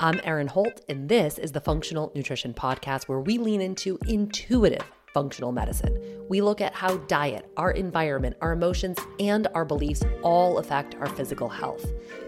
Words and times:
I'm 0.00 0.20
Erin 0.22 0.46
Holt, 0.46 0.82
and 0.88 1.08
this 1.08 1.38
is 1.38 1.50
the 1.50 1.60
Funk'tional 1.60 2.14
Nutrition 2.14 2.54
Podcast, 2.54 3.08
where 3.08 3.18
we 3.18 3.36
lean 3.36 3.60
into 3.60 3.98
intuitive 4.06 4.84
functional 5.12 5.50
medicine. 5.50 6.24
We 6.28 6.40
look 6.40 6.60
at 6.60 6.72
how 6.72 6.98
diet, 7.08 7.50
our 7.56 7.72
environment, 7.72 8.36
our 8.40 8.52
emotions, 8.52 8.96
and 9.18 9.48
our 9.56 9.64
beliefs 9.64 10.04
all 10.22 10.58
affect 10.58 10.94
our 11.00 11.08
physical 11.08 11.48
health. 11.48 11.84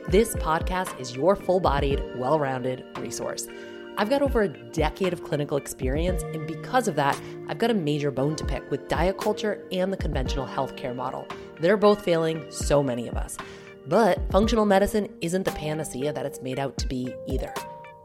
This 0.09 0.35
podcast 0.35 0.99
is 0.99 1.15
your 1.15 1.37
full 1.37 1.61
bodied, 1.61 2.03
well 2.17 2.41
rounded 2.41 2.85
resource. 2.99 3.47
I've 3.97 4.11
got 4.11 4.23
over 4.23 4.43
a 4.43 4.49
decade 4.49 5.13
of 5.13 5.23
clinical 5.23 5.57
experience, 5.57 6.25
and 6.25 6.49
because 6.49 6.89
of 6.89 6.97
that, 6.97 7.21
I've 7.47 7.59
got 7.59 7.71
a 7.71 7.75
major 7.75 8.11
bone 8.11 8.35
to 8.35 8.45
pick 8.45 8.69
with 8.73 8.89
diet 8.89 9.17
culture 9.17 9.65
and 9.71 9.93
the 9.93 9.97
conventional 9.97 10.47
healthcare 10.47 10.97
model. 10.97 11.25
They're 11.61 11.77
both 11.77 12.05
failing 12.05 12.47
so 12.51 12.83
many 12.83 13.07
of 13.07 13.17
us. 13.17 13.37
But 13.87 14.19
functional 14.31 14.67
medicine 14.67 15.15
isn't 15.21 15.45
the 15.45 15.53
panacea 15.53 16.13
that 16.13 16.27
it's 16.27 16.43
made 16.43 16.59
out 16.59 16.77
to 16.79 16.87
be 16.87 17.15
either. 17.27 17.53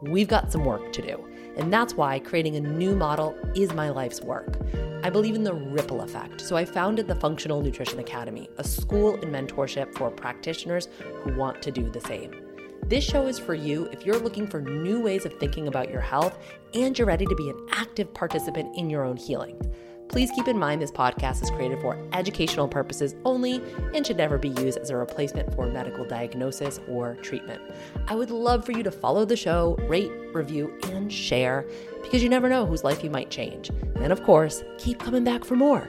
We've 0.02 0.28
got 0.28 0.52
some 0.52 0.64
work 0.64 0.92
to 0.92 1.02
do, 1.02 1.24
and 1.56 1.72
that's 1.72 1.94
why 1.94 2.18
creating 2.18 2.56
a 2.56 2.60
new 2.60 2.94
model 2.94 3.36
is 3.54 3.72
my 3.72 3.88
life's 3.90 4.20
work. 4.20 4.58
I 5.02 5.10
believe 5.10 5.34
in 5.34 5.44
the 5.44 5.54
ripple 5.54 6.02
effect, 6.02 6.40
so 6.40 6.56
I 6.56 6.64
founded 6.64 7.08
the 7.08 7.14
Funk'tional 7.14 7.62
Nutrition 7.62 7.98
Academy, 7.98 8.48
a 8.58 8.64
school 8.64 9.14
and 9.14 9.32
mentorship 9.32 9.94
for 9.94 10.10
practitioners 10.10 10.88
who 11.22 11.34
want 11.34 11.62
to 11.62 11.70
do 11.70 11.88
the 11.88 12.00
same. 12.00 12.46
This 12.86 13.04
show 13.04 13.26
is 13.26 13.38
for 13.38 13.54
you 13.54 13.86
if 13.86 14.06
you're 14.06 14.18
looking 14.18 14.46
for 14.46 14.60
new 14.60 15.00
ways 15.00 15.26
of 15.26 15.32
thinking 15.40 15.66
about 15.66 15.90
your 15.90 16.00
health 16.00 16.38
and 16.72 16.96
you're 16.96 17.06
ready 17.06 17.26
to 17.26 17.34
be 17.34 17.50
an 17.50 17.66
active 17.72 18.14
participant 18.14 18.76
in 18.76 18.88
your 18.88 19.04
own 19.04 19.16
healing. 19.16 19.60
Please 20.08 20.30
keep 20.30 20.48
in 20.48 20.58
mind 20.58 20.80
this 20.80 20.90
podcast 20.90 21.42
is 21.42 21.50
created 21.50 21.80
for 21.80 21.98
educational 22.12 22.68
purposes 22.68 23.14
only 23.24 23.60
and 23.92 24.06
should 24.06 24.16
never 24.16 24.38
be 24.38 24.48
used 24.48 24.78
as 24.78 24.90
a 24.90 24.96
replacement 24.96 25.52
for 25.54 25.66
medical 25.66 26.04
diagnosis 26.04 26.80
or 26.88 27.16
treatment. 27.16 27.60
I 28.06 28.14
would 28.14 28.30
love 28.30 28.64
for 28.64 28.72
you 28.72 28.82
to 28.82 28.90
follow 28.90 29.24
the 29.24 29.36
show, 29.36 29.76
rate, 29.88 30.12
review, 30.32 30.78
and 30.84 31.12
share 31.12 31.66
because 32.02 32.22
you 32.22 32.28
never 32.28 32.48
know 32.48 32.64
whose 32.64 32.84
life 32.84 33.02
you 33.02 33.10
might 33.10 33.30
change. 33.30 33.70
And 33.96 34.12
of 34.12 34.22
course, 34.22 34.62
keep 34.78 34.98
coming 34.98 35.24
back 35.24 35.44
for 35.44 35.56
more. 35.56 35.88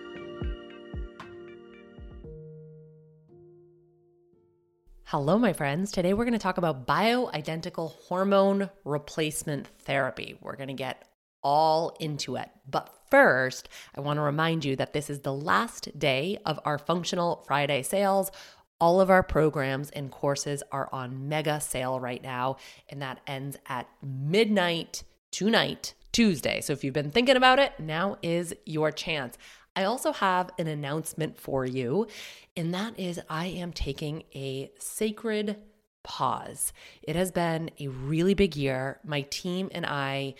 Hello, 5.03 5.37
my 5.37 5.53
friends. 5.53 5.91
Today 5.91 6.13
we're 6.13 6.25
going 6.25 6.33
to 6.33 6.39
talk 6.39 6.57
about 6.57 6.85
bioidentical 6.85 7.93
hormone 8.07 8.69
replacement 8.83 9.67
therapy. 9.83 10.37
We're 10.41 10.57
going 10.57 10.67
to 10.67 10.73
get 10.73 11.07
all 11.41 11.95
into 12.01 12.35
it. 12.35 12.49
But 12.69 12.93
first, 13.09 13.69
I 13.95 14.01
want 14.01 14.17
to 14.17 14.21
remind 14.21 14.65
you 14.65 14.75
that 14.75 14.93
this 14.93 15.09
is 15.09 15.21
the 15.21 15.33
last 15.33 15.97
day 15.97 16.37
of 16.45 16.59
our 16.65 16.77
Funk'tional 16.77 17.45
Friday 17.45 17.83
sales. 17.83 18.31
All 18.79 19.01
of 19.01 19.09
our 19.09 19.23
programs 19.23 19.89
and 19.91 20.11
courses 20.11 20.61
are 20.71 20.89
on 20.91 21.27
mega 21.27 21.59
sale 21.59 21.99
right 21.99 22.21
now, 22.21 22.57
and 22.89 23.01
that 23.01 23.21
ends 23.25 23.57
at 23.67 23.87
midnight 24.03 25.03
tonight, 25.31 25.93
Tuesday. 26.11 26.61
So 26.61 26.73
if 26.73 26.83
you've 26.83 26.93
been 26.93 27.11
thinking 27.11 27.35
about 27.35 27.59
it, 27.59 27.73
now 27.79 28.17
is 28.21 28.53
your 28.65 28.91
chance. 28.91 29.37
I 29.75 29.83
also 29.83 30.11
have 30.11 30.49
an 30.57 30.67
announcement 30.67 31.39
for 31.39 31.65
you, 31.65 32.07
and 32.55 32.73
that 32.73 32.99
is 32.99 33.19
I 33.29 33.45
am 33.47 33.71
taking 33.71 34.23
a 34.33 34.71
sacred 34.79 35.57
pause. 36.03 36.73
It 37.03 37.15
has 37.15 37.31
been 37.31 37.69
a 37.79 37.87
really 37.87 38.33
big 38.33 38.55
year. 38.55 38.99
My 39.03 39.21
team 39.21 39.69
and 39.73 39.85
I 39.85 40.35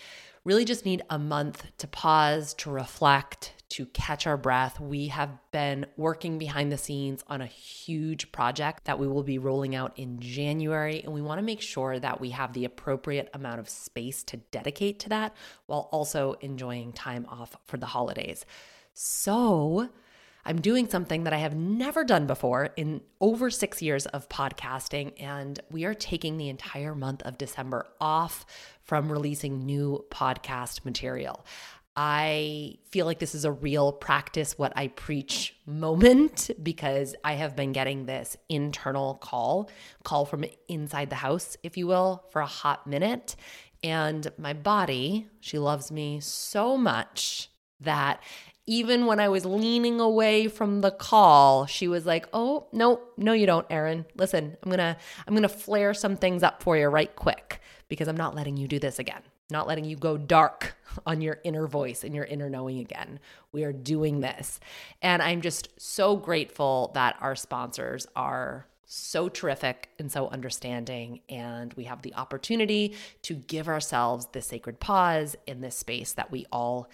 really 0.48 0.64
just 0.64 0.86
need 0.86 1.02
a 1.10 1.20
month 1.20 1.66
to 1.78 1.86
pause, 1.90 2.54
to 2.54 2.72
reflect, 2.72 3.52
to 3.68 3.86
catch 3.88 4.26
our 4.26 4.38
breath. 4.38 4.80
We 4.80 5.08
have 5.08 5.38
been 5.52 5.86
working 5.98 6.38
behind 6.38 6.72
the 6.72 6.78
scenes 6.78 7.22
on 7.28 7.42
a 7.42 7.46
huge 7.46 8.32
project 8.32 8.86
that 8.86 8.98
we 8.98 9.10
will 9.10 9.24
be 9.24 9.40
rolling 9.40 9.76
out 9.76 9.92
in 10.00 10.22
January, 10.22 11.02
and 11.04 11.14
we 11.14 11.22
want 11.22 11.40
to 11.40 11.44
make 11.44 11.60
sure 11.60 12.00
that 12.00 12.22
we 12.22 12.30
have 12.30 12.54
the 12.54 12.64
appropriate 12.64 13.30
amount 13.34 13.60
of 13.60 13.68
space 13.68 14.24
to 14.24 14.38
dedicate 14.38 15.00
to 15.00 15.10
that 15.10 15.36
while 15.66 15.90
also 15.92 16.38
enjoying 16.40 16.94
time 16.94 17.26
off 17.30 17.58
for 17.66 17.76
the 17.76 17.86
holidays. 17.86 18.46
So, 18.94 19.90
I'm 20.48 20.62
doing 20.62 20.88
something 20.88 21.26
that 21.26 21.34
I 21.34 21.40
have 21.40 21.58
never 21.58 22.06
done 22.06 22.26
before 22.26 22.70
in 22.78 23.02
over 23.20 23.50
six 23.50 23.82
years 23.82 24.06
of 24.06 24.30
podcasting, 24.30 25.12
and 25.22 25.60
we 25.70 25.84
are 25.84 25.94
taking 25.94 26.38
the 26.38 26.48
entire 26.48 26.96
month 26.96 27.22
of 27.24 27.38
December 27.38 27.86
off 28.00 28.46
from 28.82 29.12
releasing 29.12 29.66
new 29.66 30.06
podcast 30.10 30.86
material. 30.86 31.46
I 31.98 32.78
feel 32.92 33.06
like 33.06 33.20
this 33.20 33.36
is 33.36 33.44
a 33.44 33.52
real 33.52 33.92
practice 33.92 34.58
what 34.58 34.72
I 34.78 34.88
preach 34.88 35.54
moment 35.66 36.50
because 36.64 37.14
I 37.26 37.34
have 37.34 37.58
been 37.58 37.74
getting 37.74 38.06
this 38.06 38.38
internal 38.48 39.16
call, 39.16 39.70
call 40.06 40.24
from 40.24 40.46
inside 40.70 41.10
the 41.10 41.18
house, 41.18 41.58
if 41.62 41.76
you 41.76 41.88
will, 41.88 42.24
for 42.30 42.42
a 42.42 42.46
hot 42.46 42.88
minute. 42.88 43.36
And 43.84 44.26
my 44.38 44.54
body, 44.54 45.28
she 45.42 45.60
loves 45.60 45.92
me 45.92 46.22
so 46.22 46.78
much 46.78 47.50
that 47.82 48.22
even 48.68 49.06
when 49.06 49.20
I 49.20 49.30
was 49.30 49.46
leaning 49.46 50.00
away 50.00 50.50
from 50.50 50.82
the 50.82 50.92
call, 50.92 51.66
she 51.66 51.88
was 51.88 52.06
like, 52.06 52.28
"Oh, 52.34 52.68
no, 52.74 53.00
no 53.16 53.32
you 53.32 53.46
don't, 53.46 53.66
Erin. 53.70 54.06
Listen, 54.16 54.58
I'm 54.62 54.70
going 54.70 54.78
to 54.78 54.98
I'm 55.26 55.34
going 55.34 55.44
to 55.44 55.50
flare 55.50 55.94
some 55.94 56.18
things 56.18 56.44
up 56.44 56.62
for 56.62 56.78
you 56.78 56.88
right 56.88 57.14
quick 57.16 57.62
because 57.88 58.08
I'm 58.08 58.18
not 58.18 58.36
letting 58.36 58.58
you 58.58 58.68
do 58.68 58.78
this 58.78 59.00
again. 59.00 59.22
Not 59.50 59.68
letting 59.68 59.86
you 59.86 59.96
go 59.96 60.18
dark 60.18 60.76
on 61.06 61.22
your 61.22 61.40
inner 61.44 61.68
voice 61.68 62.04
and 62.04 62.14
your 62.14 62.26
inner 62.26 62.50
knowing 62.50 62.80
again. 62.80 63.20
We 63.54 63.64
are 63.64 63.74
doing 63.74 64.20
this. 64.20 64.60
And 65.02 65.22
I'm 65.22 65.42
just 65.42 65.70
so 65.80 66.18
grateful 66.18 66.92
that 66.94 67.16
our 67.22 67.36
sponsors 67.36 68.06
are 68.16 68.68
so 68.90 69.30
terrific 69.30 69.90
and 70.00 70.12
so 70.12 70.28
understanding. 70.30 71.22
And 71.30 71.74
we 71.74 71.86
have 71.86 72.02
the 72.02 72.16
opportunity 72.16 72.96
to 73.24 73.36
give 73.36 73.68
ourselves 73.68 74.28
this 74.32 74.48
sacred 74.48 74.80
pause 74.80 75.36
in 75.46 75.62
this 75.62 75.78
space 75.78 76.14
that 76.14 76.32
we 76.32 76.46
all 76.52 76.90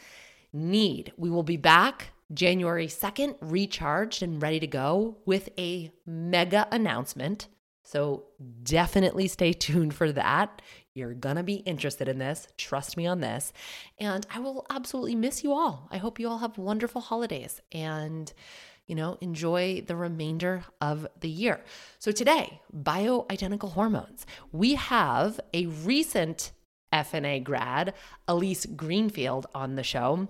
need. 0.53 1.11
We 1.17 1.29
will 1.29 1.43
be 1.43 1.57
back 1.57 2.11
January 2.33 2.87
2nd, 2.87 3.35
recharged 3.41 4.23
and 4.23 4.41
ready 4.41 4.59
to 4.59 4.67
go 4.67 5.17
with 5.25 5.49
a 5.57 5.91
mega 6.05 6.67
announcement. 6.71 7.47
So 7.83 8.25
definitely 8.63 9.27
stay 9.27 9.51
tuned 9.53 9.93
for 9.93 10.11
that. 10.13 10.61
You're 10.93 11.13
going 11.13 11.35
to 11.35 11.43
be 11.43 11.55
interested 11.55 12.07
in 12.07 12.19
this. 12.19 12.47
Trust 12.57 12.97
me 12.97 13.07
on 13.07 13.19
this. 13.19 13.51
And 13.99 14.25
I 14.33 14.39
will 14.39 14.65
absolutely 14.69 15.15
miss 15.15 15.43
you 15.43 15.53
all. 15.53 15.87
I 15.91 15.97
hope 15.97 16.19
you 16.19 16.29
all 16.29 16.37
have 16.37 16.57
wonderful 16.57 17.01
holidays 17.01 17.61
and, 17.71 18.31
you 18.85 18.95
know, 18.95 19.17
enjoy 19.19 19.81
the 19.85 19.95
remainder 19.95 20.63
of 20.79 21.07
the 21.19 21.29
year. 21.29 21.61
So 21.99 22.11
today, 22.11 22.61
bioidentical 22.75 23.71
hormones. 23.71 24.25
We 24.51 24.75
have 24.75 25.39
a 25.53 25.65
recent 25.65 26.51
FNA 26.93 27.43
grad, 27.43 27.95
Alise 28.27 28.75
Greenfield, 28.75 29.47
on 29.55 29.75
the 29.75 29.83
show. 29.83 30.29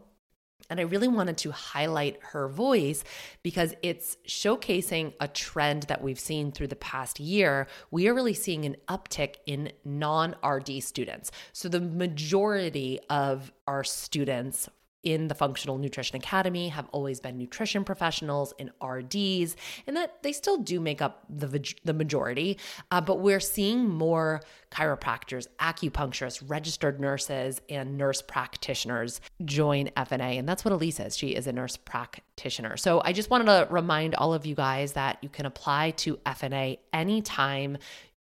And 0.69 0.79
I 0.79 0.84
really 0.84 1.07
wanted 1.07 1.38
to 1.40 1.51
highlight 1.51 2.19
her 2.22 2.47
voice 2.47 3.03
because 3.44 3.74
it's 3.81 4.18
showcasing 4.28 5.13
a 5.19 5.28
trend 5.28 5.84
that 5.84 6.01
we've 6.01 6.19
seen 6.19 6.51
through 6.51 6.68
the 6.68 6.75
past 6.75 7.19
year. 7.19 7.68
We 7.91 8.07
are 8.07 8.13
really 8.13 8.34
seeing 8.34 8.66
an 8.66 8.78
uptick 8.88 9.35
in 9.46 9.72
non 9.84 10.35
RD 10.44 10.81
students. 10.81 11.31
So, 11.51 11.69
the 11.69 11.81
majority 11.81 13.00
of 13.09 13.51
our 13.68 13.84
students 13.84 14.69
in 15.03 15.28
the 15.28 15.36
Funk'tional 15.36 15.80
Nutrition 15.80 16.16
Academy 16.16 16.69
have 16.69 16.88
always 16.91 17.19
been 17.19 17.38
nutrition 17.38 17.84
professionals 17.84 18.53
and 18.58 18.72
RDs, 18.81 19.56
and 19.86 19.96
that 19.97 20.24
they 20.24 20.31
still 20.31 20.58
do 20.58 20.80
make 20.80 21.02
up 21.02 21.25
the, 21.30 21.74
the 21.84 21.94
majority. 21.94 22.58
Uh, 22.91 23.02
but 23.02 23.19
we're 23.19 23.40
seeing 23.40 23.88
more 23.88 24.42
chiropractors, 24.72 25.47
acupuncturists, 25.59 26.42
registered 26.47 27.00
nurses, 27.00 27.62
and 27.69 27.97
nurse 27.97 28.22
practitioners 28.22 29.22
join 29.46 29.88
FNA. 29.90 30.40
And 30.40 30.47
that's 30.47 30.66
what 30.66 30.74
Alise 30.74 31.06
is. 31.06 31.18
She 31.18 31.30
is 31.30 31.47
a 31.47 31.53
nurse 31.53 31.78
practitioner. 31.78 32.78
So 32.78 33.02
I 33.03 33.13
just 33.13 33.30
wanted 33.30 33.46
to 33.46 33.68
remind 33.69 34.16
all 34.16 34.34
of 34.34 34.46
you 34.46 34.56
guys 34.56 34.94
that 34.94 35.18
you 35.22 35.30
can 35.30 35.46
apply 35.46 35.92
to 35.92 36.18
FNA 36.25 36.80
anytime 36.94 37.78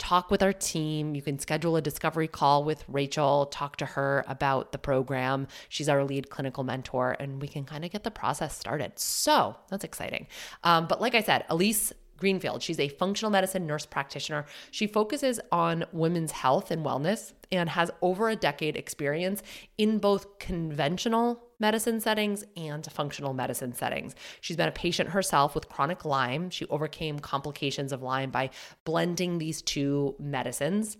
talk 0.01 0.31
with 0.31 0.41
our 0.41 0.51
team. 0.51 1.13
You 1.13 1.21
can 1.21 1.37
schedule 1.37 1.75
a 1.75 1.81
discovery 1.81 2.27
call 2.27 2.63
with 2.63 2.83
Rachel, 2.87 3.45
talk 3.45 3.75
to 3.77 3.85
her 3.85 4.25
about 4.27 4.71
the 4.71 4.79
program. 4.79 5.47
She's 5.69 5.87
our 5.87 6.03
lead 6.03 6.31
clinical 6.31 6.63
mentor, 6.63 7.15
and 7.19 7.39
we 7.39 7.47
can 7.47 7.65
kind 7.65 7.85
of 7.85 7.91
get 7.91 8.03
the 8.03 8.09
process 8.09 8.57
started. 8.57 8.97
So 8.97 9.55
that's 9.69 9.83
exciting. 9.83 10.25
Um, 10.63 10.87
but 10.87 11.01
like 11.01 11.13
I 11.13 11.21
said, 11.21 11.45
Alise 11.51 11.93
Greenfield. 12.21 12.63
She's 12.63 12.79
a 12.79 12.87
functional 12.87 13.31
medicine 13.31 13.67
nurse 13.67 13.85
practitioner. 13.85 14.45
She 14.71 14.87
focuses 14.87 15.41
on 15.51 15.83
women's 15.91 16.31
health 16.31 16.71
and 16.71 16.85
wellness 16.85 17.33
and 17.51 17.67
has 17.69 17.91
over 18.01 18.29
a 18.29 18.35
decade 18.37 18.77
experience 18.77 19.43
in 19.77 19.97
both 19.97 20.39
conventional 20.39 21.43
medicine 21.59 21.99
settings 21.99 22.45
and 22.55 22.89
functional 22.91 23.33
medicine 23.33 23.73
settings. 23.73 24.15
She's 24.39 24.55
been 24.55 24.69
a 24.69 24.71
patient 24.71 25.09
herself 25.09 25.53
with 25.53 25.67
chronic 25.67 26.05
Lyme. 26.05 26.49
She 26.49 26.65
overcame 26.67 27.19
complications 27.19 27.91
of 27.91 28.01
Lyme 28.01 28.31
by 28.31 28.51
blending 28.85 29.37
these 29.37 29.61
two 29.61 30.15
medicines. 30.17 30.97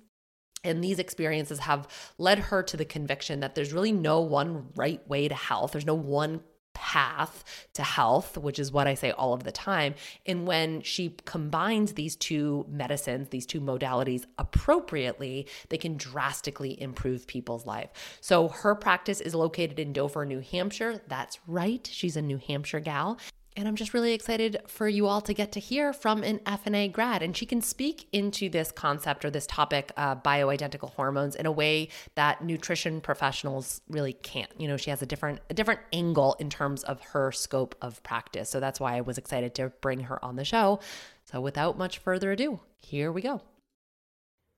And 0.63 0.83
these 0.83 0.99
experiences 0.99 1.59
have 1.59 1.87
led 2.19 2.37
her 2.37 2.61
to 2.63 2.77
the 2.77 2.85
conviction 2.85 3.39
that 3.39 3.55
there's 3.55 3.73
really 3.73 3.91
no 3.91 4.21
one 4.21 4.67
right 4.75 5.07
way 5.07 5.27
to 5.27 5.33
health. 5.33 5.71
There's 5.71 5.85
no 5.85 5.95
one 5.95 6.41
path 6.81 7.67
to 7.75 7.83
health, 7.83 8.39
which 8.39 8.57
is 8.57 8.71
what 8.71 8.87
I 8.87 8.95
say 8.95 9.11
all 9.11 9.33
of 9.33 9.43
the 9.43 9.51
time. 9.51 9.93
And 10.25 10.47
when 10.47 10.81
she 10.81 11.15
combines 11.25 11.93
these 11.93 12.15
two 12.15 12.65
medicines, 12.67 13.29
these 13.29 13.45
two 13.45 13.61
modalities 13.61 14.25
appropriately, 14.39 15.47
they 15.69 15.77
can 15.77 15.95
drastically 15.95 16.81
improve 16.81 17.27
people's 17.27 17.67
life. 17.67 17.91
So 18.19 18.47
her 18.47 18.73
practice 18.73 19.21
is 19.21 19.35
located 19.35 19.77
in 19.77 19.93
Dover, 19.93 20.25
New 20.25 20.39
Hampshire. 20.39 21.03
That's 21.07 21.37
right. 21.45 21.87
She's 21.89 22.17
a 22.17 22.21
New 22.21 22.37
Hampshire 22.37 22.79
gal. 22.79 23.19
And 23.57 23.67
I'm 23.67 23.75
just 23.75 23.93
really 23.93 24.13
excited 24.13 24.61
for 24.67 24.87
you 24.87 25.07
all 25.07 25.19
to 25.21 25.33
get 25.33 25.51
to 25.53 25.59
hear 25.59 25.91
from 25.91 26.23
an 26.23 26.39
FNA 26.39 26.93
grad. 26.93 27.21
And 27.21 27.35
she 27.35 27.45
can 27.45 27.61
speak 27.61 28.07
into 28.13 28.49
this 28.49 28.71
concept 28.71 29.25
or 29.25 29.29
this 29.29 29.45
topic, 29.45 29.91
uh, 29.97 30.15
bioidentical 30.15 30.91
hormones, 30.93 31.35
in 31.35 31.45
a 31.45 31.51
way 31.51 31.89
that 32.15 32.41
nutrition 32.41 33.01
professionals 33.01 33.81
really 33.89 34.13
can't. 34.13 34.49
You 34.57 34.69
know, 34.69 34.77
she 34.77 34.89
has 34.89 35.01
a 35.01 35.05
different 35.05 35.41
a 35.49 35.53
different 35.53 35.81
angle 35.91 36.37
in 36.39 36.49
terms 36.49 36.83
of 36.83 37.01
her 37.01 37.33
scope 37.33 37.75
of 37.81 38.01
practice. 38.03 38.49
So 38.49 38.61
that's 38.61 38.79
why 38.79 38.95
I 38.95 39.01
was 39.01 39.17
excited 39.17 39.53
to 39.55 39.73
bring 39.81 40.01
her 40.01 40.23
on 40.23 40.37
the 40.37 40.45
show. 40.45 40.79
So 41.25 41.41
without 41.41 41.77
much 41.77 41.97
further 41.97 42.31
ado, 42.31 42.61
here 42.77 43.11
we 43.11 43.21
go. 43.21 43.41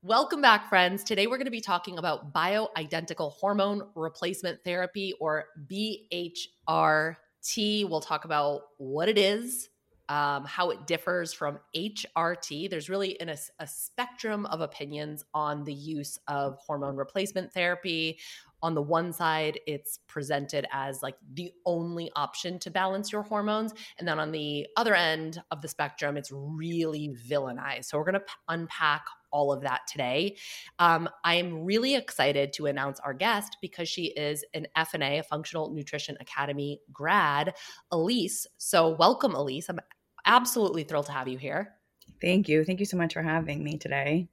Welcome 0.03 0.41
back, 0.41 0.69
friends. 0.69 1.03
Today 1.03 1.27
we're 1.27 1.37
going 1.37 1.45
to 1.45 1.51
be 1.51 1.61
talking 1.61 1.97
about 1.97 2.33
bioidentical 2.33 3.31
hormone 3.31 3.87
replacement 3.95 4.63
therapy 4.63 5.13
or 5.19 5.45
BHR 5.65 7.15
T, 7.43 7.85
we'll 7.85 8.01
talk 8.01 8.25
about 8.25 8.61
what 8.77 9.09
it 9.09 9.17
is, 9.17 9.69
um, 10.09 10.45
how 10.45 10.69
it 10.69 10.85
differs 10.87 11.33
from 11.33 11.59
HRT. 11.75 12.69
There's 12.69 12.89
really 12.89 13.19
an, 13.19 13.29
a, 13.29 13.37
a 13.59 13.67
spectrum 13.67 14.45
of 14.47 14.61
opinions 14.61 15.23
on 15.33 15.63
the 15.63 15.73
use 15.73 16.19
of 16.27 16.57
hormone 16.59 16.95
replacement 16.95 17.53
therapy. 17.53 18.19
On 18.61 18.75
the 18.75 18.81
one 18.81 19.11
side, 19.11 19.59
it's 19.67 19.99
presented 20.07 20.65
as 20.71 21.03
like 21.03 21.15
the 21.33 21.51
only 21.65 22.11
option 22.15 22.59
to 22.59 22.71
balance 22.71 23.11
your 23.11 23.23
hormones. 23.23 23.73
And 23.99 24.07
then 24.07 24.19
on 24.19 24.31
the 24.31 24.67
other 24.77 24.95
end 24.95 25.41
of 25.51 25.61
the 25.61 25.67
spectrum, 25.67 26.15
it's 26.15 26.31
really 26.31 27.15
villainized. 27.27 27.85
So 27.85 27.97
we're 27.97 28.05
going 28.05 28.13
to 28.13 28.19
p- 28.21 28.33
unpack 28.47 29.05
all 29.33 29.51
of 29.51 29.61
that 29.63 29.81
today. 29.91 30.37
Um, 30.79 31.09
I 31.25 31.35
am 31.35 31.65
really 31.65 31.95
excited 31.95 32.53
to 32.53 32.67
announce 32.67 33.01
our 33.01 33.13
guest 33.13 33.57
because 33.61 33.89
she 33.89 34.05
is 34.05 34.45
an 34.53 34.67
FNA, 34.77 35.19
a 35.19 35.23
Funk'tional 35.23 35.73
Nutrition 35.73 36.15
Academy 36.21 36.79
grad, 36.93 37.53
Alise. 37.91 38.45
So, 38.57 38.95
welcome, 38.97 39.33
Alise. 39.33 39.65
I'm 39.67 39.79
absolutely 40.25 40.83
thrilled 40.83 41.07
to 41.07 41.11
have 41.11 41.27
you 41.27 41.37
here. 41.37 41.73
Thank 42.21 42.47
you. 42.47 42.63
Thank 42.63 42.79
you 42.79 42.85
so 42.85 42.95
much 42.95 43.13
for 43.13 43.21
having 43.21 43.63
me 43.63 43.77
today. 43.77 44.29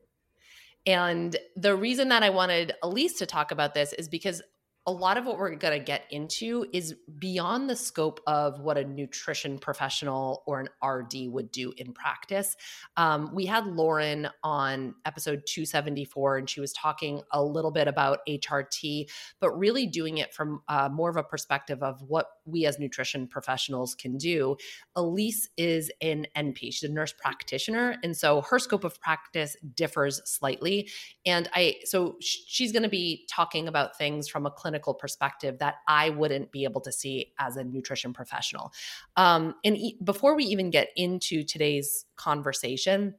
And 0.87 1.37
the 1.57 1.75
reason 1.75 2.09
that 2.09 2.23
I 2.23 2.31
wanted 2.31 2.75
Alise 2.83 3.19
to 3.19 3.27
talk 3.27 3.51
about 3.51 3.75
this 3.75 3.93
is 3.95 4.09
because 4.09 4.43
a 4.91 4.93
lot 4.93 5.17
of 5.17 5.25
what 5.25 5.39
we're 5.39 5.55
going 5.55 5.79
to 5.79 5.85
get 5.85 6.03
into 6.11 6.67
is 6.73 6.97
beyond 7.21 7.71
the 7.71 7.77
scope 7.77 8.21
of 8.27 8.59
what 8.59 8.77
a 8.77 8.83
nutrition 8.83 9.57
professional 9.57 10.43
or 10.49 10.59
an 10.59 10.69
RD 10.85 11.29
would 11.29 11.53
do 11.53 11.73
in 11.77 11.93
practice. 11.93 12.57
Um, 12.97 13.31
we 13.33 13.47
had 13.47 13.69
Lauren 13.69 14.29
on 14.43 14.97
episode 15.07 15.45
274, 15.47 16.39
and 16.39 16.51
she 16.51 16.61
was 16.61 16.73
talking 16.73 17.23
a 17.31 17.41
little 17.41 17.71
bit 17.71 17.87
about 17.87 18.19
HRT, 18.29 19.09
but 19.39 19.57
really 19.57 19.87
doing 19.87 20.19
it 20.19 20.35
from 20.35 20.61
uh, 20.67 20.89
more 20.89 21.09
of 21.09 21.17
a 21.17 21.23
perspective 21.23 21.85
of 21.85 22.03
what 22.03 22.27
we 22.51 22.67
as 22.67 22.79
nutrition 22.79 23.27
professionals 23.27 23.95
can 23.95 24.17
do. 24.17 24.57
Alise 24.97 25.49
is 25.57 25.91
an 26.01 26.27
NP, 26.37 26.59
she's 26.59 26.83
a 26.83 26.93
nurse 26.93 27.13
practitioner. 27.13 27.97
And 28.03 28.17
so 28.17 28.43
her 28.43 28.59
scope 28.59 28.85
of 28.85 29.01
practice 29.01 29.57
differs 29.75 30.21
slightly. 30.25 30.91
And 31.25 31.49
I, 31.55 31.77
so 31.85 32.17
she's 32.21 32.73
going 32.73 32.83
to 32.83 32.89
be 32.89 33.27
talking 33.31 33.69
about 33.69 33.97
things 33.97 34.29
from 34.29 34.47
a 34.47 34.51
clinical 34.51 34.95
perspective 34.95 35.59
that 35.59 35.77
I 35.89 36.11
wouldn't 36.11 36.53
be 36.53 36.65
able 36.65 36.81
to 36.83 36.93
see 36.93 37.33
as 37.39 37.57
a 37.57 37.65
nutrition 37.65 38.13
professional. 38.13 38.73
Um, 39.17 39.55
and 39.65 39.77
e- 39.77 39.99
before 40.03 40.35
we 40.35 40.45
even 40.45 40.71
get 40.71 40.89
into 40.97 41.43
today's 41.43 42.07
conversation, 42.17 43.15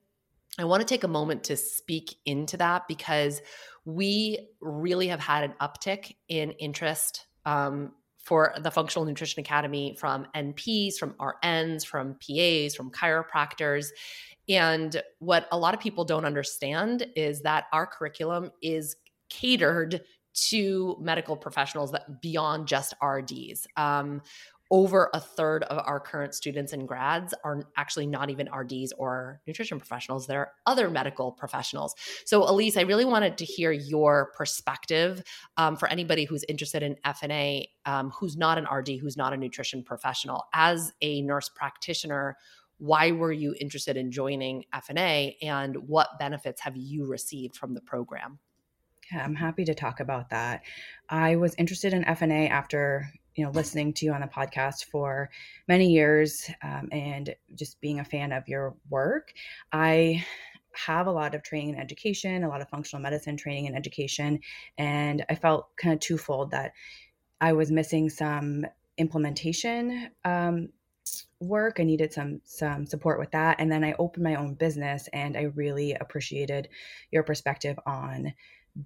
I 0.60 0.66
want 0.66 0.82
to 0.82 0.86
take 0.86 1.04
a 1.04 1.08
moment 1.08 1.46
to 1.46 1.56
speak 1.58 2.16
into 2.26 2.58
that 2.58 2.88
because 2.88 3.42
we 3.86 4.50
really 4.60 5.08
have 5.08 5.20
had 5.20 5.44
an 5.44 5.54
uptick 5.62 6.16
in 6.28 6.52
interest 6.52 7.26
um, 7.46 7.94
for 8.32 8.54
the 8.62 8.70
Funk'tional 8.70 9.06
Nutrition 9.06 9.42
Academy 9.42 9.94
from 10.00 10.26
NPs, 10.34 10.96
from 10.96 11.16
RNs, 11.16 11.86
from 11.86 12.16
PAs, 12.26 12.74
from 12.74 12.90
chiropractors. 12.90 13.88
And 14.48 15.04
what 15.20 15.50
a 15.52 15.58
lot 15.58 15.74
of 15.74 15.82
people 15.82 16.06
don't 16.06 16.24
understand 16.24 17.08
is 17.18 17.42
that 17.42 17.66
our 17.74 17.86
curriculum 17.86 18.52
is 18.62 18.96
catered 19.30 20.04
to 20.48 20.96
medical 21.02 21.36
professionals 21.36 21.92
that 21.92 22.22
beyond 22.22 22.70
just 22.70 22.94
RDs. 23.04 23.68
Um, 23.76 24.22
over 24.72 25.10
a 25.14 25.20
third 25.20 25.64
of 25.64 25.84
our 25.86 26.00
current 26.00 26.34
students 26.34 26.72
and 26.72 26.88
grads 26.88 27.34
are 27.44 27.64
actually 27.76 28.08
not 28.08 28.30
even 28.30 28.50
RDs 28.50 28.94
or 28.98 29.42
nutrition 29.46 29.78
professionals. 29.78 30.26
They're 30.26 30.54
other 30.66 30.90
medical 30.90 31.34
professionals. 31.34 31.94
So, 32.26 32.42
Alise, 32.42 32.78
I 32.78 32.82
really 32.82 33.06
wanted 33.06 33.38
to 33.40 33.46
hear 33.46 33.72
your 33.74 34.32
perspective 34.36 35.22
um, 35.58 35.76
for 35.76 35.90
anybody 35.90 36.24
who's 36.24 36.46
interested 36.48 36.82
in 36.82 36.96
FNA, 37.06 37.66
um, 37.86 38.12
who's 38.12 38.38
not 38.38 38.58
an 38.58 38.66
RD, 38.66 39.00
who's 39.02 39.18
not 39.18 39.34
a 39.34 39.38
nutrition 39.38 39.84
professional. 39.84 40.46
As 40.54 40.94
a 41.02 41.22
nurse 41.22 41.50
practitioner, 41.50 42.38
why 42.78 43.12
were 43.12 43.32
you 43.32 43.54
interested 43.60 43.98
in 43.98 44.10
joining 44.10 44.64
FNA 44.74 45.36
and 45.42 45.76
what 45.88 46.18
benefits 46.18 46.62
have 46.62 46.78
you 46.78 47.06
received 47.06 47.56
from 47.56 47.74
the 47.74 47.82
program? 47.82 48.40
Yeah, 49.12 49.24
I'm 49.24 49.36
happy 49.36 49.66
to 49.66 49.76
talk 49.76 50.00
about 50.00 50.30
that. 50.30 50.64
I 51.10 51.36
was 51.36 51.54
interested 51.56 51.94
in 51.94 52.04
FNA 52.06 52.50
after 52.50 53.12
you 53.36 53.46
know 53.46 53.52
listening 53.52 53.94
to 53.94 54.06
you 54.06 54.14
on 54.14 54.22
the 54.22 54.28
podcast 54.28 54.86
for 54.86 55.30
many 55.68 55.92
years 55.92 56.50
um, 56.64 56.90
and 56.92 57.36
just 57.56 57.80
being 57.82 58.00
a 58.00 58.06
fan 58.06 58.32
of 58.32 58.48
your 58.48 58.76
work. 58.90 59.34
I 59.72 60.26
have 60.74 61.08
a 61.08 61.12
lot 61.12 61.36
of 61.36 61.44
training 61.44 61.76
and 61.76 61.80
education, 61.80 62.44
a 62.44 62.50
lot 62.50 62.62
of 62.62 62.70
functional 62.70 63.02
medicine 63.02 63.38
training 63.38 63.68
and 63.68 63.76
education, 63.76 64.40
and 64.78 65.26
I 65.30 65.36
felt 65.36 65.76
kind 65.78 65.94
of 65.94 66.00
twofold 66.00 66.52
that 66.52 66.74
I 67.40 67.54
was 67.54 67.72
missing 67.72 68.10
some 68.10 68.66
implementation 68.98 70.10
um, 70.24 70.70
work. 71.40 71.80
I 71.80 71.84
needed 71.84 72.14
some 72.14 72.42
some 72.46 72.86
support 72.86 73.20
with 73.20 73.32
that, 73.32 73.58
and 73.60 73.72
then 73.72 73.84
I 73.84 73.94
opened 73.94 74.24
my 74.24 74.36
own 74.36 74.54
business, 74.54 75.10
and 75.14 75.36
I 75.36 75.44
really 75.56 75.94
appreciated 75.94 76.70
your 77.12 77.24
perspective 77.24 77.78
on 77.86 78.34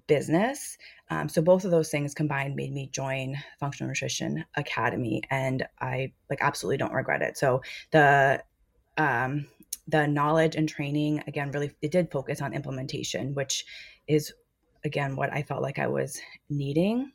business. 0.06 0.76
Um, 1.10 1.28
so 1.28 1.40
both 1.42 1.64
of 1.64 1.70
those 1.70 1.90
things 1.90 2.14
combined 2.14 2.56
made 2.56 2.72
me 2.72 2.88
join 2.92 3.36
Funk'tional 3.60 3.88
Nutrition 3.88 4.44
Academy, 4.56 5.22
and 5.30 5.66
I 5.80 6.12
like 6.28 6.40
absolutely 6.40 6.78
don't 6.78 6.92
regret 6.92 7.22
it. 7.22 7.38
So 7.38 7.62
the 7.92 8.42
um, 8.98 9.46
the 9.88 10.06
knowledge 10.06 10.56
and 10.56 10.68
training 10.68 11.22
again 11.26 11.50
really 11.52 11.72
it 11.82 11.92
did 11.92 12.10
focus 12.10 12.40
on 12.40 12.52
implementation, 12.52 13.34
which 13.34 13.64
is 14.08 14.32
again 14.84 15.16
what 15.16 15.32
I 15.32 15.42
felt 15.42 15.62
like 15.62 15.78
I 15.78 15.86
was 15.86 16.20
needing 16.50 17.12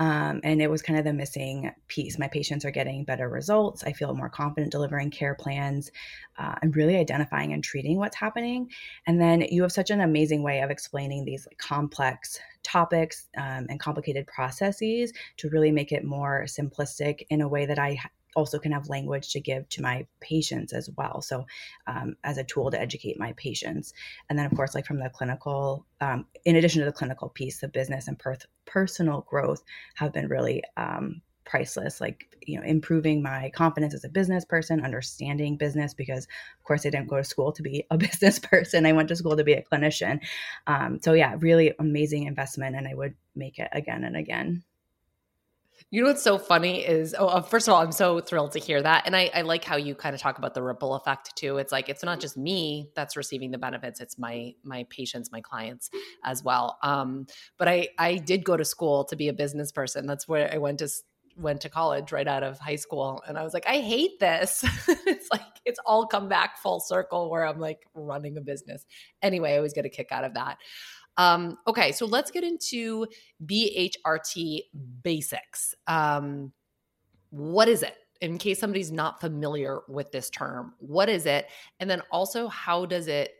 um, 0.00 0.40
and 0.42 0.62
it 0.62 0.70
was 0.70 0.80
kind 0.80 0.98
of 0.98 1.04
the 1.04 1.12
missing 1.12 1.70
piece. 1.86 2.18
My 2.18 2.26
patients 2.26 2.64
are 2.64 2.70
getting 2.70 3.04
better 3.04 3.28
results. 3.28 3.84
I 3.84 3.92
feel 3.92 4.14
more 4.14 4.30
confident 4.30 4.72
delivering 4.72 5.10
care 5.10 5.34
plans 5.34 5.92
uh, 6.38 6.54
and 6.62 6.74
really 6.74 6.96
identifying 6.96 7.52
and 7.52 7.62
treating 7.62 7.98
what's 7.98 8.16
happening. 8.16 8.70
And 9.06 9.20
then 9.20 9.42
you 9.42 9.60
have 9.62 9.72
such 9.72 9.90
an 9.90 10.00
amazing 10.00 10.42
way 10.42 10.62
of 10.62 10.70
explaining 10.70 11.26
these 11.26 11.46
like, 11.46 11.58
complex 11.58 12.40
topics 12.62 13.28
um, 13.36 13.66
and 13.68 13.78
complicated 13.78 14.26
processes 14.26 15.12
to 15.36 15.50
really 15.50 15.70
make 15.70 15.92
it 15.92 16.02
more 16.02 16.44
simplistic 16.46 17.26
in 17.28 17.42
a 17.42 17.48
way 17.48 17.66
that 17.66 17.78
I 17.78 17.98
also 18.36 18.58
can 18.58 18.72
have 18.72 18.88
language 18.88 19.32
to 19.32 19.40
give 19.40 19.68
to 19.70 19.82
my 19.82 20.06
patients 20.20 20.72
as 20.72 20.90
well. 20.96 21.20
So, 21.22 21.46
um, 21.86 22.16
as 22.24 22.38
a 22.38 22.44
tool 22.44 22.70
to 22.70 22.80
educate 22.80 23.18
my 23.18 23.32
patients. 23.36 23.92
And 24.28 24.38
then, 24.38 24.46
of 24.46 24.54
course, 24.54 24.74
like 24.74 24.86
from 24.86 24.98
the 24.98 25.10
clinical, 25.10 25.86
um, 26.00 26.26
in 26.44 26.56
addition 26.56 26.80
to 26.80 26.86
the 26.86 26.92
clinical 26.92 27.28
piece, 27.28 27.60
the 27.60 27.68
business 27.68 28.08
and 28.08 28.18
per- 28.18 28.36
personal 28.66 29.26
growth 29.28 29.62
have 29.96 30.12
been 30.12 30.28
really 30.28 30.62
um, 30.76 31.22
priceless. 31.44 32.00
Like, 32.00 32.36
you 32.46 32.56
know, 32.56 32.64
improving 32.64 33.22
my 33.22 33.50
confidence 33.54 33.94
as 33.94 34.04
a 34.04 34.08
business 34.08 34.44
person, 34.44 34.84
understanding 34.84 35.56
business, 35.56 35.94
because 35.94 36.24
of 36.24 36.64
course 36.64 36.86
I 36.86 36.90
didn't 36.90 37.08
go 37.08 37.16
to 37.16 37.24
school 37.24 37.52
to 37.52 37.62
be 37.62 37.84
a 37.90 37.98
business 38.06 38.38
person. 38.38 38.86
I 38.86 38.92
went 38.92 39.08
to 39.08 39.16
school 39.16 39.36
to 39.36 39.44
be 39.44 39.54
a 39.54 39.62
clinician. 39.62 40.20
Um, 40.66 41.00
so, 41.02 41.12
yeah, 41.12 41.34
really 41.38 41.74
amazing 41.78 42.24
investment. 42.24 42.76
And 42.76 42.86
I 42.86 42.94
would 42.94 43.14
make 43.34 43.58
it 43.58 43.68
again 43.72 44.04
and 44.04 44.16
again. 44.16 44.62
You 45.92 46.02
know 46.02 46.08
what's 46.08 46.22
so 46.22 46.38
funny 46.38 46.86
is, 46.86 47.16
oh, 47.18 47.26
uh, 47.26 47.42
first 47.42 47.66
of 47.66 47.74
all, 47.74 47.82
I'm 47.82 47.90
so 47.90 48.20
thrilled 48.20 48.52
to 48.52 48.60
hear 48.60 48.80
that. 48.80 49.02
And 49.06 49.16
I, 49.16 49.28
I 49.34 49.40
like 49.42 49.64
how 49.64 49.76
you 49.76 49.96
kind 49.96 50.14
of 50.14 50.20
talk 50.20 50.38
about 50.38 50.54
the 50.54 50.62
ripple 50.62 50.94
effect 50.94 51.34
too. 51.34 51.56
It's 51.56 51.72
like, 51.72 51.88
it's 51.88 52.04
not 52.04 52.20
just 52.20 52.36
me 52.36 52.90
that's 52.94 53.16
receiving 53.16 53.50
the 53.50 53.58
benefits, 53.58 54.00
it's 54.00 54.16
my, 54.16 54.54
my 54.62 54.86
patients, 54.88 55.32
my 55.32 55.40
clients 55.40 55.90
as 56.24 56.44
well. 56.44 56.78
Um, 56.84 57.26
but 57.58 57.66
I, 57.66 57.88
I 57.98 58.16
did 58.18 58.44
go 58.44 58.56
to 58.56 58.64
school 58.64 59.04
to 59.06 59.16
be 59.16 59.26
a 59.26 59.32
business 59.32 59.72
person. 59.72 60.06
That's 60.06 60.28
where 60.28 60.48
I 60.54 60.58
went 60.58 60.78
to, 60.78 60.88
went 61.36 61.60
to 61.62 61.68
college 61.68 62.12
right 62.12 62.28
out 62.28 62.44
of 62.44 62.60
high 62.60 62.76
school. 62.76 63.20
And 63.26 63.36
I 63.36 63.42
was 63.42 63.52
like, 63.52 63.66
I 63.66 63.78
hate 63.78 64.20
this. 64.20 64.64
it's 64.88 65.28
like, 65.32 65.42
it's 65.64 65.80
all 65.84 66.06
come 66.06 66.28
back 66.28 66.58
full 66.58 66.78
circle 66.78 67.30
where 67.30 67.44
I'm 67.44 67.58
like 67.58 67.80
running 67.94 68.36
a 68.36 68.40
business. 68.40 68.86
Anyway, 69.22 69.54
I 69.54 69.56
always 69.56 69.72
get 69.72 69.86
a 69.86 69.90
kick 69.90 70.12
out 70.12 70.22
of 70.22 70.34
that. 70.34 70.58
Um, 71.20 71.58
okay, 71.66 71.92
so 71.92 72.06
let's 72.06 72.30
get 72.30 72.44
into 72.44 73.06
BHRT 73.44 74.60
basics. 75.02 75.74
Um, 75.86 76.50
what 77.28 77.68
is 77.68 77.82
it? 77.82 77.94
In 78.22 78.38
case 78.38 78.58
somebody's 78.58 78.90
not 78.90 79.20
familiar 79.20 79.80
with 79.86 80.12
this 80.12 80.30
term, 80.30 80.72
what 80.78 81.10
is 81.10 81.26
it? 81.26 81.48
And 81.78 81.90
then 81.90 82.00
also, 82.10 82.48
how 82.48 82.86
does 82.86 83.06
it 83.06 83.32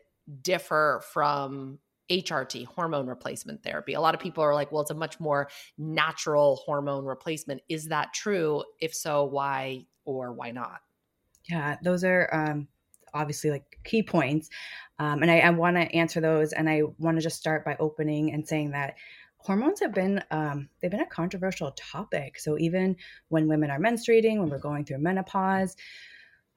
differ 0.43 1.01
from 1.11 1.79
HRT, 2.11 2.65
hormone 2.65 3.07
replacement 3.07 3.63
therapy. 3.63 3.93
A 3.93 4.01
lot 4.01 4.13
of 4.13 4.19
people 4.19 4.43
are 4.43 4.53
like, 4.53 4.71
well, 4.71 4.81
it's 4.81 4.91
a 4.91 4.95
much 4.95 5.19
more 5.19 5.49
natural 5.77 6.57
hormone 6.65 7.05
replacement. 7.05 7.61
Is 7.69 7.87
that 7.87 8.13
true? 8.13 8.63
If 8.79 8.93
so, 8.93 9.23
why 9.23 9.85
or 10.03 10.33
why 10.33 10.51
not? 10.51 10.81
Yeah, 11.49 11.77
those 11.81 12.03
are 12.03 12.29
um, 12.33 12.67
obviously 13.13 13.51
like 13.51 13.79
key 13.83 14.03
points. 14.03 14.49
Um, 14.99 15.21
and 15.21 15.31
I, 15.31 15.39
I 15.39 15.49
want 15.49 15.77
to 15.77 15.95
answer 15.95 16.21
those. 16.21 16.53
And 16.53 16.69
I 16.69 16.83
want 16.99 17.17
to 17.17 17.23
just 17.23 17.37
start 17.37 17.65
by 17.65 17.75
opening 17.79 18.33
and 18.33 18.47
saying 18.47 18.71
that 18.71 18.95
hormones 19.37 19.79
have 19.79 19.93
been 19.93 20.23
um, 20.29 20.69
they've 20.79 20.91
been 20.91 21.01
a 21.01 21.05
controversial 21.07 21.71
topic. 21.71 22.39
So 22.39 22.57
even 22.59 22.95
when 23.29 23.47
women 23.47 23.71
are 23.71 23.79
menstruating, 23.79 24.39
when 24.39 24.49
we're 24.49 24.59
going 24.59 24.85
through 24.85 24.99
menopause, 24.99 25.75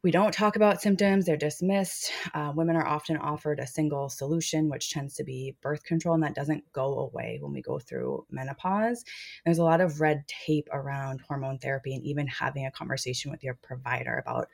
we 0.05 0.11
don't 0.11 0.35
talk 0.35 0.55
about 0.55 0.83
symptoms, 0.83 1.25
they're 1.25 1.39
dismissed. 1.39 2.13
Uh, 2.35 2.53
women 2.55 2.77
are 2.77 2.87
often 2.87 3.17
offered 3.17 3.59
a 3.59 3.67
single 3.67 4.11
solution, 4.11 4.69
which 4.69 4.91
tends 4.91 5.15
to 5.15 5.25
be 5.25 5.57
birth 5.63 5.83
control, 5.83 6.15
and 6.15 6.23
that 6.23 6.35
doesn't 6.35 6.71
go 6.75 6.99
away 6.99 7.39
when 7.41 7.55
we 7.55 7.63
go 7.63 7.79
through 7.79 8.27
menopause. 8.31 9.03
There's 9.47 9.57
a 9.57 9.65
lot 9.65 9.81
of 9.81 10.03
red 10.03 10.29
tape 10.29 10.69
around 10.71 11.23
hormone 11.23 11.59
therapy 11.59 11.95
and 11.95 12.05
even 12.05 12.27
having 12.27 12.67
a 12.67 12.71
conversation 12.71 13.31
with 13.31 13.43
your 13.43 13.55
provider 13.55 14.19
about 14.19 14.49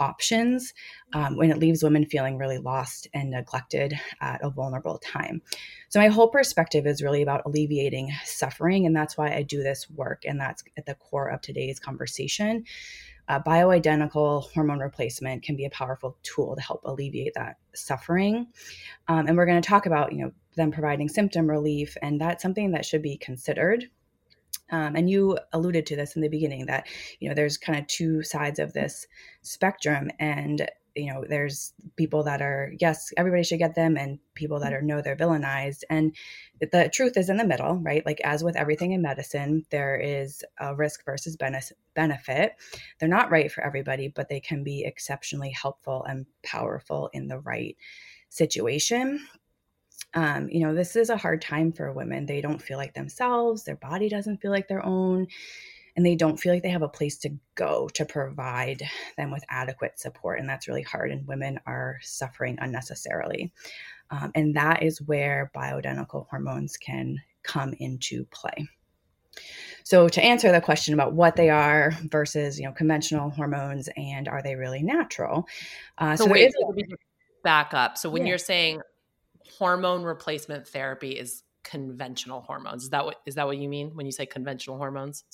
options 0.00 0.74
um, 1.12 1.36
when 1.36 1.50
it 1.50 1.58
leaves 1.58 1.82
women 1.84 2.04
feeling 2.06 2.38
really 2.38 2.58
lost 2.58 3.06
and 3.14 3.30
neglected 3.30 3.94
at 4.20 4.40
a 4.42 4.50
vulnerable 4.50 4.98
time. 4.98 5.42
So, 5.88 6.00
my 6.00 6.08
whole 6.08 6.28
perspective 6.28 6.86
is 6.86 7.02
really 7.02 7.22
about 7.22 7.42
alleviating 7.46 8.10
suffering, 8.24 8.86
and 8.86 8.96
that's 8.96 9.16
why 9.16 9.32
I 9.32 9.42
do 9.42 9.62
this 9.62 9.88
work, 9.90 10.24
and 10.24 10.40
that's 10.40 10.64
at 10.76 10.86
the 10.86 10.94
core 10.94 11.28
of 11.28 11.40
today's 11.40 11.78
conversation 11.78 12.64
uh, 13.30 13.40
bioidentical 13.40 14.50
hormone 14.50 14.80
replacement 14.80 15.44
can 15.44 15.54
be 15.54 15.64
a 15.64 15.70
powerful 15.70 16.18
tool 16.24 16.56
to 16.56 16.60
help 16.60 16.80
alleviate 16.84 17.32
that 17.34 17.58
suffering. 17.76 18.48
Um, 19.06 19.28
and 19.28 19.36
we're 19.36 19.46
going 19.46 19.62
to 19.62 19.68
talk 19.68 19.86
about, 19.86 20.12
you 20.12 20.24
know, 20.24 20.32
them 20.56 20.72
providing 20.72 21.08
symptom 21.08 21.48
relief, 21.48 21.96
and 22.02 22.20
that's 22.20 22.42
something 22.42 22.72
that 22.72 22.84
should 22.84 23.02
be 23.02 23.16
considered. 23.16 23.88
Um, 24.70 24.96
and 24.96 25.10
you 25.10 25.38
alluded 25.52 25.86
to 25.86 25.96
this 25.96 26.16
in 26.16 26.22
the 26.22 26.28
beginning 26.28 26.66
that 26.66 26.86
you 27.18 27.28
know 27.28 27.34
there's 27.34 27.56
kind 27.58 27.78
of 27.78 27.86
two 27.86 28.22
sides 28.22 28.58
of 28.58 28.72
this 28.72 29.06
spectrum, 29.42 30.10
and 30.18 30.68
you 30.96 31.12
know 31.12 31.24
there's 31.28 31.72
people 31.96 32.24
that 32.24 32.42
are 32.42 32.72
yes 32.80 33.12
everybody 33.16 33.42
should 33.42 33.58
get 33.58 33.74
them 33.74 33.96
and 33.96 34.18
people 34.34 34.58
that 34.60 34.72
are 34.72 34.82
no 34.82 35.00
they're 35.00 35.16
villainized. 35.16 35.82
And 35.88 36.14
the 36.60 36.90
truth 36.92 37.16
is 37.16 37.28
in 37.28 37.36
the 37.36 37.46
middle 37.46 37.76
right? 37.76 38.04
Like 38.04 38.20
as 38.22 38.42
with 38.42 38.56
everything 38.56 38.92
in 38.92 39.02
medicine 39.02 39.64
there 39.70 39.96
is 39.96 40.44
a 40.58 40.74
risk 40.74 41.04
versus 41.04 41.36
benefit. 41.36 42.56
They're 42.98 43.08
not 43.08 43.30
right 43.30 43.50
for 43.50 43.62
everybody 43.62 44.08
but 44.08 44.28
they 44.28 44.40
can 44.40 44.64
be 44.64 44.84
exceptionally 44.84 45.50
helpful 45.50 46.04
and 46.04 46.26
powerful 46.42 47.10
in 47.12 47.28
the 47.28 47.38
right 47.38 47.76
situation 48.28 49.20
um, 50.14 50.48
you 50.50 50.60
know 50.60 50.74
this 50.74 50.96
is 50.96 51.10
a 51.10 51.16
hard 51.16 51.40
time 51.40 51.72
for 51.72 51.92
women 51.92 52.26
they 52.26 52.40
don't 52.40 52.62
feel 52.62 52.78
like 52.78 52.94
themselves 52.94 53.64
their 53.64 53.76
body 53.76 54.08
doesn't 54.08 54.40
feel 54.40 54.50
like 54.50 54.68
their 54.68 54.84
own 54.84 55.26
and 55.96 56.06
they 56.06 56.14
don't 56.14 56.38
feel 56.38 56.52
like 56.52 56.62
they 56.62 56.70
have 56.70 56.82
a 56.82 56.88
place 56.88 57.18
to 57.18 57.30
go 57.54 57.88
to 57.94 58.04
provide 58.04 58.82
them 59.16 59.30
with 59.30 59.44
adequate 59.48 59.98
support. 59.98 60.38
And 60.38 60.48
that's 60.48 60.68
really 60.68 60.82
hard. 60.82 61.10
And 61.10 61.26
women 61.26 61.60
are 61.66 61.98
suffering 62.02 62.58
unnecessarily. 62.60 63.52
Um, 64.10 64.32
and 64.34 64.56
that 64.56 64.82
is 64.82 65.00
where 65.02 65.50
bioidentical 65.54 66.26
hormones 66.28 66.76
can 66.76 67.18
come 67.42 67.74
into 67.78 68.24
play. 68.26 68.68
So 69.84 70.08
to 70.08 70.22
answer 70.22 70.50
the 70.52 70.60
question 70.60 70.94
about 70.94 71.12
what 71.12 71.36
they 71.36 71.50
are 71.50 71.92
versus 72.10 72.58
you 72.58 72.66
know 72.66 72.72
conventional 72.72 73.30
hormones 73.30 73.88
and 73.96 74.28
are 74.28 74.42
they 74.42 74.56
really 74.56 74.82
natural? 74.82 75.46
Uh, 75.98 76.16
so, 76.16 76.24
so 76.24 76.30
wait, 76.30 76.52
a- 76.52 76.96
back 77.42 77.72
up. 77.72 77.96
So 77.96 78.10
when 78.10 78.22
yeah. 78.22 78.30
you're 78.30 78.38
saying 78.38 78.80
hormone 79.58 80.02
replacement 80.02 80.66
therapy 80.66 81.10
is 81.12 81.42
conventional 81.62 82.40
hormones, 82.40 82.84
is 82.84 82.90
that 82.90 83.04
what 83.04 83.16
is 83.26 83.34
that 83.34 83.46
what 83.46 83.58
you 83.58 83.68
mean 83.68 83.90
when 83.94 84.06
you 84.06 84.12
say 84.12 84.26
conventional 84.26 84.76
hormones? 84.76 85.24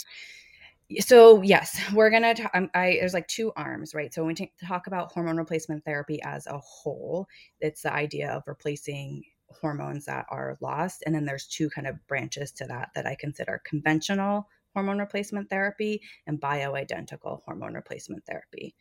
so 1.01 1.43
yes 1.43 1.81
we're 1.95 2.11
gonna 2.11 2.35
talk 2.35 2.51
um, 2.55 2.71
i 2.75 2.97
there's 3.01 3.15
like 3.15 3.27
two 3.29 3.53
arms 3.57 3.95
right? 3.95 4.13
So 4.15 4.25
when 4.25 4.37
we 4.39 4.53
talk 4.67 4.87
about 4.87 5.13
hormone 5.13 5.37
replacement 5.37 5.85
therapy 5.85 6.23
as 6.23 6.47
a 6.47 6.59
whole 6.59 7.27
it's 7.61 7.83
the 7.83 7.93
idea 7.93 8.31
of 8.31 8.45
replacing 8.47 9.23
hormones 9.51 10.05
that 10.05 10.27
are 10.31 10.59
lost 10.61 11.03
and 11.07 11.15
then 11.15 11.25
there's 11.25 11.47
two 11.47 11.69
kind 11.71 11.87
of 11.87 12.05
branches 12.07 12.53
to 12.53 12.67
that 12.67 12.91
that 12.95 13.07
i 13.07 13.15
consider 13.15 13.61
conventional 13.65 14.49
hormone 14.75 14.99
replacement 14.99 15.49
therapy 15.49 16.03
and 16.27 16.41
bioidentical 16.41 17.41
hormone 17.45 17.73
replacement 17.73 18.23
therapy. 18.27 18.75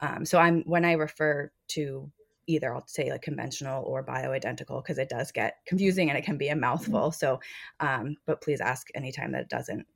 Um, 0.00 0.24
so 0.24 0.38
i'm 0.38 0.62
when 0.62 0.84
i 0.84 0.92
refer 0.92 1.52
to 1.68 2.10
either 2.46 2.74
I'll 2.74 2.86
say 2.86 3.10
like 3.10 3.22
conventional 3.22 3.84
or 3.84 4.04
bioidentical 4.04 4.82
because 4.82 4.98
it 4.98 5.08
does 5.08 5.32
get 5.32 5.58
confusing 5.66 6.08
and 6.08 6.18
it 6.18 6.24
can 6.24 6.38
be 6.38 6.48
a 6.48 6.56
mouthful. 6.56 7.12
So, 7.12 7.40
um, 7.80 8.16
but 8.26 8.40
please 8.40 8.60
ask 8.60 8.88
anytime 8.94 9.32
that 9.32 9.42
it 9.42 9.48
doesn't 9.48 9.86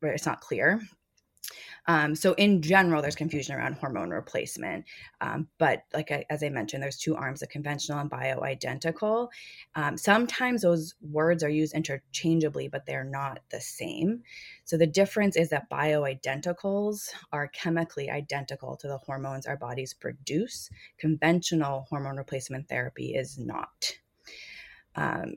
where 0.00 0.12
it's 0.12 0.26
not 0.26 0.40
clear. 0.40 0.80
Um, 1.86 2.14
so 2.14 2.34
in 2.34 2.62
general, 2.62 3.02
there's 3.02 3.16
confusion 3.16 3.56
around 3.56 3.74
hormone 3.74 4.10
replacement. 4.10 4.84
Um, 5.20 5.48
but 5.58 5.82
like 5.92 6.10
I, 6.10 6.24
as 6.30 6.42
I 6.42 6.48
mentioned, 6.48 6.82
there's 6.82 6.98
two 6.98 7.16
arms 7.16 7.42
of 7.42 7.48
conventional 7.48 7.98
and 7.98 8.10
bioidentical. 8.10 9.28
Um, 9.74 9.96
sometimes 9.96 10.62
those 10.62 10.94
words 11.00 11.42
are 11.42 11.48
used 11.48 11.74
interchangeably, 11.74 12.68
but 12.68 12.86
they're 12.86 13.04
not 13.04 13.40
the 13.50 13.60
same. 13.60 14.22
So 14.64 14.76
the 14.76 14.86
difference 14.86 15.36
is 15.36 15.48
that 15.50 15.70
bioidenticals 15.70 17.10
are 17.32 17.48
chemically 17.48 18.10
identical 18.10 18.76
to 18.76 18.88
the 18.88 18.98
hormones 18.98 19.46
our 19.46 19.56
bodies 19.56 19.94
produce. 19.94 20.70
Conventional 20.98 21.86
hormone 21.90 22.16
replacement 22.16 22.68
therapy 22.68 23.14
is 23.14 23.38
not. 23.38 23.98
Um, 24.94 25.34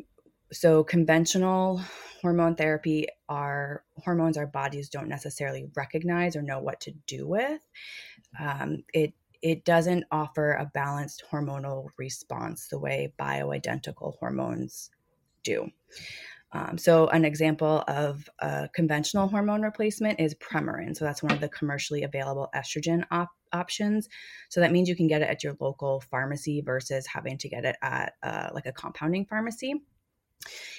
so 0.56 0.84
conventional 0.84 1.82
hormone 2.22 2.56
therapy 2.56 3.08
are 3.30 3.84
hormones 3.98 4.38
our 4.38 4.48
bodies 4.48 4.90
don't 4.90 5.10
necessarily 5.10 5.68
recognize 5.76 6.36
or 6.36 6.42
know 6.42 6.60
what 6.60 6.80
to 6.82 6.92
do 7.06 7.28
with. 7.28 7.62
Um, 8.40 8.84
it 8.94 9.14
it 9.42 9.64
doesn't 9.64 10.06
offer 10.12 10.54
a 10.54 10.72
balanced 10.74 11.24
hormonal 11.32 11.90
response 11.98 12.68
the 12.68 12.80
way 12.80 13.14
bioidentical 13.20 14.18
hormones 14.18 14.90
do. 15.44 15.70
Um, 16.52 16.78
so 16.78 17.10
an 17.10 17.26
example 17.26 17.84
of 17.88 18.28
a 18.40 18.70
conventional 18.74 19.28
hormone 19.28 19.62
replacement 19.62 20.20
is 20.20 20.34
premarin. 20.36 20.96
So 20.96 21.06
that's 21.06 21.22
one 21.22 21.34
of 21.34 21.42
the 21.42 21.50
commercially 21.50 22.04
available 22.04 22.50
estrogen 22.56 23.04
op- 23.12 23.30
options. 23.52 24.08
So 24.50 24.62
that 24.62 24.72
means 24.72 24.90
you 24.90 24.96
can 24.96 25.08
get 25.08 25.22
it 25.22 25.30
at 25.30 25.44
your 25.44 25.56
local 25.60 26.00
pharmacy 26.00 26.62
versus 26.62 27.06
having 27.06 27.38
to 27.40 27.50
get 27.50 27.66
it 27.66 27.76
at 27.84 28.14
uh, 28.24 28.50
like 28.54 28.66
a 28.66 28.72
compounding 28.72 29.26
pharmacy 29.26 29.76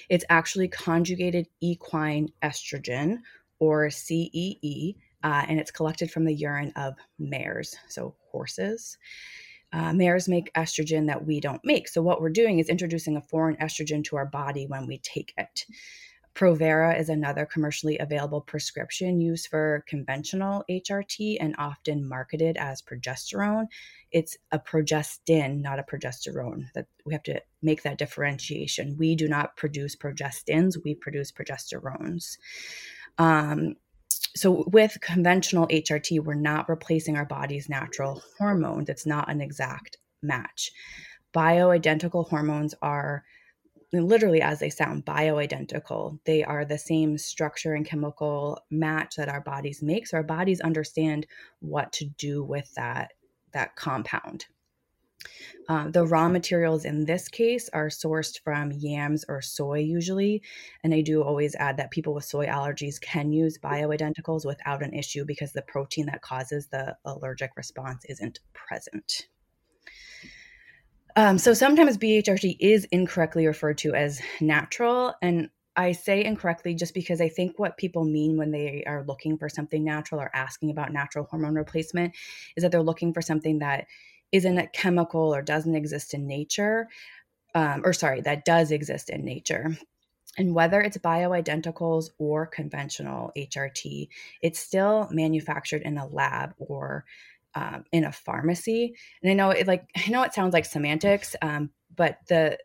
it's 0.09 0.25
actually 0.29 0.67
conjugated 0.67 1.47
equine 1.61 2.29
estrogen 2.43 3.19
or 3.59 3.89
CEE, 3.89 4.95
uh, 5.23 5.45
and 5.47 5.59
it's 5.59 5.71
collected 5.71 6.11
from 6.11 6.25
the 6.25 6.33
urine 6.33 6.71
of 6.75 6.95
mares, 7.19 7.75
so 7.89 8.15
horses. 8.31 8.97
Uh, 9.73 9.91
mares 9.91 10.29
make 10.29 10.53
estrogen 10.53 11.07
that 11.07 11.25
we 11.25 11.41
don't 11.41 11.63
make. 11.65 11.89
So, 11.89 12.01
what 12.01 12.21
we're 12.21 12.29
doing 12.29 12.59
is 12.59 12.69
introducing 12.69 13.17
a 13.17 13.21
foreign 13.21 13.57
estrogen 13.57 14.03
to 14.05 14.15
our 14.15 14.25
body 14.25 14.65
when 14.65 14.87
we 14.87 14.99
take 14.99 15.33
it. 15.37 15.65
Provera 16.37 16.99
is 16.99 17.09
another 17.09 17.47
commercially 17.47 17.97
available 17.97 18.41
prescription 18.41 19.19
used 19.19 19.47
for 19.47 19.83
conventional 19.87 20.63
HRT 20.69 21.37
and 21.39 21.55
often 21.57 22.07
marketed 22.07 22.57
as 22.57 22.79
progesterone. 22.79 23.65
It's 24.11 24.37
a 24.51 24.59
progestin, 24.59 25.61
not 25.61 25.79
a 25.79 25.83
progesterone. 25.83 26.65
That 26.75 26.85
we 27.07 27.13
have 27.13 27.23
to 27.23 27.41
make 27.63 27.81
that 27.81 27.97
differentiation. 27.97 28.97
We 28.99 29.15
do 29.15 29.27
not 29.27 29.57
produce 29.57 29.95
progestins; 29.95 30.75
we 30.83 30.93
produce 30.93 31.31
progesterones. 31.31 32.37
Um, 33.17 33.73
so 34.35 34.63
with 34.67 34.95
conventional 35.01 35.67
HRT, 35.69 36.23
we're 36.23 36.35
not 36.35 36.69
replacing 36.69 37.17
our 37.17 37.25
body's 37.25 37.67
natural 37.67 38.21
hormones. 38.37 38.89
It's 38.89 39.07
not 39.07 39.31
an 39.31 39.41
exact 39.41 39.97
match. 40.21 40.71
Bioidentical 41.33 42.29
hormones 42.29 42.75
are 42.83 43.23
literally 43.93 44.41
as 44.41 44.59
they 44.59 44.69
sound 44.69 45.05
bioidentical 45.05 46.19
they 46.25 46.43
are 46.43 46.65
the 46.65 46.77
same 46.77 47.17
structure 47.17 47.73
and 47.73 47.85
chemical 47.85 48.59
match 48.69 49.15
that 49.15 49.29
our 49.29 49.41
bodies 49.41 49.81
make. 49.81 50.07
So 50.07 50.17
our 50.17 50.23
bodies 50.23 50.61
understand 50.61 51.25
what 51.59 51.91
to 51.93 52.05
do 52.05 52.43
with 52.43 52.73
that 52.75 53.13
that 53.53 53.75
compound. 53.75 54.45
Uh, 55.67 55.89
the 55.89 56.05
raw 56.05 56.29
materials 56.29 56.85
in 56.85 57.05
this 57.05 57.27
case 57.27 57.69
are 57.73 57.87
sourced 57.87 58.39
from 58.43 58.71
yams 58.71 59.25
or 59.27 59.41
soy 59.41 59.79
usually 59.79 60.41
and 60.83 60.93
i 60.93 61.01
do 61.01 61.23
always 61.23 61.55
add 61.55 61.75
that 61.75 61.89
people 61.89 62.13
with 62.13 62.23
soy 62.23 62.45
allergies 62.45 63.01
can 63.01 63.33
use 63.33 63.57
bioidenticals 63.57 64.45
without 64.45 64.83
an 64.83 64.93
issue 64.93 65.25
because 65.25 65.51
the 65.53 65.61
protein 65.63 66.05
that 66.05 66.21
causes 66.21 66.67
the 66.67 66.95
allergic 67.03 67.51
response 67.57 68.05
isn't 68.07 68.39
present 68.53 69.27
um, 71.17 71.39
so 71.39 71.53
sometimes 71.53 71.97
BHRT 71.97 72.57
is 72.59 72.85
incorrectly 72.91 73.47
referred 73.47 73.79
to 73.79 73.95
as 73.95 74.21
natural, 74.39 75.15
and 75.21 75.49
I 75.75 75.91
say 75.91 76.23
incorrectly 76.23 76.75
just 76.75 76.93
because 76.93 77.19
I 77.21 77.27
think 77.27 77.57
what 77.57 77.77
people 77.77 78.05
mean 78.05 78.37
when 78.37 78.51
they 78.51 78.83
are 78.85 79.03
looking 79.03 79.35
for 79.35 79.49
something 79.49 79.83
natural 79.83 80.21
or 80.21 80.29
asking 80.35 80.69
about 80.69 80.93
natural 80.93 81.25
hormone 81.25 81.55
replacement 81.55 82.15
is 82.55 82.61
that 82.61 82.71
they're 82.71 82.83
looking 82.83 83.13
for 83.13 83.21
something 83.23 83.59
that 83.59 83.87
isn't 84.31 84.59
a 84.59 84.67
chemical 84.67 85.33
or 85.33 85.41
doesn't 85.41 85.75
exist 85.75 86.13
in 86.13 86.27
nature, 86.27 86.87
um, 87.55 87.81
or 87.83 87.93
sorry, 87.93 88.21
that 88.21 88.45
does 88.45 88.71
exist 88.71 89.09
in 89.09 89.25
nature. 89.25 89.75
And 90.37 90.53
whether 90.53 90.81
it's 90.81 90.97
bioidenticals 90.99 92.11
or 92.19 92.45
conventional 92.45 93.31
HRT, 93.35 94.07
it's 94.43 94.59
still 94.59 95.07
manufactured 95.11 95.81
in 95.81 95.97
a 95.97 96.05
lab 96.05 96.53
or 96.59 97.05
um, 97.57 97.83
in 97.91 98.03
a 98.03 98.11
pharmacy. 98.11 98.93
And 99.21 99.31
I 99.31 99.33
know 99.33 99.49
it 99.49 99.67
like 99.67 99.89
I 99.95 100.09
know 100.09 100.21
it 100.21 100.33
sounds 100.33 100.53
like 100.53 100.65
semantics, 100.65 101.35
um, 101.41 101.71
but 101.95 102.19
the 102.29 102.59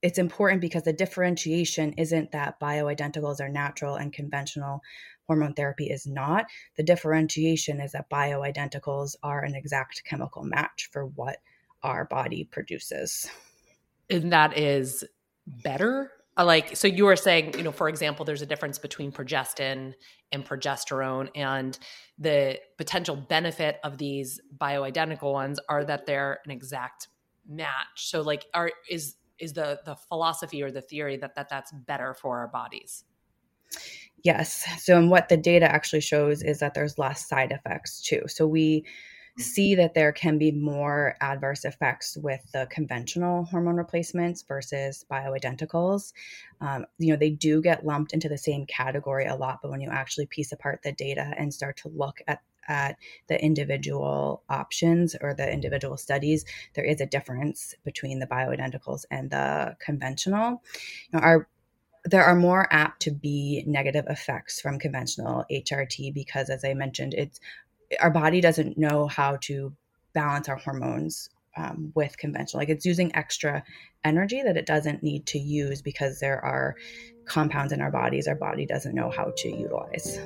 it's 0.00 0.18
important 0.18 0.60
because 0.60 0.84
the 0.84 0.92
differentiation 0.92 1.92
isn't 1.94 2.32
that 2.32 2.60
bioidenticals 2.60 3.40
are 3.40 3.48
natural 3.48 3.96
and 3.96 4.12
conventional 4.12 4.80
hormone 5.26 5.52
therapy 5.52 5.90
is 5.90 6.06
not. 6.06 6.46
The 6.76 6.84
differentiation 6.84 7.80
is 7.80 7.92
that 7.92 8.08
bioidenticals 8.08 9.16
are 9.22 9.44
an 9.44 9.54
exact 9.54 10.02
chemical 10.04 10.44
match 10.44 10.88
for 10.92 11.04
what 11.04 11.38
our 11.82 12.06
body 12.06 12.44
produces. 12.44 13.28
And 14.08 14.32
that 14.32 14.56
is 14.56 15.04
better 15.46 16.10
Uh, 16.38 16.44
like 16.44 16.76
so 16.76 16.86
you 16.86 17.04
were 17.04 17.16
saying 17.16 17.52
you 17.56 17.64
know 17.64 17.72
for 17.72 17.88
example 17.88 18.24
there's 18.24 18.42
a 18.42 18.46
difference 18.46 18.78
between 18.78 19.10
progestin 19.10 19.92
and 20.32 20.46
progesterone 20.46 21.28
and 21.34 21.78
the 22.18 22.58
potential 22.76 23.16
benefit 23.16 23.78
of 23.82 23.98
these 23.98 24.40
bioidentical 24.56 25.32
ones 25.32 25.58
are 25.68 25.84
that 25.84 26.06
they're 26.06 26.38
an 26.44 26.50
exact 26.50 27.08
match. 27.48 27.86
So 27.96 28.20
like 28.20 28.46
are 28.54 28.70
is 28.88 29.16
is 29.38 29.52
the 29.52 29.80
the 29.84 29.96
philosophy 29.96 30.62
or 30.62 30.70
the 30.70 30.80
theory 30.80 31.16
that, 31.18 31.34
that 31.36 31.48
that's 31.48 31.72
better 31.72 32.14
for 32.14 32.38
our 32.38 32.48
bodies? 32.48 33.04
Yes. 34.24 34.66
So 34.82 34.96
and 34.96 35.10
what 35.10 35.28
the 35.28 35.36
data 35.36 35.70
actually 35.70 36.00
shows 36.00 36.42
is 36.42 36.58
that 36.58 36.74
there's 36.74 36.98
less 36.98 37.28
side 37.28 37.52
effects 37.52 38.02
too. 38.02 38.22
So 38.26 38.46
we 38.46 38.84
see 39.38 39.74
that 39.76 39.94
there 39.94 40.12
can 40.12 40.38
be 40.38 40.50
more 40.50 41.16
adverse 41.20 41.64
effects 41.64 42.16
with 42.16 42.40
the 42.52 42.66
conventional 42.70 43.44
hormone 43.44 43.76
replacements 43.76 44.42
versus 44.42 45.04
bioidenticals. 45.10 46.12
Um, 46.60 46.86
you 46.98 47.12
know, 47.12 47.18
they 47.18 47.30
do 47.30 47.62
get 47.62 47.86
lumped 47.86 48.12
into 48.12 48.28
the 48.28 48.38
same 48.38 48.66
category 48.66 49.26
a 49.26 49.36
lot, 49.36 49.60
but 49.62 49.70
when 49.70 49.80
you 49.80 49.90
actually 49.90 50.26
piece 50.26 50.52
apart 50.52 50.80
the 50.82 50.92
data 50.92 51.32
and 51.36 51.52
start 51.54 51.76
to 51.78 51.88
look 51.88 52.20
at 52.26 52.40
at 52.68 52.98
the 53.28 53.42
individual 53.42 54.42
options 54.50 55.16
or 55.22 55.32
the 55.32 55.50
individual 55.50 55.96
studies, 55.96 56.44
there 56.74 56.84
is 56.84 57.00
a 57.00 57.06
difference 57.06 57.74
between 57.82 58.18
the 58.18 58.26
bioidenticals 58.26 59.06
and 59.10 59.30
the 59.30 59.74
conventional. 59.80 60.62
You 61.10 61.18
know, 61.18 61.20
our 61.20 61.48
there 62.04 62.24
are 62.24 62.36
more 62.36 62.68
apt 62.70 63.02
to 63.02 63.10
be 63.10 63.64
negative 63.66 64.04
effects 64.08 64.60
from 64.60 64.78
conventional 64.78 65.44
HRT 65.50 66.14
because, 66.14 66.48
as 66.48 66.64
I 66.64 66.72
mentioned, 66.72 67.12
it's 67.14 67.40
our 68.00 68.10
body 68.10 68.40
doesn't 68.40 68.78
know 68.78 69.06
how 69.06 69.36
to 69.42 69.74
balance 70.12 70.48
our 70.48 70.56
hormones 70.56 71.28
um, 71.56 71.92
with 71.94 72.16
conventional. 72.18 72.60
Like 72.60 72.68
it's 72.68 72.86
using 72.86 73.14
extra 73.14 73.62
energy 74.04 74.42
that 74.42 74.56
it 74.56 74.66
doesn't 74.66 75.02
need 75.02 75.26
to 75.26 75.38
use 75.38 75.82
because 75.82 76.20
there 76.20 76.44
are 76.44 76.76
compounds 77.24 77.72
in 77.72 77.80
our 77.80 77.90
bodies 77.90 78.26
our 78.26 78.34
body 78.34 78.64
doesn't 78.64 78.94
know 78.94 79.10
how 79.10 79.32
to 79.36 79.48
utilize. 79.48 80.18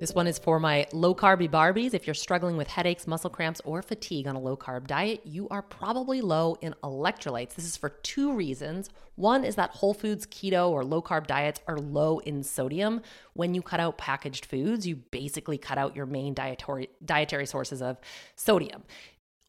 This 0.00 0.14
one 0.14 0.26
is 0.26 0.38
for 0.38 0.58
my 0.58 0.86
low 0.94 1.14
carby 1.14 1.46
Barbies. 1.46 1.92
If 1.92 2.06
you're 2.06 2.14
struggling 2.14 2.56
with 2.56 2.68
headaches, 2.68 3.06
muscle 3.06 3.28
cramps, 3.28 3.60
or 3.66 3.82
fatigue 3.82 4.26
on 4.26 4.34
a 4.34 4.40
low 4.40 4.56
carb 4.56 4.86
diet, 4.86 5.20
you 5.26 5.46
are 5.50 5.60
probably 5.60 6.22
low 6.22 6.56
in 6.62 6.74
electrolytes. 6.82 7.54
This 7.54 7.66
is 7.66 7.76
for 7.76 7.90
two 7.90 8.32
reasons. 8.32 8.88
One 9.16 9.44
is 9.44 9.56
that 9.56 9.72
whole 9.72 9.92
foods, 9.92 10.24
keto, 10.24 10.70
or 10.70 10.86
low 10.86 11.02
carb 11.02 11.26
diets 11.26 11.60
are 11.66 11.76
low 11.76 12.18
in 12.20 12.42
sodium. 12.42 13.02
When 13.34 13.52
you 13.52 13.60
cut 13.60 13.78
out 13.78 13.98
packaged 13.98 14.46
foods, 14.46 14.86
you 14.86 14.96
basically 14.96 15.58
cut 15.58 15.76
out 15.76 15.94
your 15.94 16.06
main 16.06 16.32
dietary, 16.32 16.88
dietary 17.04 17.44
sources 17.44 17.82
of 17.82 17.98
sodium. 18.36 18.84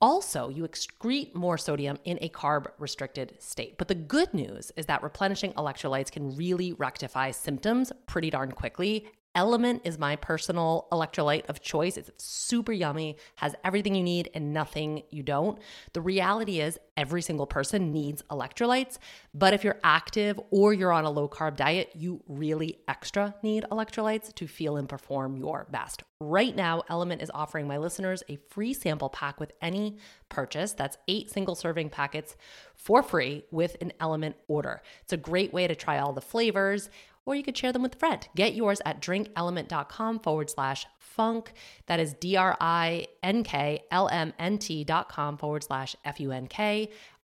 Also, 0.01 0.49
you 0.49 0.67
excrete 0.67 1.33
more 1.33 1.57
sodium 1.57 1.97
in 2.03 2.17
a 2.19 2.27
carb 2.27 2.65
restricted 2.77 3.35
state. 3.39 3.77
But 3.77 3.87
the 3.87 3.95
good 3.95 4.33
news 4.33 4.73
is 4.75 4.87
that 4.87 5.01
replenishing 5.01 5.53
electrolytes 5.53 6.11
can 6.11 6.35
really 6.35 6.73
rectify 6.73 7.31
symptoms 7.31 7.93
pretty 8.05 8.31
darn 8.31 8.51
quickly 8.51 9.05
LMNT 9.35 9.79
is 9.85 9.97
my 9.97 10.17
personal 10.17 10.87
electrolyte 10.91 11.45
of 11.47 11.61
choice. 11.61 11.95
It's 11.95 12.11
super 12.17 12.73
yummy, 12.73 13.15
has 13.35 13.55
everything 13.63 13.95
you 13.95 14.03
need 14.03 14.29
and 14.33 14.53
nothing 14.53 15.03
you 15.09 15.23
don't. 15.23 15.57
The 15.93 16.01
reality 16.01 16.59
is, 16.59 16.77
every 16.97 17.21
single 17.21 17.47
person 17.47 17.93
needs 17.93 18.21
electrolytes, 18.29 18.97
but 19.33 19.53
if 19.53 19.63
you're 19.63 19.79
active 19.83 20.39
or 20.51 20.73
you're 20.73 20.91
on 20.91 21.05
a 21.05 21.09
low 21.09 21.29
carb 21.29 21.55
diet, 21.55 21.91
you 21.95 22.21
really 22.27 22.79
extra 22.89 23.33
need 23.41 23.63
electrolytes 23.71 24.35
to 24.35 24.47
feel 24.47 24.75
and 24.75 24.89
perform 24.89 25.37
your 25.37 25.65
best. 25.71 26.03
Right 26.19 26.55
now, 26.55 26.83
LMNT 26.89 27.23
is 27.23 27.31
offering 27.33 27.67
my 27.67 27.77
listeners 27.77 28.21
a 28.29 28.37
free 28.49 28.73
sample 28.73 29.09
pack 29.09 29.39
with 29.39 29.53
any 29.61 29.97
purchase. 30.29 30.73
That's 30.73 30.97
eight 31.07 31.31
single 31.31 31.55
serving 31.55 31.89
packets 31.89 32.35
for 32.75 33.01
free 33.01 33.45
with 33.49 33.77
an 33.81 33.93
LMNT 33.99 34.35
order. 34.47 34.81
It's 35.01 35.13
a 35.13 35.17
great 35.17 35.53
way 35.53 35.67
to 35.67 35.73
try 35.73 35.97
all 35.97 36.13
the 36.13 36.21
flavors 36.21 36.89
or 37.25 37.35
you 37.35 37.43
could 37.43 37.57
share 37.57 37.71
them 37.71 37.83
with 37.83 37.95
a 37.95 37.99
friend. 37.99 38.27
Get 38.35 38.55
yours 38.55 38.81
at 38.85 39.01
drinklmnt.com 39.01 40.19
forward 40.19 40.49
slash 40.49 40.85
funk. 40.99 41.53
That 41.87 41.99
is 41.99 42.13
D 42.19 42.35
R 42.35 42.57
I 42.59 43.07
N 43.21 43.43
K 43.43 43.83
L 43.91 44.09
M 44.09 44.33
N 44.39 44.57
T 44.57 44.83
dot 44.83 45.09
com 45.09 45.37
forward 45.37 45.63
slash 45.63 45.95
F 46.05 46.19
U 46.19 46.31
N 46.31 46.47
K. 46.47 46.89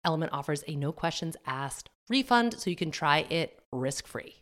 LMNT 0.05 0.29
offers 0.31 0.63
a 0.67 0.75
no 0.75 0.91
questions 0.91 1.35
asked 1.45 1.89
refund 2.09 2.59
so 2.59 2.69
you 2.69 2.75
can 2.75 2.91
try 2.91 3.19
it 3.29 3.59
risk 3.71 4.07
free. 4.07 4.35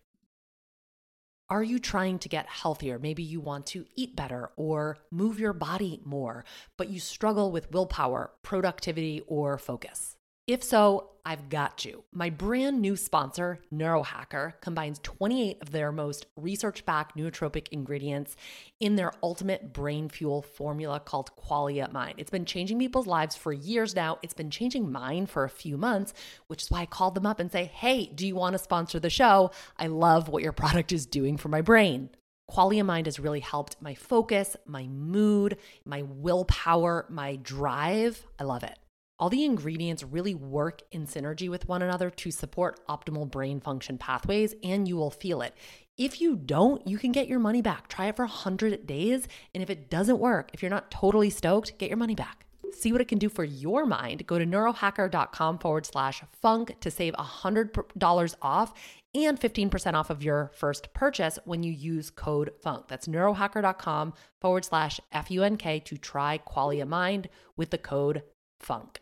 Are 1.50 1.64
you 1.64 1.80
trying 1.80 2.20
to 2.20 2.30
get 2.30 2.48
healthier? 2.48 2.98
Maybe 3.00 3.24
you 3.24 3.40
want 3.40 3.68
to 3.68 3.86
eat 3.96 4.16
better 4.16 4.52
or 4.56 4.98
move 5.12 5.40
your 5.40 5.54
body 5.54 6.02
more, 6.04 6.46
but 6.78 6.90
you 6.90 7.00
struggle 7.00 7.52
with 7.52 7.72
willpower, 7.72 8.32
productivity, 8.42 9.22
or 9.28 9.58
focus. 9.58 10.16
If 10.46 10.62
so, 10.62 11.12
I've 11.26 11.48
got 11.48 11.86
you. 11.86 12.04
My 12.12 12.30
brand 12.30 12.82
new 12.82 12.98
sponsor, 12.98 13.62
Neurohacker, 13.74 14.60
combines 14.60 15.00
28 15.02 15.62
of 15.62 15.72
their 15.72 15.90
most 15.94 16.26
research 16.36 16.86
backed 16.86 17.18
nootropic 17.18 17.70
ingredients 17.72 18.36
in 18.82 18.98
their 18.98 19.14
ultimate 19.24 19.72
brain 19.72 20.10
fuel 20.10 20.42
formula 20.42 21.00
called 21.00 21.32
Qualia 21.38 21.90
Mind. 21.94 22.16
It's 22.18 22.30
been 22.30 22.44
changing 22.44 22.78
people's 22.78 23.08
lives 23.08 23.38
for 23.38 23.54
years 23.54 23.96
now. 23.96 24.20
It's 24.22 24.34
been 24.34 24.50
changing 24.50 24.92
mine 24.92 25.28
for 25.28 25.46
a 25.46 25.50
few 25.50 25.78
months, 25.78 26.14
which 26.48 26.64
is 26.64 26.70
why 26.70 26.82
I 26.82 26.88
called 26.88 27.16
them 27.16 27.26
up 27.26 27.40
and 27.40 27.50
say, 27.50 27.64
hey, 27.64 28.08
do 28.08 28.28
you 28.28 28.36
want 28.36 28.52
to 28.54 28.60
sponsor 28.60 29.00
the 29.00 29.10
show? 29.10 29.52
I 29.78 29.88
love 29.88 30.28
what 30.28 30.44
your 30.44 30.52
product 30.52 30.92
is 30.92 31.06
doing 31.06 31.38
for 31.38 31.48
my 31.48 31.62
brain. 31.62 32.10
Qualia 32.52 32.86
Mind 32.86 33.08
has 33.08 33.18
really 33.18 33.40
helped 33.40 33.82
my 33.82 33.96
focus, 33.96 34.58
my 34.66 34.88
mood, 34.88 35.58
my 35.86 36.02
willpower, 36.02 37.06
my 37.08 37.38
drive. 37.38 38.26
I 38.38 38.44
love 38.44 38.64
it. 38.64 38.78
All 39.24 39.30
the 39.30 39.46
ingredients 39.46 40.04
really 40.04 40.36
work 40.36 40.82
in 40.92 41.08
synergy 41.08 41.50
with 41.50 41.70
one 41.70 41.82
another 41.82 42.10
to 42.10 42.30
support 42.30 42.86
optimal 42.88 43.32
brain 43.32 43.62
function 43.62 43.98
pathways, 43.98 44.54
and 44.66 44.86
you 44.86 44.98
will 44.98 45.12
feel 45.12 45.42
it. 45.42 45.56
If 45.98 46.20
you 46.20 46.36
don't, 46.36 46.86
you 46.86 46.98
can 46.98 47.14
get 47.14 47.30
your 47.30 47.40
money 47.40 47.62
back. 47.62 47.88
Try 47.88 48.08
it 48.08 48.18
for 48.18 48.26
100 48.26 48.86
days. 48.86 49.30
And 49.54 49.64
if 49.64 49.70
it 49.70 49.90
doesn't 49.90 50.20
work, 50.20 50.50
if 50.54 50.62
you're 50.62 50.70
not 50.70 50.92
totally 50.92 51.30
stoked, 51.30 51.78
get 51.78 51.88
your 51.88 51.96
money 51.96 52.16
back. 52.16 52.46
See 52.74 52.92
what 52.92 53.00
it 53.00 53.08
can 53.08 53.18
do 53.18 53.30
for 53.30 53.46
your 53.46 53.86
mind. 53.86 54.28
Go 54.28 54.38
to 54.38 54.46
neurohacker.com 54.46 55.60
forward 55.60 55.86
slash 55.86 56.22
funk 56.42 56.76
to 56.82 56.92
save 56.92 57.14
$100 57.14 58.36
off 58.42 58.74
and 59.16 59.40
15% 59.40 59.94
off 59.94 60.10
of 60.10 60.22
your 60.22 60.52
first 60.54 60.94
purchase 60.94 61.40
when 61.46 61.64
you 61.64 61.72
use 61.72 62.10
code 62.10 62.52
FUNK. 62.62 62.90
That's 62.90 63.08
neurohacker.com 63.08 64.16
forward 64.42 64.66
slash 64.66 65.00
F 65.14 65.32
U 65.32 65.44
N 65.44 65.56
K 65.56 65.80
to 65.80 65.96
try 65.96 66.42
Qualia 66.46 66.86
Mind 66.86 67.30
with 67.56 67.70
the 67.70 67.78
code 67.78 68.24
FUNK. 68.60 69.00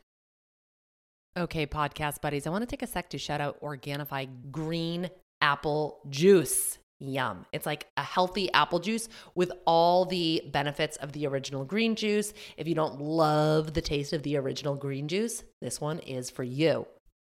Okay, 1.37 1.65
podcast 1.65 2.19
buddies, 2.19 2.45
I 2.45 2.49
want 2.49 2.63
to 2.63 2.65
take 2.65 2.81
a 2.81 2.87
sec 2.87 3.11
to 3.11 3.17
shout 3.17 3.39
out 3.39 3.61
Organifi 3.61 4.27
Green 4.51 5.09
Apple 5.39 6.01
Juice. 6.09 6.77
Yum. 6.99 7.45
It's 7.53 7.65
like 7.65 7.87
a 7.95 8.03
healthy 8.03 8.51
apple 8.51 8.79
juice 8.79 9.07
with 9.33 9.49
all 9.65 10.03
the 10.03 10.43
benefits 10.51 10.97
of 10.97 11.13
the 11.13 11.25
original 11.25 11.63
green 11.63 11.95
juice. 11.95 12.33
If 12.57 12.67
you 12.67 12.75
don't 12.75 12.99
love 12.99 13.73
the 13.73 13.81
taste 13.81 14.11
of 14.11 14.23
the 14.23 14.35
original 14.35 14.75
green 14.75 15.07
juice, 15.07 15.43
this 15.61 15.79
one 15.79 15.99
is 15.99 16.29
for 16.29 16.43
you. 16.43 16.85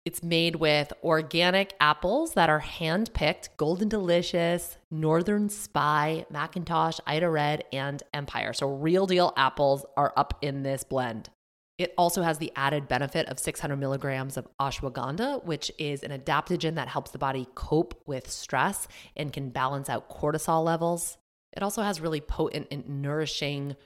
It's 0.04 0.22
made 0.22 0.56
with 0.56 0.92
organic 1.02 1.74
apples 1.80 2.34
that 2.34 2.48
are 2.48 2.60
hand 2.60 3.12
picked, 3.14 3.56
Golden 3.56 3.88
Delicious, 3.88 4.78
Northern 4.92 5.48
Spy, 5.48 6.24
McIntosh, 6.32 7.00
Ida 7.04 7.28
Red, 7.28 7.64
and 7.72 8.00
Empire. 8.14 8.52
So, 8.52 8.68
real 8.68 9.06
deal 9.06 9.34
apples 9.36 9.84
are 9.96 10.14
up 10.16 10.38
in 10.40 10.62
this 10.62 10.84
blend. 10.84 11.30
It 11.78 11.94
also 11.96 12.22
has 12.22 12.38
the 12.38 12.52
added 12.56 12.88
benefit 12.88 13.28
of 13.28 13.38
600 13.38 13.76
milligrams 13.76 14.36
of 14.36 14.48
ashwagandha, 14.60 15.44
which 15.44 15.70
is 15.78 16.02
an 16.02 16.10
adaptogen 16.10 16.74
that 16.74 16.88
helps 16.88 17.12
the 17.12 17.18
body 17.18 17.46
cope 17.54 18.02
with 18.04 18.28
stress 18.28 18.88
and 19.16 19.32
can 19.32 19.50
balance 19.50 19.88
out 19.88 20.10
cortisol 20.10 20.64
levels. 20.64 21.18
It 21.56 21.62
also 21.62 21.82
has 21.82 22.00
really 22.00 22.20
potent 22.20 22.66
and 22.72 22.88
nourishing 23.00 23.76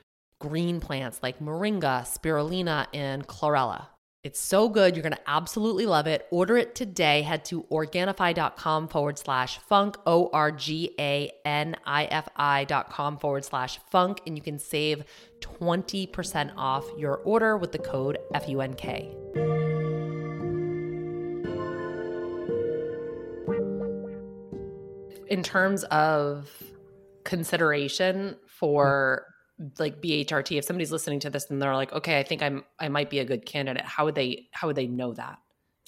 green 0.40 0.80
plants 0.80 1.20
like 1.22 1.38
moringa, 1.38 2.02
spirulina, 2.02 2.86
and 2.94 3.26
chlorella. 3.28 3.88
It's 4.24 4.38
so 4.38 4.68
good. 4.68 4.94
You're 4.94 5.02
going 5.02 5.16
to 5.16 5.20
absolutely 5.30 5.84
love 5.84 6.06
it. 6.06 6.28
Order 6.30 6.56
it 6.56 6.76
today. 6.76 7.22
Head 7.22 7.44
to 7.46 7.64
organifi.com 7.64 8.86
forward 8.86 9.18
slash 9.18 9.58
funk, 9.58 9.96
O 10.06 10.30
R 10.32 10.52
G 10.52 10.94
A 10.96 11.32
N 11.44 11.74
I 11.84 12.04
F 12.04 12.28
I.com 12.36 13.18
forward 13.18 13.44
slash 13.44 13.80
funk, 13.90 14.20
and 14.24 14.38
you 14.38 14.42
can 14.42 14.60
save 14.60 15.02
20% 15.40 16.52
off 16.56 16.84
your 16.96 17.16
order 17.16 17.56
with 17.56 17.72
the 17.72 17.80
code 17.80 18.16
F 18.32 18.48
U 18.48 18.60
N 18.60 18.74
K. 18.74 19.12
In 25.28 25.42
terms 25.42 25.82
of 25.84 26.48
consideration 27.24 28.36
for 28.46 29.31
like 29.78 30.00
BHRT, 30.00 30.58
if 30.58 30.64
somebody's 30.64 30.92
listening 30.92 31.20
to 31.20 31.30
this 31.30 31.50
and 31.50 31.60
they're 31.60 31.74
like, 31.74 31.92
okay, 31.92 32.18
I 32.18 32.22
think 32.22 32.42
I'm 32.42 32.64
I 32.78 32.88
might 32.88 33.10
be 33.10 33.18
a 33.18 33.24
good 33.24 33.46
candidate, 33.46 33.84
how 33.84 34.04
would 34.04 34.14
they 34.14 34.48
how 34.52 34.66
would 34.66 34.76
they 34.76 34.86
know 34.86 35.12
that? 35.14 35.38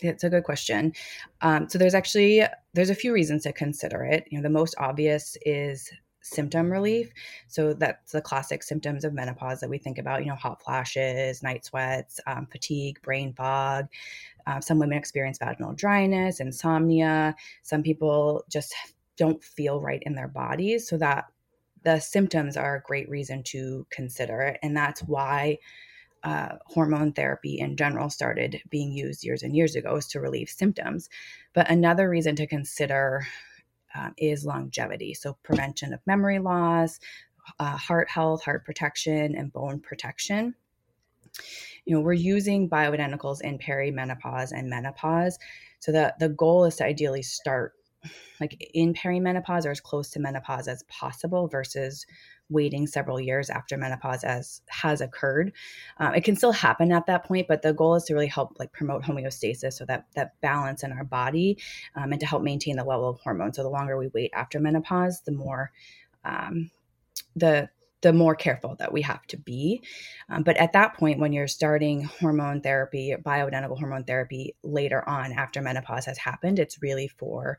It's 0.01 0.25
a 0.25 0.31
good 0.31 0.45
question. 0.45 0.93
Um, 1.41 1.69
so 1.69 1.79
there's 1.79 1.95
actually 1.95 2.43
there's 2.75 2.91
a 2.91 2.95
few 2.95 3.13
reasons 3.13 3.45
to 3.45 3.53
consider 3.53 4.05
it. 4.05 4.27
You 4.31 4.39
know, 4.39 4.43
the 4.43 4.51
most 4.51 4.75
obvious 4.79 5.37
is 5.45 5.91
symptom 6.23 6.73
relief. 6.73 7.13
So 7.49 7.75
that's 7.75 8.13
the 8.13 8.23
classic 8.23 8.63
symptoms 8.63 9.05
of 9.05 9.13
menopause 9.13 9.61
that 9.61 9.71
we 9.71 9.79
think 9.79 9.99
about. 9.99 10.25
You 10.25 10.31
know, 10.31 10.37
hot 10.37 10.63
flashes, 10.63 11.43
night 11.43 11.65
sweats, 11.65 12.19
um, 12.27 12.47
fatigue, 12.51 13.01
brain 13.03 13.33
fog. 13.35 13.87
Uh, 14.47 14.61
some 14.61 14.79
women 14.79 14.99
experience 14.99 15.39
vaginal 15.39 15.73
dryness, 15.73 16.41
insomnia. 16.41 17.35
Some 17.63 17.83
people 17.83 18.45
just 18.51 18.75
don't 19.17 19.43
feel 19.43 19.81
right 19.81 20.03
in 20.05 20.15
their 20.15 20.29
bodies. 20.29 20.89
So 20.89 20.99
that 20.99 21.27
the 21.85 22.01
symptoms 22.01 22.57
are 22.57 22.77
a 22.77 22.83
great 22.83 23.09
reason 23.09 23.43
to 23.45 23.87
consider. 23.91 24.57
And 24.63 24.77
that's 24.77 25.03
why 25.03 25.59
uh, 26.25 26.57
hormone 26.67 27.13
therapy 27.13 27.59
in 27.59 27.77
general 27.77 28.09
started 28.09 28.61
being 28.71 28.93
used 28.93 29.25
years 29.25 29.43
and 29.43 29.55
years 29.55 29.77
ago 29.77 29.97
is 29.97 30.09
to 30.09 30.21
relieve 30.21 30.49
symptoms. 30.49 31.11
But 31.53 31.71
another 31.71 32.09
reason 32.09 32.35
to 32.37 32.47
consider 32.47 33.27
uh, 33.95 34.11
is 34.17 34.45
longevity. 34.45 35.15
So, 35.15 35.37
prevention 35.43 35.93
of 35.93 36.01
memory 36.07 36.39
loss, 36.39 36.99
uh, 37.61 37.77
heart 37.77 38.09
health, 38.09 38.43
heart 38.43 38.65
protection, 38.65 39.37
and 39.37 39.53
bone 39.53 39.81
protection. 39.81 40.55
You 41.85 41.95
know, 41.95 42.01
we're 42.01 42.15
using 42.15 42.69
bioidenticals 42.69 43.43
in 43.43 43.59
perimenopause 43.59 44.53
and 44.53 44.69
menopause. 44.69 45.39
So, 45.81 45.93
the, 45.93 46.15
the 46.19 46.31
goal 46.31 46.65
is 46.65 46.77
to 46.77 46.87
ideally 46.87 47.23
start 47.23 47.75
like 48.41 48.71
in 48.75 48.95
perimenopause 48.95 49.67
or 49.67 49.71
as 49.71 49.81
close 49.81 50.11
to 50.11 50.21
menopause 50.21 50.69
as 50.69 50.83
possible 50.85 51.49
versus 51.49 52.07
waiting 52.51 52.87
several 52.87 53.21
years 53.21 53.49
after 53.49 53.77
menopause 53.77 54.23
as 54.23 54.61
has 54.69 55.01
occurred 55.01 55.53
um, 55.99 56.15
it 56.15 56.25
can 56.25 56.37
still 56.37 56.53
happen 56.53 56.93
at 56.93 57.07
that 57.07 57.25
point 57.25 57.49
but 57.49 57.63
the 57.63 57.73
goal 57.73 57.95
is 57.95 58.05
to 58.05 58.15
really 58.15 58.27
help 58.27 58.57
like 58.59 58.73
promote 58.73 59.03
homeostasis 59.03 59.73
so 59.75 59.85
that 59.85 60.07
that 60.15 60.39
balance 60.41 60.83
in 60.83 60.93
our 60.93 61.05
body 61.05 61.57
um, 61.97 62.13
and 62.13 62.21
to 62.21 62.27
help 62.27 62.43
maintain 62.43 62.77
the 62.77 62.85
level 62.85 63.09
of 63.09 63.19
hormone 63.21 63.53
so 63.53 63.63
the 63.63 63.69
longer 63.69 63.97
we 63.97 64.09
wait 64.09 64.31
after 64.35 64.61
menopause 64.61 65.23
the 65.23 65.33
more 65.33 65.73
um, 66.25 66.71
the 67.37 67.69
the 68.05 68.13
more 68.13 68.35
careful 68.35 68.77
that 68.77 68.93
we 68.93 69.01
have 69.01 69.27
to 69.27 69.39
be. 69.39 69.83
Um, 70.29 70.43
but 70.43 70.59
at 70.59 70.75
that 70.75 70.93
point, 70.93 71.19
when 71.19 71.33
you're 71.33 71.49
starting 71.49 72.03
hormone 72.03 72.61
therapy, 72.61 73.17
bioidentical 73.19 73.79
hormone 73.79 74.05
therapy 74.05 74.55
later 74.63 75.09
on 75.09 75.33
after 75.33 75.63
menopause 75.63 76.05
has 76.05 76.19
happened, 76.19 76.59
it's 76.59 76.83
really 76.83 77.09
for 77.09 77.59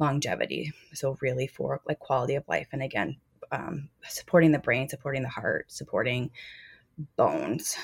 longevity. 0.00 0.72
So 0.94 1.16
really 1.20 1.46
for 1.46 1.80
like 1.86 1.98
quality 1.98 2.34
of 2.34 2.48
life. 2.48 2.68
And 2.72 2.82
again, 2.82 3.16
um, 3.52 3.88
supporting 4.08 4.52
the 4.52 4.58
brain, 4.58 4.88
supporting 4.88 5.22
the 5.22 5.28
heart, 5.28 5.70
supporting 5.70 6.30
bones. 7.16 7.76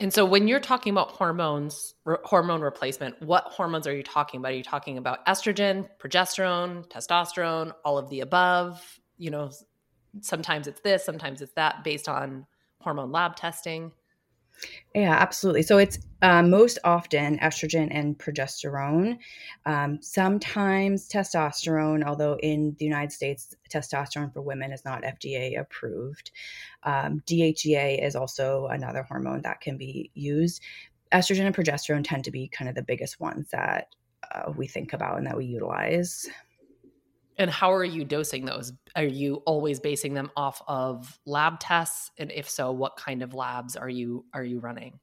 And 0.00 0.12
so 0.12 0.24
when 0.24 0.48
you're 0.48 0.60
talking 0.60 0.90
about 0.90 1.12
hormones, 1.12 1.94
re- 2.04 2.16
hormone 2.24 2.60
replacement, 2.60 3.22
what 3.22 3.44
hormones 3.44 3.86
are 3.86 3.94
you 3.94 4.02
talking 4.02 4.38
about? 4.38 4.52
Are 4.52 4.56
you 4.56 4.62
talking 4.62 4.98
about 4.98 5.24
estrogen, 5.26 5.88
progesterone, 5.98 6.88
testosterone, 6.88 7.72
all 7.84 7.96
of 7.96 8.10
the 8.10 8.20
above? 8.20 9.00
You 9.18 9.30
know, 9.30 9.50
sometimes 10.20 10.66
it's 10.66 10.80
this, 10.80 11.04
sometimes 11.04 11.42
it's 11.42 11.52
that 11.52 11.84
based 11.84 12.08
on 12.08 12.46
hormone 12.80 13.12
lab 13.12 13.36
testing. 13.36 13.92
Yeah, 14.94 15.14
absolutely. 15.14 15.62
So 15.62 15.78
it's 15.78 15.98
uh, 16.22 16.42
most 16.42 16.78
often 16.84 17.38
estrogen 17.38 17.88
and 17.90 18.16
progesterone. 18.18 19.18
Um, 19.66 20.00
sometimes 20.00 21.08
testosterone, 21.08 22.04
although 22.04 22.38
in 22.38 22.76
the 22.78 22.84
United 22.84 23.12
States, 23.12 23.54
testosterone 23.68 24.32
for 24.32 24.40
women 24.40 24.72
is 24.72 24.84
not 24.84 25.02
FDA 25.02 25.58
approved. 25.58 26.30
Um, 26.84 27.22
DHEA 27.26 28.02
is 28.04 28.14
also 28.14 28.66
another 28.66 29.02
hormone 29.02 29.42
that 29.42 29.60
can 29.60 29.76
be 29.76 30.10
used. 30.14 30.62
Estrogen 31.12 31.46
and 31.46 31.54
progesterone 31.54 32.04
tend 32.04 32.24
to 32.24 32.30
be 32.30 32.48
kind 32.48 32.68
of 32.68 32.74
the 32.74 32.82
biggest 32.82 33.20
ones 33.20 33.48
that 33.50 33.88
uh, 34.32 34.52
we 34.56 34.66
think 34.66 34.92
about 34.92 35.18
and 35.18 35.26
that 35.26 35.36
we 35.36 35.46
utilize. 35.46 36.28
And 37.38 37.50
how 37.50 37.72
are 37.72 37.84
you 37.84 38.04
dosing 38.04 38.44
those? 38.44 38.72
Are 38.96 39.04
you 39.04 39.42
always 39.46 39.80
basing 39.80 40.14
them 40.14 40.30
off 40.36 40.62
of 40.68 41.18
lab 41.26 41.58
tests? 41.60 42.10
And 42.18 42.30
if 42.30 42.48
so, 42.48 42.70
what 42.70 42.96
kind 42.96 43.22
of 43.22 43.34
labs 43.34 43.76
are 43.76 43.88
you 43.88 44.24
are 44.32 44.44
you 44.44 44.60
running? 44.60 45.00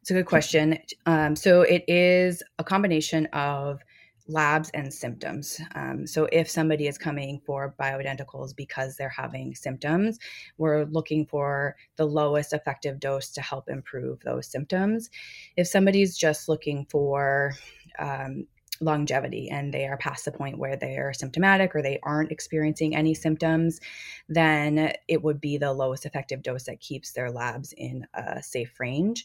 It's 0.00 0.10
a 0.10 0.14
good 0.14 0.26
question. 0.26 0.78
Um, 1.06 1.36
so 1.36 1.62
it 1.62 1.84
is 1.88 2.42
a 2.58 2.64
combination 2.64 3.26
of 3.26 3.80
labs 4.28 4.70
and 4.74 4.92
symptoms. 4.92 5.60
Um, 5.74 6.06
so 6.06 6.28
if 6.32 6.48
somebody 6.48 6.86
is 6.86 6.98
coming 6.98 7.40
for 7.44 7.74
bioidenticals 7.80 8.54
because 8.54 8.96
they're 8.96 9.08
having 9.08 9.54
symptoms, 9.54 10.18
we're 10.58 10.84
looking 10.84 11.26
for 11.26 11.76
the 11.96 12.06
lowest 12.06 12.52
effective 12.52 13.00
dose 13.00 13.30
to 13.30 13.40
help 13.40 13.68
improve 13.68 14.20
those 14.20 14.46
symptoms. 14.46 15.10
If 15.56 15.66
somebody's 15.66 16.16
just 16.16 16.48
looking 16.48 16.86
for 16.90 17.54
um, 17.98 18.46
longevity 18.82 19.48
and 19.48 19.72
they 19.72 19.86
are 19.86 19.96
past 19.96 20.24
the 20.24 20.32
point 20.32 20.58
where 20.58 20.76
they 20.76 20.96
are 20.96 21.12
symptomatic 21.12 21.74
or 21.74 21.82
they 21.82 21.98
aren't 22.02 22.32
experiencing 22.32 22.94
any 22.94 23.14
symptoms, 23.14 23.80
then 24.28 24.92
it 25.08 25.22
would 25.22 25.40
be 25.40 25.56
the 25.56 25.72
lowest 25.72 26.04
effective 26.04 26.42
dose 26.42 26.64
that 26.64 26.80
keeps 26.80 27.12
their 27.12 27.30
labs 27.30 27.72
in 27.76 28.06
a 28.14 28.42
safe 28.42 28.78
range. 28.80 29.24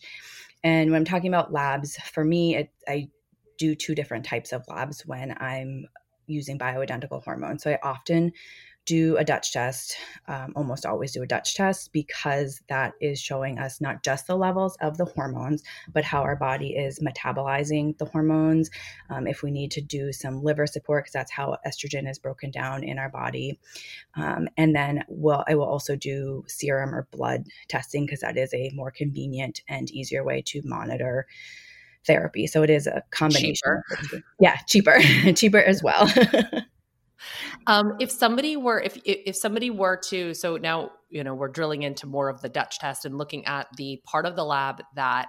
And 0.63 0.91
when 0.91 1.00
I'm 1.00 1.06
talking 1.06 1.34
about 1.34 1.52
labs, 1.52 1.98
for 1.98 2.24
me, 2.24 2.56
it, 2.56 2.72
I 2.88 3.10
do 3.58 3.76
two 3.76 3.96
different 3.96 4.26
types 4.26 4.54
of 4.54 4.63
labs 4.67 5.06
when 5.06 5.36
I'm 5.39 5.86
using 6.28 6.60
bioidentical 6.60 7.24
hormones. 7.24 7.63
So 7.63 7.72
I 7.72 7.80
often 7.84 8.32
do 8.88 9.17
a 9.17 9.23
Dutch 9.23 9.52
test, 9.52 9.97
um, 10.28 10.54
almost 10.56 10.86
always 10.86 11.12
do 11.12 11.21
a 11.21 11.28
Dutch 11.28 11.56
test 11.56 11.91
because 11.91 12.62
that 12.69 12.93
is 13.02 13.19
showing 13.19 13.60
us 13.60 13.82
not 13.82 14.02
just 14.02 14.28
the 14.28 14.38
levels 14.38 14.78
of 14.82 14.97
the 14.97 15.06
hormones, 15.06 15.62
but 15.93 16.06
how 16.06 16.21
our 16.21 16.38
body 16.38 16.69
is 16.69 17.00
metabolizing 17.00 17.97
the 17.97 18.06
hormones. 18.06 18.71
Um, 19.10 19.28
if 19.28 19.43
we 19.43 19.52
need 19.52 19.71
to 19.71 19.82
do 19.82 20.13
some 20.13 20.41
liver 20.41 20.65
support, 20.65 21.04
because 21.04 21.13
that's 21.13 21.32
how 21.32 21.58
estrogen 21.67 22.10
is 22.10 22.17
broken 22.17 22.50
down 22.50 22.84
in 22.84 22.97
our 22.97 23.10
body. 23.10 23.60
Um, 24.15 24.47
and 24.58 24.73
then 24.73 25.04
we'll, 25.10 25.43
I 25.47 25.56
will 25.56 25.67
also 25.67 25.97
do 25.97 26.45
serum 26.47 26.95
or 26.95 27.08
blood 27.12 27.45
testing 27.67 28.06
because 28.06 28.21
that 28.21 28.38
is 28.38 28.54
a 28.54 28.71
more 28.73 28.89
convenient 28.89 29.62
and 29.67 29.91
easier 29.91 30.23
way 30.23 30.41
to 30.47 30.62
monitor 30.63 31.28
therapy. 32.06 32.47
So 32.47 32.63
it 32.63 32.69
is 32.69 32.88
a 32.88 33.04
combination. 33.12 33.84
Cheaper. 34.00 34.23
Yeah, 34.39 34.56
cheaper, 34.65 34.97
cheaper 35.36 35.60
as 35.60 35.84
well. 35.84 36.10
Um, 37.65 37.95
if 37.99 38.12
somebody 38.12 38.58
were, 38.58 38.82
if 38.82 38.97
if 39.06 39.36
somebody 39.36 39.69
were 39.69 39.97
to, 40.10 40.34
so 40.34 40.58
now 40.58 40.91
you 41.10 41.23
know 41.23 41.34
we're 41.34 41.47
drilling 41.47 41.84
into 41.84 42.08
more 42.08 42.30
of 42.30 42.41
the 42.41 42.49
Dutch 42.49 42.80
test 42.80 43.06
and 43.06 43.17
looking 43.17 43.45
at 43.45 43.67
the 43.77 44.01
part 44.06 44.25
of 44.25 44.36
the 44.36 44.45
lab 44.45 44.82
that 44.95 45.27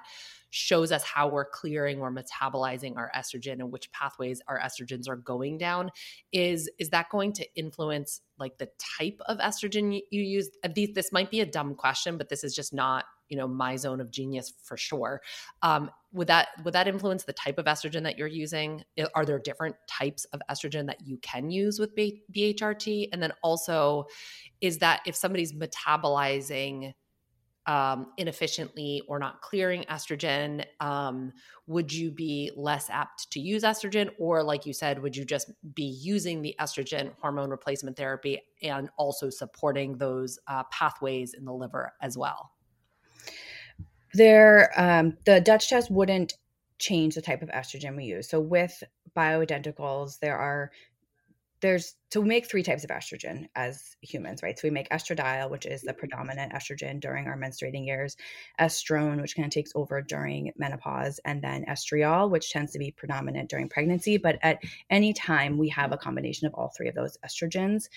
shows 0.50 0.92
us 0.92 1.02
how 1.04 1.28
we're 1.28 1.44
clearing 1.44 2.00
or 2.00 2.10
metabolizing 2.10 2.96
our 2.96 3.10
estrogen 3.14 3.54
and 3.54 3.70
which 3.70 3.92
pathways 3.92 4.40
our 4.48 4.58
estrogens 4.58 5.08
are 5.08 5.16
going 5.16 5.58
down. 5.58 5.90
Is 6.32 6.70
is 6.78 6.90
that 6.90 7.08
going 7.10 7.32
to 7.34 7.46
influence 7.54 8.20
like 8.38 8.58
the 8.58 8.68
type 8.98 9.20
of 9.26 9.38
estrogen 9.38 9.94
you, 9.94 10.02
you 10.10 10.22
use? 10.22 10.50
This 10.94 11.12
might 11.12 11.30
be 11.30 11.40
a 11.40 11.46
dumb 11.46 11.74
question 11.74 12.16
but 12.16 12.28
this 12.28 12.44
is 12.44 12.54
just 12.54 12.72
not 12.72 13.04
you 13.28 13.36
know 13.36 13.46
my 13.46 13.76
zone 13.76 14.00
of 14.00 14.10
genius 14.10 14.52
for 14.62 14.76
sure 14.76 15.20
um, 15.62 15.90
would 16.12 16.26
that 16.26 16.48
would 16.64 16.74
that 16.74 16.88
influence 16.88 17.24
the 17.24 17.32
type 17.32 17.58
of 17.58 17.66
estrogen 17.66 18.02
that 18.02 18.18
you're 18.18 18.26
using 18.26 18.82
are 19.14 19.24
there 19.24 19.38
different 19.38 19.76
types 19.88 20.24
of 20.26 20.40
estrogen 20.50 20.86
that 20.86 20.98
you 21.06 21.18
can 21.18 21.50
use 21.50 21.78
with 21.78 21.94
bhrt 21.96 23.08
and 23.12 23.22
then 23.22 23.32
also 23.42 24.04
is 24.60 24.78
that 24.78 25.00
if 25.06 25.14
somebody's 25.14 25.52
metabolizing 25.52 26.92
um, 27.68 28.06
inefficiently 28.16 29.02
or 29.08 29.18
not 29.18 29.42
clearing 29.42 29.84
estrogen, 29.90 30.64
um, 30.80 31.30
would 31.66 31.92
you 31.92 32.10
be 32.10 32.50
less 32.56 32.88
apt 32.88 33.30
to 33.30 33.40
use 33.40 33.62
estrogen? 33.62 34.08
Or, 34.18 34.42
like 34.42 34.64
you 34.64 34.72
said, 34.72 35.00
would 35.02 35.14
you 35.14 35.26
just 35.26 35.52
be 35.74 35.84
using 35.84 36.40
the 36.40 36.56
estrogen 36.58 37.12
hormone 37.20 37.50
replacement 37.50 37.98
therapy 37.98 38.40
and 38.62 38.88
also 38.96 39.28
supporting 39.28 39.98
those 39.98 40.38
uh, 40.48 40.64
pathways 40.72 41.34
in 41.34 41.44
the 41.44 41.52
liver 41.52 41.92
as 42.00 42.16
well? 42.16 42.52
There, 44.14 44.72
um, 44.76 45.16
the 45.24 45.40
Dutch 45.40 45.68
test 45.68 45.90
wouldn't 45.90 46.34
change 46.78 47.14
the 47.14 47.22
type 47.22 47.42
of 47.42 47.48
estrogen 47.50 47.96
we 47.96 48.04
use. 48.04 48.28
So, 48.28 48.40
with 48.40 48.82
bioidenticals, 49.16 50.18
there 50.20 50.36
are 50.36 50.70
there's 51.60 51.96
so 52.10 52.20
we 52.20 52.28
make 52.28 52.46
three 52.46 52.62
types 52.62 52.84
of 52.84 52.90
estrogen 52.90 53.48
as 53.54 53.96
humans, 54.00 54.42
right? 54.42 54.58
So 54.58 54.66
we 54.66 54.70
make 54.70 54.88
estradiol, 54.90 55.50
which 55.50 55.66
is 55.66 55.82
the 55.82 55.92
predominant 55.92 56.52
estrogen 56.52 57.00
during 57.00 57.26
our 57.26 57.36
menstruating 57.36 57.84
years, 57.84 58.16
estrone, 58.60 59.20
which 59.20 59.36
kind 59.36 59.44
of 59.44 59.52
takes 59.52 59.72
over 59.74 60.00
during 60.00 60.52
menopause, 60.56 61.20
and 61.24 61.42
then 61.42 61.64
estriol, 61.66 62.30
which 62.30 62.50
tends 62.50 62.72
to 62.72 62.78
be 62.78 62.92
predominant 62.92 63.50
during 63.50 63.68
pregnancy. 63.68 64.16
But 64.16 64.38
at 64.42 64.62
any 64.88 65.12
time, 65.12 65.58
we 65.58 65.68
have 65.70 65.92
a 65.92 65.98
combination 65.98 66.46
of 66.46 66.54
all 66.54 66.72
three 66.74 66.88
of 66.88 66.94
those 66.94 67.18
estrogens. 67.26 67.88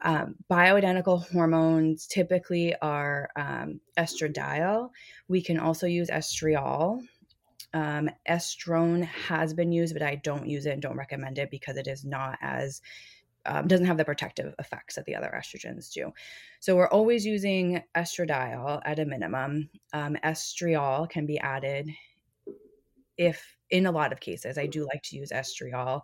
Um, 0.00 0.36
bioidentical 0.50 1.28
hormones 1.30 2.06
typically 2.06 2.74
are 2.80 3.30
um, 3.36 3.80
estradiol. 3.98 4.90
We 5.28 5.42
can 5.42 5.58
also 5.58 5.86
use 5.86 6.08
estriol. 6.08 7.02
Um, 7.74 8.10
estrone 8.28 9.04
has 9.04 9.54
been 9.54 9.72
used, 9.72 9.94
but 9.94 10.02
I 10.02 10.16
don't 10.16 10.46
use 10.46 10.66
it 10.66 10.72
and 10.72 10.82
don't 10.82 10.96
recommend 10.96 11.38
it 11.38 11.50
because 11.50 11.76
it 11.76 11.86
is 11.86 12.04
not 12.04 12.38
as 12.40 12.80
um, 13.44 13.66
doesn't 13.66 13.86
have 13.86 13.96
the 13.96 14.04
protective 14.04 14.54
effects 14.58 14.94
that 14.94 15.04
the 15.04 15.16
other 15.16 15.32
estrogens 15.36 15.92
do. 15.92 16.12
So 16.60 16.76
we're 16.76 16.88
always 16.88 17.26
using 17.26 17.82
estradiol 17.96 18.80
at 18.84 18.98
a 18.98 19.04
minimum. 19.04 19.68
Um, 19.92 20.16
estriol 20.22 21.08
can 21.08 21.26
be 21.26 21.38
added 21.38 21.90
if 23.16 23.56
in 23.70 23.86
a 23.86 23.90
lot 23.92 24.12
of 24.12 24.20
cases. 24.20 24.58
I 24.58 24.66
do 24.66 24.86
like 24.86 25.02
to 25.04 25.16
use 25.16 25.30
estriol, 25.30 26.02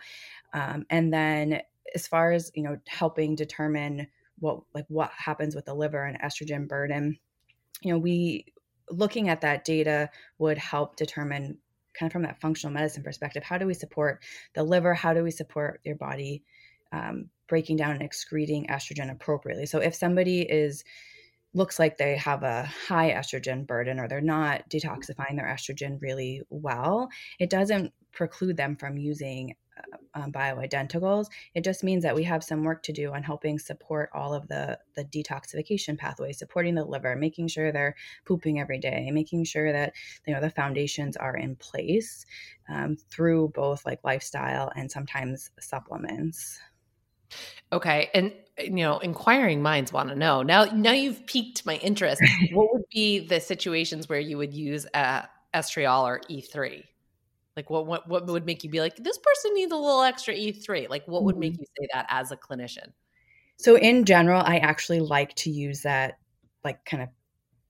um, 0.53 0.85
and 0.90 1.12
then 1.12 1.61
as 1.94 2.07
far 2.07 2.33
as 2.33 2.51
you 2.55 2.62
know, 2.62 2.79
helping 2.87 3.35
determine 3.35 4.07
what 4.38 4.61
like 4.74 4.87
what 4.88 5.11
happens 5.16 5.55
with 5.55 5.64
the 5.64 5.74
liver 5.74 6.05
and 6.05 6.20
estrogen 6.20 6.68
burden, 6.68 7.18
you 7.83 7.92
know, 7.92 7.98
we 7.98 8.46
looking 8.90 9.29
at 9.29 9.42
that 9.42 9.64
data 9.64 10.11
would 10.38 10.59
help 10.59 10.96
determine 10.96 11.59
kind 11.94 12.09
of 12.09 12.12
from 12.12 12.22
that 12.22 12.40
functional 12.40 12.72
medicine 12.72 13.03
perspective 13.03 13.42
how 13.42 13.59
do 13.59 13.66
we 13.66 13.74
support 13.74 14.22
the 14.55 14.62
liver? 14.62 14.94
How 14.94 15.12
do 15.12 15.22
we 15.22 15.31
support 15.31 15.81
your 15.85 15.96
body 15.96 16.42
um, 16.92 17.29
breaking 17.48 17.77
down 17.77 17.92
and 17.92 18.03
excreting 18.03 18.66
estrogen 18.68 19.11
appropriately? 19.11 19.66
So 19.66 19.81
if 19.81 19.94
somebody 19.94 20.42
is 20.42 20.85
looks 21.55 21.79
like 21.79 21.96
they 21.96 22.16
have 22.16 22.42
a 22.42 22.64
high 22.64 23.11
estrogen 23.11 23.66
burden 23.66 23.98
or 23.98 24.07
they're 24.07 24.20
not 24.20 24.68
detoxifying 24.68 25.35
their 25.35 25.46
estrogen 25.46 26.01
really 26.03 26.42
well 26.51 27.09
it 27.38 27.48
doesn't 27.48 27.92
preclude 28.12 28.57
them 28.57 28.77
from 28.77 28.98
using 28.98 29.55
um, 30.14 30.33
bioidenticals. 30.33 31.27
It 31.55 31.64
just 31.64 31.85
means 31.85 32.03
that 32.03 32.14
we 32.14 32.25
have 32.25 32.43
some 32.45 32.64
work 32.64 32.83
to 32.85 32.93
do 32.93 33.12
on 33.12 33.23
helping 33.23 33.59
support 33.59 34.11
all 34.14 34.35
of 34.35 34.49
the 34.49 34.79
the 34.95 35.05
detoxification 35.05 35.97
pathways, 35.99 36.38
supporting 36.38 36.75
the 36.75 36.85
liver, 36.85 37.17
making 37.17 37.49
sure 37.49 37.73
they're 37.73 37.97
pooping 38.25 38.61
every 38.61 38.79
day, 38.79 39.11
making 39.11 39.45
sure 39.45 39.73
that 39.73 39.93
you 40.27 40.35
know 40.35 40.41
the 40.41 40.51
foundations 40.51 41.17
are 41.17 41.37
in 41.37 41.57
place 41.57 42.27
um, 42.69 42.97
through 43.11 43.49
both 43.55 43.85
like 43.87 44.01
lifestyle 44.05 44.71
and 44.77 44.91
sometimes 44.91 45.51
supplements. 45.61 46.61
Okay, 47.73 48.11
and 48.14 48.33
you 48.59 48.71
know, 48.71 48.99
inquiring 48.99 49.62
minds 49.62 49.93
want 49.93 50.09
to 50.09 50.17
know 50.17 50.43
now. 50.43 50.64
Now 50.64 50.93
you've 50.93 51.27
piqued 51.27 51.67
my 51.67 51.77
interest. 51.77 52.23
what 52.53 52.73
would 52.73 52.85
be 52.91 53.21
the 53.21 53.41
situations 53.41 54.09
where 54.09 54.21
you 54.21 54.38
would 54.38 54.55
use 54.55 54.87
uh, 54.95 55.23
estriol 55.55 56.05
or 56.05 56.21
E 56.29 56.41
three? 56.41 56.85
Like 57.59 57.71
what, 57.71 57.88
what 57.88 58.09
what 58.09 58.25
would 58.29 58.47
make 58.47 58.62
you 58.62 58.71
be 58.71 58.79
like 58.79 58.94
this 58.94 59.18
person 59.18 59.53
needs 59.55 59.73
a 59.73 59.77
little 59.77 60.03
extra 60.03 60.33
E3? 60.33 60.88
Like 60.88 61.09
what 61.09 61.25
would 61.25 61.37
make 61.37 61.55
mm-hmm. 61.55 61.62
you 61.62 61.66
say 61.77 61.88
that 61.92 62.07
as 62.09 62.31
a 62.31 62.37
clinician? 62.37 62.92
So 63.57 63.77
in 63.77 64.05
general, 64.05 64.40
I 64.47 64.59
actually 64.59 65.01
like 65.01 65.35
to 65.35 65.51
use 65.51 65.83
that 65.83 66.18
like 66.62 66.85
kind 66.85 67.03
of 67.03 67.09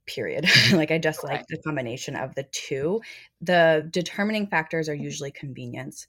period. 0.05 0.45
like 0.75 0.91
I 0.91 0.99
just 0.99 1.25
like 1.25 1.47
the 1.49 1.57
combination 1.63 2.17
of 2.17 2.35
the 2.35 2.43
two. 2.43 3.01
The 3.41 3.89
determining 3.91 4.47
factors 4.47 4.91
are 4.91 4.95
usually 4.95 5.31
convenience. 5.31 6.07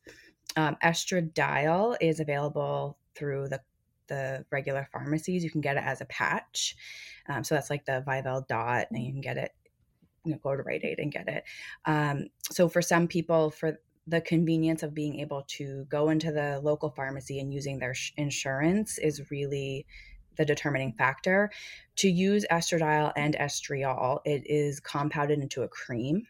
Um, 0.57 0.75
estradiol 0.83 1.95
is 2.01 2.19
available 2.19 2.97
through 3.15 3.47
the 3.47 3.61
the 4.07 4.43
regular 4.51 4.89
pharmacies. 4.91 5.41
You 5.41 5.51
can 5.51 5.61
get 5.61 5.77
it 5.77 5.83
as 5.85 6.01
a 6.01 6.05
patch. 6.05 6.75
Um, 7.29 7.45
so 7.45 7.55
that's 7.55 7.69
like 7.69 7.85
the 7.85 8.03
Vivelle-Dot, 8.05 8.87
and 8.91 9.01
you 9.01 9.13
can 9.13 9.21
get 9.21 9.37
it 9.37 9.53
you 10.25 10.33
know, 10.33 10.39
go 10.41 10.55
to 10.55 10.63
Rite 10.63 10.83
Aid 10.83 10.99
and 10.99 11.11
get 11.11 11.27
it. 11.27 11.43
Um, 11.85 12.27
so 12.51 12.69
for 12.69 12.81
some 12.81 13.07
people, 13.07 13.51
for 13.51 13.79
the 14.07 14.21
convenience 14.21 14.81
of 14.83 14.93
being 14.93 15.19
able 15.19 15.43
to 15.47 15.85
go 15.89 16.09
into 16.09 16.31
the 16.31 16.59
local 16.63 16.89
pharmacy 16.89 17.39
and 17.39 17.53
using 17.53 17.77
their 17.77 17.93
sh- 17.93 18.11
insurance 18.17 18.97
is 18.97 19.29
really 19.29 19.85
the 20.37 20.45
determining 20.45 20.93
factor. 20.93 21.51
To 21.97 22.09
use 22.09 22.45
estradiol 22.49 23.11
and 23.15 23.35
estriol, 23.35 24.21
it 24.25 24.43
is 24.45 24.79
compounded 24.79 25.39
into 25.39 25.61
a 25.63 25.67
cream. 25.67 26.23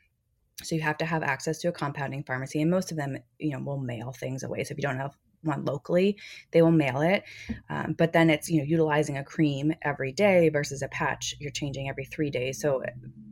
So 0.62 0.76
you 0.76 0.82
have 0.82 0.98
to 0.98 1.06
have 1.06 1.24
access 1.24 1.60
to 1.60 1.70
a 1.70 1.72
compounding 1.72 2.24
pharmacy, 2.24 2.62
and 2.62 2.70
most 2.70 2.92
of 2.92 2.98
them, 2.98 3.18
you 3.38 3.52
know, 3.52 3.64
will 3.64 3.78
mail 3.78 4.12
things 4.12 4.44
away. 4.44 4.64
So 4.66 4.74
if 4.74 4.78
you 4.78 4.82
don't 4.82 4.98
have 4.98 5.16
one 5.44 5.64
locally, 5.64 6.18
they 6.52 6.62
will 6.62 6.72
mail 6.72 7.00
it. 7.00 7.24
Um, 7.70 7.96
but 7.98 8.12
then 8.12 8.30
it's 8.30 8.50
you 8.50 8.58
know 8.58 8.66
utilizing 8.66 9.18
a 9.18 9.24
cream 9.24 9.74
every 9.82 10.12
day 10.12 10.50
versus 10.50 10.82
a 10.82 10.90
patch 10.90 11.36
you're 11.40 11.52
changing 11.52 11.88
every 11.88 12.04
three 12.04 12.30
days. 12.30 12.60
So 12.60 12.84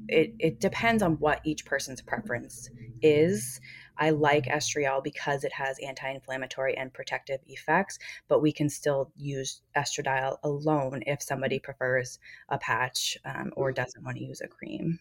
it, 0.07 0.33
it 0.39 0.59
depends 0.59 1.03
on 1.03 1.13
what 1.13 1.41
each 1.43 1.65
person's 1.65 2.01
preference 2.01 2.69
is. 3.01 3.59
I 3.97 4.11
like 4.11 4.45
estriol 4.45 5.03
because 5.03 5.43
it 5.43 5.53
has 5.53 5.77
anti 5.79 6.09
inflammatory 6.09 6.77
and 6.77 6.93
protective 6.93 7.39
effects, 7.47 7.97
but 8.27 8.41
we 8.41 8.51
can 8.51 8.69
still 8.69 9.11
use 9.15 9.61
estradiol 9.75 10.37
alone 10.43 11.03
if 11.07 11.21
somebody 11.21 11.59
prefers 11.59 12.19
a 12.49 12.57
patch 12.57 13.17
um, 13.25 13.51
or 13.55 13.71
doesn't 13.71 14.03
want 14.03 14.17
to 14.17 14.23
use 14.23 14.41
a 14.41 14.47
cream. 14.47 14.99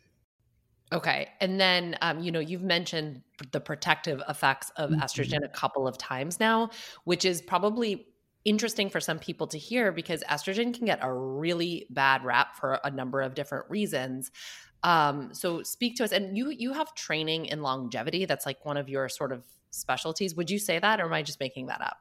Okay. 0.93 1.29
And 1.41 1.61
then, 1.61 1.97
um, 2.01 2.21
you 2.21 2.31
know, 2.31 2.39
you've 2.39 2.63
mentioned 2.63 3.23
the 3.51 3.61
protective 3.61 4.23
effects 4.29 4.71
of 4.77 4.91
mm-hmm. 4.91 5.01
estrogen 5.01 5.45
a 5.45 5.49
couple 5.49 5.89
of 5.89 5.99
times 5.99 6.39
now, 6.39 6.71
which 7.05 7.25
is 7.25 7.43
probably 7.43 8.07
interesting 8.45 8.89
for 8.89 9.01
some 9.01 9.19
people 9.19 9.49
to 9.49 9.59
hear 9.59 9.91
because 9.91 10.23
estrogen 10.31 10.73
can 10.73 10.87
get 10.87 11.01
a 11.03 11.13
really 11.13 11.87
bad 11.91 12.25
rap 12.25 12.57
for 12.57 12.79
a 12.85 12.91
number 12.91 13.21
of 13.21 13.35
different 13.35 13.69
reasons. 13.69 14.31
Um, 14.83 15.33
so 15.33 15.63
speak 15.63 15.97
to 15.97 16.05
us, 16.05 16.13
and 16.13 16.37
you 16.37 16.51
you 16.51 16.73
have 16.73 16.95
training 16.95 17.47
in 17.47 17.63
longevity. 17.63 18.25
That's 18.25 18.47
like 18.47 18.65
one 18.65 18.77
of 18.77 18.89
your 18.89 19.09
sort 19.09 19.33
of 19.33 19.45
specialties. 19.71 20.35
Would 20.35 20.51
you 20.51 20.59
say 20.59 20.79
that, 20.79 21.01
or 21.01 21.07
am 21.07 21.13
I 21.13 21.23
just 21.23 21.41
making 21.41 21.67
that 21.67 21.81
up? 21.81 21.97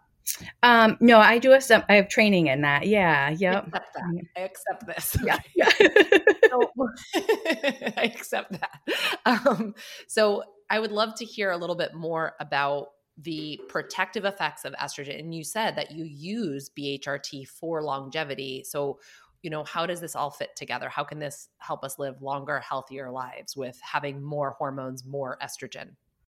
Um, 0.63 0.97
no, 0.99 1.19
I 1.19 1.37
do 1.37 1.51
have 1.51 1.63
some. 1.63 1.83
I 1.89 1.95
have 1.95 2.09
training 2.09 2.47
in 2.47 2.61
that. 2.61 2.87
Yeah, 2.87 3.29
yep. 3.29 3.69
I 3.73 3.77
accept 3.77 3.93
that. 3.93 4.25
I 4.35 4.41
accept 4.41 4.87
this. 4.87 5.17
Yeah, 5.23 5.39
yeah. 5.55 5.69
so, 6.49 6.71
I 7.97 8.11
accept 8.13 8.59
that. 8.59 8.79
Um, 9.25 9.75
so 10.07 10.43
I 10.69 10.79
would 10.79 10.91
love 10.91 11.15
to 11.15 11.25
hear 11.25 11.51
a 11.51 11.57
little 11.57 11.75
bit 11.75 11.93
more 11.93 12.33
about 12.39 12.87
the 13.17 13.59
protective 13.69 14.25
effects 14.25 14.65
of 14.65 14.73
estrogen. 14.73 15.19
And 15.19 15.33
you 15.33 15.43
said 15.43 15.77
that 15.77 15.91
you 15.91 16.03
use 16.03 16.69
BHRT 16.77 17.47
for 17.47 17.81
longevity. 17.81 18.63
So 18.65 18.99
you 19.45 19.51
know, 19.51 19.63
how 19.63 19.85
does 19.85 20.01
this 20.01 20.15
all 20.15 20.31
fit 20.31 20.55
together? 20.55 20.89
How 20.89 21.03
can 21.03 21.19
this 21.19 21.49
help 21.59 21.83
us 21.83 21.99
live 21.99 22.19
longer, 22.19 22.59
healthier 22.61 23.11
lives 23.11 23.55
with 23.55 23.79
having 23.79 24.23
more 24.23 24.55
hormones, 24.57 25.05
more 25.05 25.37
estrogen? 25.39 25.91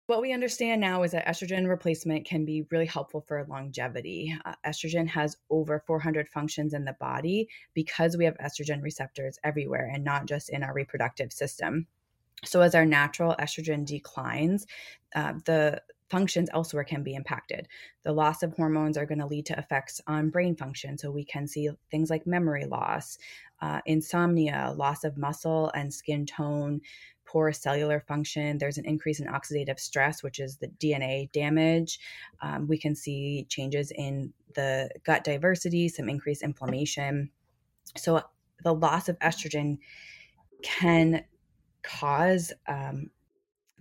What 0.06 0.22
we 0.22 0.32
understand 0.32 0.80
now 0.80 1.02
is 1.02 1.10
that 1.10 1.26
estrogen 1.26 1.68
replacement 1.68 2.24
can 2.24 2.44
be 2.44 2.62
really 2.70 2.86
helpful 2.86 3.24
for 3.26 3.44
longevity. 3.48 4.32
Uh, 4.44 4.54
estrogen 4.64 5.08
has 5.08 5.36
over 5.50 5.82
400 5.88 6.28
functions 6.28 6.72
in 6.72 6.84
the 6.84 6.96
body 7.00 7.48
because 7.74 8.16
we 8.16 8.24
have 8.26 8.38
estrogen 8.38 8.80
receptors 8.80 9.40
everywhere 9.42 9.90
and 9.92 10.04
not 10.04 10.26
just 10.26 10.48
in 10.48 10.62
our 10.62 10.72
reproductive 10.72 11.32
system. 11.32 11.88
So, 12.44 12.60
as 12.60 12.76
our 12.76 12.86
natural 12.86 13.34
estrogen 13.40 13.84
declines, 13.84 14.66
uh, 15.16 15.32
the 15.46 15.82
functions 16.10 16.50
elsewhere 16.52 16.84
can 16.84 17.02
be 17.02 17.14
impacted. 17.14 17.68
The 18.02 18.12
loss 18.12 18.42
of 18.42 18.52
hormones 18.54 18.98
are 18.98 19.06
going 19.06 19.20
to 19.20 19.26
lead 19.26 19.46
to 19.46 19.58
effects 19.58 20.00
on 20.06 20.30
brain 20.30 20.56
function. 20.56 20.98
So 20.98 21.10
we 21.10 21.24
can 21.24 21.46
see 21.46 21.70
things 21.90 22.10
like 22.10 22.26
memory 22.26 22.66
loss, 22.66 23.16
uh, 23.62 23.80
insomnia, 23.86 24.74
loss 24.76 25.04
of 25.04 25.16
muscle 25.16 25.70
and 25.74 25.94
skin 25.94 26.26
tone, 26.26 26.80
poor 27.24 27.52
cellular 27.52 28.00
function. 28.00 28.58
There's 28.58 28.78
an 28.78 28.86
increase 28.86 29.20
in 29.20 29.28
oxidative 29.28 29.78
stress, 29.78 30.22
which 30.22 30.40
is 30.40 30.56
the 30.56 30.68
DNA 30.68 31.30
damage. 31.30 32.00
Um, 32.42 32.66
we 32.66 32.76
can 32.76 32.96
see 32.96 33.46
changes 33.48 33.92
in 33.92 34.32
the 34.54 34.90
gut 35.04 35.22
diversity, 35.22 35.88
some 35.88 36.08
increased 36.08 36.42
inflammation. 36.42 37.30
So 37.96 38.22
the 38.64 38.74
loss 38.74 39.08
of 39.08 39.18
estrogen 39.20 39.78
can 40.62 41.24
cause 41.82 42.52
um, 42.66 43.10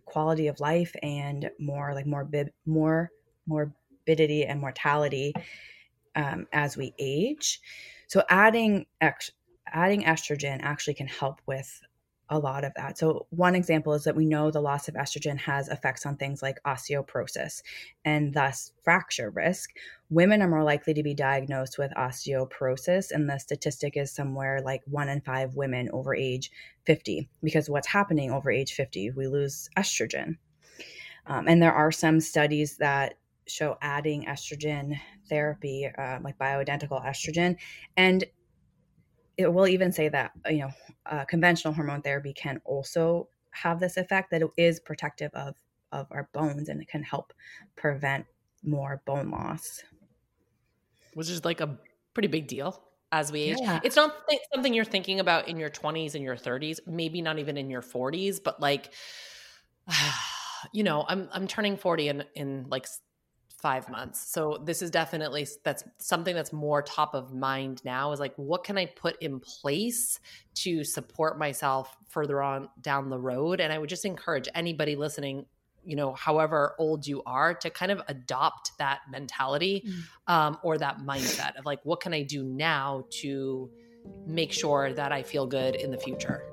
quality 0.10 0.48
of 0.48 0.60
life 0.60 0.96
and 1.04 1.50
more 1.60 1.94
like 1.94 2.06
more 2.06 2.28
more 2.66 3.12
morbidity 3.48 4.46
and 4.46 4.60
mortality 4.60 5.34
um, 6.16 6.48
as 6.52 6.78
we 6.78 6.94
age. 7.00 7.62
So 8.08 8.24
adding 8.30 8.86
ex- 9.02 9.32
adding 9.68 10.04
estrogen 10.04 10.60
actually 10.62 10.96
can 10.96 11.08
help 11.08 11.42
with 11.46 11.82
a 12.30 12.40
lot 12.40 12.64
of 12.64 12.74
that. 12.76 12.98
So, 12.98 13.28
one 13.32 13.56
example 13.56 13.94
is 13.94 14.04
that 14.04 14.16
we 14.16 14.26
know 14.26 14.52
the 14.52 14.62
loss 14.62 14.88
of 14.88 14.96
estrogen 14.96 15.38
has 15.38 15.68
effects 15.68 16.06
on 16.06 16.16
things 16.16 16.42
like 16.42 16.62
osteoporosis 16.64 17.62
and 18.06 18.34
thus 18.34 18.72
fracture 18.84 19.30
risk. 19.32 19.72
Women 20.10 20.42
are 20.42 20.48
more 20.48 20.64
likely 20.64 20.94
to 20.94 21.04
be 21.04 21.14
diagnosed 21.14 21.78
with 21.78 21.92
osteoporosis, 21.98 23.12
and 23.12 23.30
the 23.30 23.40
statistic 23.40 23.98
is 23.98 24.12
somewhere 24.12 24.62
like 24.62 24.82
one 24.86 25.10
in 25.10 25.22
five 25.22 25.56
women 25.56 25.90
over 25.92 26.16
age 26.16 26.52
50. 26.86 27.30
Because 27.44 27.70
what's 27.70 27.88
happening 27.88 28.32
over 28.32 28.52
age 28.52 28.74
50? 28.74 29.12
We 29.12 29.28
lose 29.28 29.70
estrogen. 29.78 30.38
Um, 31.26 31.48
and 31.48 31.62
there 31.62 31.74
are 31.74 31.92
some 31.92 32.20
studies 32.20 32.78
that 32.78 33.16
show 33.48 33.78
adding 33.82 34.26
estrogen 34.26 35.00
therapy, 35.28 35.90
uh, 35.98 36.20
like 36.24 36.38
bioidentical 36.38 37.04
estrogen, 37.06 37.58
and 37.98 38.24
it 39.40 39.54
will 39.54 39.68
even 39.68 39.92
say 39.92 40.10
that 40.10 40.32
you 40.50 40.60
know 40.60 40.70
uh, 41.06 41.26
conventional 41.26 41.74
hormone 41.74 42.02
therapy 42.02 42.34
can 42.34 42.62
also 42.66 43.28
have 43.52 43.80
this 43.80 43.98
effect 43.98 44.30
that 44.30 44.42
it 44.42 44.50
is 44.58 44.80
protective 44.80 45.32
of 45.34 45.56
of 45.92 46.06
our 46.12 46.30
bones 46.34 46.70
and 46.70 46.82
it 46.82 46.88
can 46.88 47.02
help 47.02 47.34
prevent 47.76 48.26
more 48.64 49.02
bone 49.06 49.32
loss 49.32 49.82
which 51.14 51.30
is 51.30 51.46
like 51.46 51.62
a 51.62 51.78
pretty 52.14 52.28
big 52.28 52.48
deal 52.48 52.84
as 53.12 53.32
we 53.32 53.42
age 53.42 53.58
yeah. 53.62 53.80
it's 53.84 53.96
not 53.96 54.28
th- 54.30 54.42
something 54.54 54.74
you're 54.74 54.86
thinking 54.86 55.20
about 55.20 55.48
in 55.48 55.58
your 55.58 55.70
20s 55.70 56.14
and 56.14 56.24
your 56.24 56.36
30s 56.36 56.80
maybe 56.86 57.22
not 57.22 57.40
even 57.40 57.58
in 57.58 57.70
your 57.70 57.82
40s 57.82 58.44
but 58.44 58.60
like 58.60 58.94
you 60.74 60.84
know 60.84 61.06
i'm 61.08 61.30
i'm 61.32 61.48
turning 61.48 61.78
40 61.78 62.10
in 62.10 62.24
in 62.36 62.66
like 62.70 62.86
five 63.62 63.90
months. 63.90 64.32
So 64.32 64.62
this 64.64 64.82
is 64.82 64.90
definitely 64.90 65.48
that's 65.64 65.84
something 65.98 66.34
that's 66.34 66.54
more 66.54 66.82
top 66.82 67.14
of 67.14 67.34
mind 67.34 67.82
now 67.84 68.12
is 68.12 68.20
like 68.20 68.34
what 68.38 68.64
can 68.64 68.78
I 68.78 68.86
put 68.86 69.22
in 69.22 69.40
place 69.40 70.20
to 70.56 70.84
support 70.84 71.38
myself 71.38 71.96
further 72.08 72.42
on 72.42 72.70
down 72.82 73.10
the 73.10 73.20
road? 73.20 73.60
And 73.60 73.74
I 73.74 73.78
would 73.78 73.90
just 73.90 74.06
encourage 74.06 74.48
anybody 74.56 74.96
listening, 74.96 75.46
you 75.86 75.96
know, 75.96 76.14
however 76.14 76.76
old 76.80 77.06
you 77.06 77.22
are, 77.26 77.54
to 77.56 77.70
kind 77.70 77.92
of 77.92 78.02
adopt 78.08 78.72
that 78.78 79.00
mentality 79.12 79.86
mm. 79.86 80.34
um, 80.34 80.58
or 80.64 80.78
that 80.78 81.00
mindset 81.00 81.58
of 81.58 81.66
like 81.66 81.80
what 81.84 82.00
can 82.00 82.14
I 82.14 82.24
do 82.24 82.44
now 82.44 83.06
to 83.22 83.70
make 84.26 84.54
sure 84.54 84.94
that 84.94 85.12
I 85.12 85.24
feel 85.24 85.46
good 85.46 85.76
in 85.76 85.92
the 85.92 85.98
future. 85.98 86.49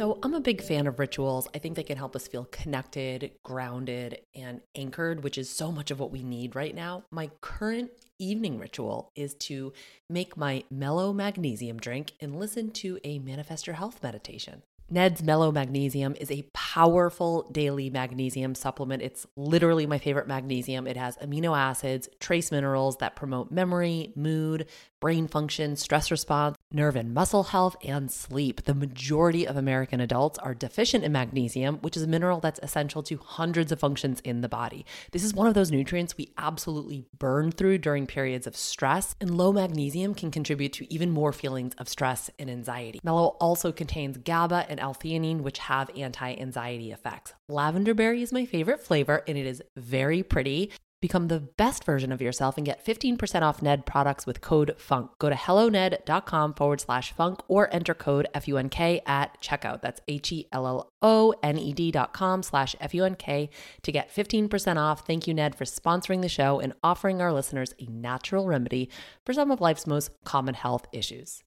So, 0.00 0.18
I'm 0.22 0.32
a 0.32 0.40
big 0.40 0.62
fan 0.62 0.86
of 0.86 0.98
rituals. 0.98 1.46
I 1.54 1.58
think 1.58 1.76
they 1.76 1.82
can 1.82 1.98
help 1.98 2.16
us 2.16 2.26
feel 2.26 2.46
connected, 2.46 3.32
grounded, 3.42 4.22
and 4.34 4.62
anchored, 4.74 5.22
which 5.22 5.36
is 5.36 5.50
so 5.50 5.70
much 5.70 5.90
of 5.90 6.00
what 6.00 6.10
we 6.10 6.22
need 6.22 6.56
right 6.56 6.74
now. 6.74 7.04
My 7.10 7.30
current 7.42 7.90
evening 8.18 8.58
ritual 8.58 9.12
is 9.14 9.34
to 9.34 9.74
make 10.08 10.38
my 10.38 10.64
mellow 10.70 11.12
magnesium 11.12 11.76
drink 11.76 12.12
and 12.18 12.40
listen 12.40 12.70
to 12.70 12.98
a 13.04 13.18
Manifest 13.18 13.66
Your 13.66 13.76
Health 13.76 14.02
meditation. 14.02 14.62
Ned's 14.92 15.22
Mellow 15.22 15.52
Magnesium 15.52 16.16
is 16.18 16.32
a 16.32 16.48
powerful 16.52 17.48
daily 17.52 17.90
magnesium 17.90 18.56
supplement. 18.56 19.02
It's 19.02 19.24
literally 19.36 19.86
my 19.86 19.98
favorite 19.98 20.26
magnesium. 20.26 20.88
It 20.88 20.96
has 20.96 21.16
amino 21.18 21.56
acids, 21.56 22.08
trace 22.18 22.50
minerals 22.50 22.96
that 22.96 23.14
promote 23.14 23.52
memory, 23.52 24.12
mood, 24.16 24.66
brain 25.00 25.26
function, 25.26 25.76
stress 25.76 26.10
response, 26.10 26.56
nerve 26.70 26.94
and 26.94 27.12
muscle 27.14 27.44
health, 27.44 27.74
and 27.82 28.10
sleep. 28.10 28.64
The 28.64 28.74
majority 28.74 29.46
of 29.46 29.56
American 29.56 30.00
adults 30.00 30.38
are 30.38 30.54
deficient 30.54 31.04
in 31.04 31.12
magnesium, 31.12 31.78
which 31.78 31.96
is 31.96 32.02
a 32.02 32.06
mineral 32.06 32.40
that's 32.40 32.60
essential 32.62 33.02
to 33.04 33.16
hundreds 33.16 33.72
of 33.72 33.80
functions 33.80 34.20
in 34.20 34.40
the 34.40 34.48
body. 34.48 34.84
This 35.12 35.24
is 35.24 35.34
one 35.34 35.46
of 35.46 35.54
those 35.54 35.70
nutrients 35.70 36.16
we 36.16 36.32
absolutely 36.38 37.06
burn 37.18 37.50
through 37.50 37.78
during 37.78 38.06
periods 38.06 38.46
of 38.46 38.56
stress, 38.56 39.16
and 39.20 39.36
low 39.36 39.52
magnesium 39.52 40.14
can 40.14 40.30
contribute 40.30 40.72
to 40.74 40.92
even 40.92 41.10
more 41.10 41.32
feelings 41.32 41.74
of 41.78 41.88
stress 41.88 42.30
and 42.38 42.50
anxiety. 42.50 43.00
Mellow 43.02 43.36
also 43.40 43.72
contains 43.72 44.18
GABA 44.18 44.66
and 44.68 44.78
L-theanine, 44.78 45.40
which 45.40 45.58
have 45.58 45.90
anti-anxiety 45.96 46.92
effects. 46.92 47.32
Lavender 47.48 47.94
berry 47.94 48.22
is 48.22 48.32
my 48.32 48.44
favorite 48.44 48.80
flavor, 48.80 49.24
and 49.26 49.38
it 49.38 49.46
is 49.46 49.62
very 49.76 50.22
pretty. 50.22 50.70
Become 51.00 51.28
the 51.28 51.40
best 51.40 51.84
version 51.84 52.12
of 52.12 52.20
yourself 52.20 52.58
and 52.58 52.66
get 52.66 52.84
15% 52.84 53.40
off 53.40 53.62
Ned 53.62 53.86
products 53.86 54.26
with 54.26 54.42
code 54.42 54.74
FUNK. 54.76 55.18
Go 55.18 55.30
to 55.30 55.34
helloned.com 55.34 56.52
forward 56.52 56.82
slash 56.82 57.12
funk 57.12 57.40
or 57.48 57.72
enter 57.74 57.94
code 57.94 58.28
FUNK 58.34 59.00
at 59.06 59.40
checkout. 59.40 59.80
That's 59.80 60.02
H 60.08 60.30
E 60.30 60.46
L 60.52 60.66
L 60.66 60.92
O 61.00 61.34
N 61.42 61.56
E 61.56 61.72
D 61.72 61.90
dot 61.90 62.12
com 62.12 62.42
slash 62.42 62.76
FUNK 62.76 63.48
to 63.82 63.92
get 63.92 64.14
15% 64.14 64.76
off. 64.76 65.06
Thank 65.06 65.26
you, 65.26 65.32
Ned, 65.32 65.54
for 65.54 65.64
sponsoring 65.64 66.20
the 66.20 66.28
show 66.28 66.60
and 66.60 66.74
offering 66.82 67.22
our 67.22 67.32
listeners 67.32 67.72
a 67.78 67.86
natural 67.86 68.46
remedy 68.46 68.90
for 69.24 69.32
some 69.32 69.50
of 69.50 69.60
life's 69.62 69.86
most 69.86 70.10
common 70.24 70.54
health 70.54 70.86
issues. 70.92 71.42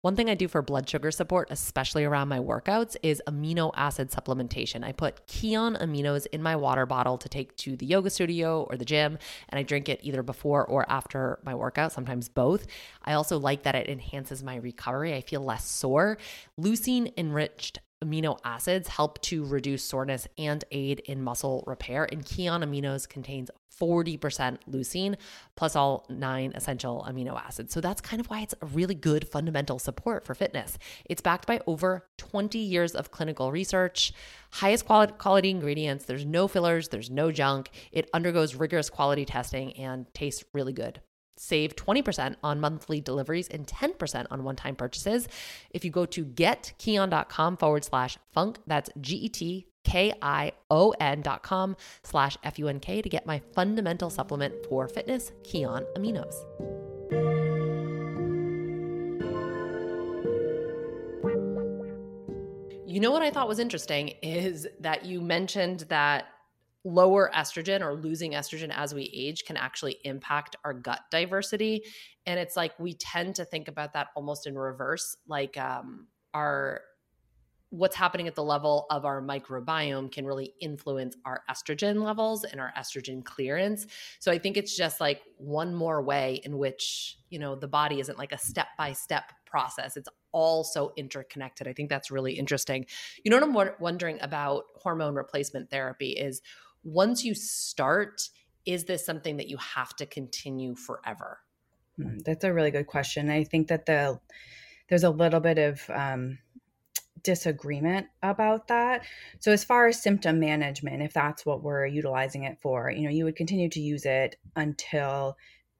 One 0.00 0.14
thing 0.14 0.30
I 0.30 0.34
do 0.34 0.46
for 0.46 0.62
blood 0.62 0.88
sugar 0.88 1.10
support, 1.10 1.48
especially 1.50 2.04
around 2.04 2.28
my 2.28 2.38
workouts, 2.38 2.96
is 3.02 3.20
amino 3.26 3.72
acid 3.74 4.12
supplementation. 4.12 4.84
I 4.84 4.92
put 4.92 5.26
Kion 5.26 5.76
aminos 5.82 6.24
in 6.32 6.40
my 6.40 6.54
water 6.54 6.86
bottle 6.86 7.18
to 7.18 7.28
take 7.28 7.56
to 7.56 7.74
the 7.74 7.84
yoga 7.84 8.08
studio 8.08 8.62
or 8.70 8.76
the 8.76 8.84
gym, 8.84 9.18
and 9.48 9.58
I 9.58 9.64
drink 9.64 9.88
it 9.88 9.98
either 10.04 10.22
before 10.22 10.64
or 10.64 10.88
after 10.88 11.40
my 11.42 11.52
workout, 11.52 11.90
sometimes 11.90 12.28
both. 12.28 12.68
I 13.04 13.14
also 13.14 13.40
like 13.40 13.64
that 13.64 13.74
it 13.74 13.88
enhances 13.88 14.44
my 14.44 14.54
recovery. 14.54 15.14
I 15.14 15.20
feel 15.20 15.40
less 15.40 15.64
sore. 15.64 16.18
Leucine 16.56 17.12
enriched 17.16 17.80
amino 18.02 18.38
acids 18.44 18.88
help 18.88 19.20
to 19.22 19.44
reduce 19.44 19.82
soreness 19.82 20.28
and 20.36 20.64
aid 20.70 21.00
in 21.00 21.22
muscle 21.22 21.64
repair, 21.66 22.08
and 22.10 22.24
Kion 22.24 22.64
aminos 22.64 23.08
contains 23.08 23.50
40% 23.80 24.58
leucine 24.70 25.16
plus 25.56 25.76
all 25.76 26.04
nine 26.08 26.52
essential 26.54 27.06
amino 27.08 27.40
acids. 27.40 27.72
So 27.72 27.80
that's 27.80 28.00
kind 28.00 28.20
of 28.20 28.28
why 28.28 28.40
it's 28.40 28.54
a 28.60 28.66
really 28.66 28.94
good 28.94 29.28
fundamental 29.28 29.78
support 29.78 30.24
for 30.24 30.34
fitness. 30.34 30.78
It's 31.04 31.22
backed 31.22 31.46
by 31.46 31.60
over 31.66 32.06
20 32.18 32.58
years 32.58 32.94
of 32.94 33.10
clinical 33.10 33.52
research, 33.52 34.12
highest 34.50 34.86
quality, 34.86 35.12
quality 35.18 35.50
ingredients, 35.50 36.04
there's 36.06 36.24
no 36.24 36.48
fillers, 36.48 36.88
there's 36.88 37.10
no 37.10 37.30
junk. 37.30 37.70
It 37.92 38.10
undergoes 38.12 38.54
rigorous 38.56 38.90
quality 38.90 39.24
testing 39.24 39.72
and 39.74 40.12
tastes 40.12 40.44
really 40.52 40.72
good 40.72 41.00
save 41.38 41.76
20% 41.76 42.36
on 42.42 42.60
monthly 42.60 43.00
deliveries 43.00 43.48
and 43.48 43.66
10% 43.66 44.26
on 44.30 44.44
one 44.44 44.56
time 44.56 44.76
purchases. 44.76 45.28
If 45.70 45.84
you 45.84 45.90
go 45.90 46.04
to 46.06 46.24
getkion.com 46.24 47.56
forward 47.56 47.84
slash 47.84 48.18
funk, 48.32 48.58
that's 48.66 48.90
G 49.00 49.16
E 49.16 49.28
T 49.28 49.66
K-I-O-N 49.84 51.22
dot 51.22 51.42
com 51.42 51.76
slash 52.02 52.36
F-U-N-K 52.44 53.00
to 53.00 53.08
get 53.08 53.24
my 53.24 53.40
fundamental 53.54 54.10
supplement 54.10 54.54
for 54.68 54.86
fitness, 54.86 55.32
Kion 55.42 55.86
Aminos. 55.96 56.34
You 62.86 63.00
know 63.00 63.10
what 63.10 63.22
I 63.22 63.30
thought 63.30 63.48
was 63.48 63.58
interesting 63.58 64.14
is 64.22 64.66
that 64.80 65.04
you 65.04 65.20
mentioned 65.20 65.80
that 65.88 66.26
lower 66.88 67.30
estrogen 67.34 67.82
or 67.82 67.94
losing 67.94 68.32
estrogen 68.32 68.72
as 68.74 68.94
we 68.94 69.10
age 69.14 69.44
can 69.44 69.56
actually 69.56 69.98
impact 70.04 70.56
our 70.64 70.72
gut 70.72 71.00
diversity 71.10 71.82
and 72.24 72.40
it's 72.40 72.56
like 72.56 72.72
we 72.78 72.94
tend 72.94 73.34
to 73.34 73.44
think 73.44 73.68
about 73.68 73.92
that 73.92 74.08
almost 74.16 74.46
in 74.46 74.56
reverse 74.56 75.16
like 75.26 75.58
um 75.58 76.06
our 76.32 76.80
what's 77.70 77.96
happening 77.96 78.26
at 78.26 78.34
the 78.34 78.42
level 78.42 78.86
of 78.88 79.04
our 79.04 79.20
microbiome 79.20 80.10
can 80.10 80.24
really 80.24 80.54
influence 80.60 81.14
our 81.26 81.42
estrogen 81.50 82.02
levels 82.02 82.44
and 82.44 82.60
our 82.60 82.72
estrogen 82.78 83.22
clearance. 83.22 83.86
So 84.20 84.32
I 84.32 84.38
think 84.38 84.56
it's 84.56 84.74
just 84.74 85.00
like 85.00 85.20
one 85.36 85.74
more 85.74 86.02
way 86.02 86.40
in 86.44 86.56
which, 86.56 87.18
you 87.28 87.38
know, 87.38 87.54
the 87.54 87.68
body 87.68 88.00
isn't 88.00 88.16
like 88.16 88.32
a 88.32 88.38
step 88.38 88.68
by 88.78 88.94
step 88.94 89.32
process. 89.44 89.98
It's 89.98 90.08
all 90.32 90.64
so 90.64 90.92
interconnected. 90.96 91.68
I 91.68 91.74
think 91.74 91.90
that's 91.90 92.10
really 92.10 92.32
interesting. 92.32 92.86
You 93.22 93.30
know 93.30 93.46
what 93.46 93.68
I'm 93.68 93.74
wondering 93.78 94.18
about 94.22 94.64
hormone 94.76 95.14
replacement 95.14 95.68
therapy 95.68 96.10
is 96.10 96.40
once 96.84 97.24
you 97.24 97.34
start, 97.34 98.28
is 98.66 98.84
this 98.84 99.04
something 99.04 99.36
that 99.38 99.48
you 99.48 99.56
have 99.56 99.94
to 99.96 100.06
continue 100.06 100.74
forever? 100.74 101.40
Hmm, 101.96 102.18
that's 102.24 102.44
a 102.44 102.52
really 102.52 102.70
good 102.70 102.86
question. 102.86 103.30
I 103.30 103.44
think 103.44 103.68
that 103.68 103.86
the 103.86 104.20
there's 104.88 105.04
a 105.04 105.10
little 105.10 105.40
bit 105.40 105.58
of 105.58 105.82
um, 105.90 106.38
disagreement 107.22 108.06
about 108.22 108.68
that. 108.68 109.04
So 109.38 109.52
as 109.52 109.64
far 109.64 109.86
as 109.86 110.02
symptom 110.02 110.40
management, 110.40 111.02
if 111.02 111.12
that's 111.12 111.44
what 111.44 111.62
we're 111.62 111.86
utilizing 111.86 112.44
it 112.44 112.58
for, 112.60 112.90
you 112.90 113.02
know, 113.02 113.10
you 113.10 113.24
would 113.24 113.36
continue 113.36 113.68
to 113.68 113.80
use 113.80 114.06
it 114.06 114.36
until 114.56 115.36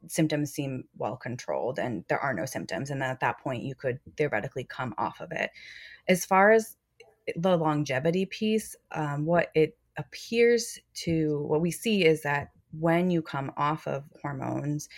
symptoms 0.08 0.52
seem 0.52 0.84
well 0.98 1.16
controlled 1.16 1.78
and 1.78 2.04
there 2.08 2.20
are 2.20 2.34
no 2.34 2.44
symptoms 2.44 2.90
and 2.90 3.00
then 3.00 3.10
at 3.10 3.20
that 3.20 3.40
point 3.40 3.64
you 3.64 3.74
could 3.74 3.98
theoretically 4.16 4.64
come 4.64 4.94
off 4.98 5.20
of 5.20 5.32
it. 5.32 5.50
As 6.06 6.26
far 6.26 6.52
as 6.52 6.76
the 7.34 7.56
longevity 7.56 8.26
piece, 8.26 8.76
um, 8.92 9.24
what 9.24 9.48
it 9.54 9.77
appears 9.98 10.78
to 10.94 11.44
what 11.46 11.60
we 11.60 11.70
see 11.70 12.04
is 12.04 12.22
that 12.22 12.48
when 12.78 13.10
you 13.10 13.20
come 13.20 13.52
off 13.56 13.86
of 13.86 14.04
hormones, 14.22 14.88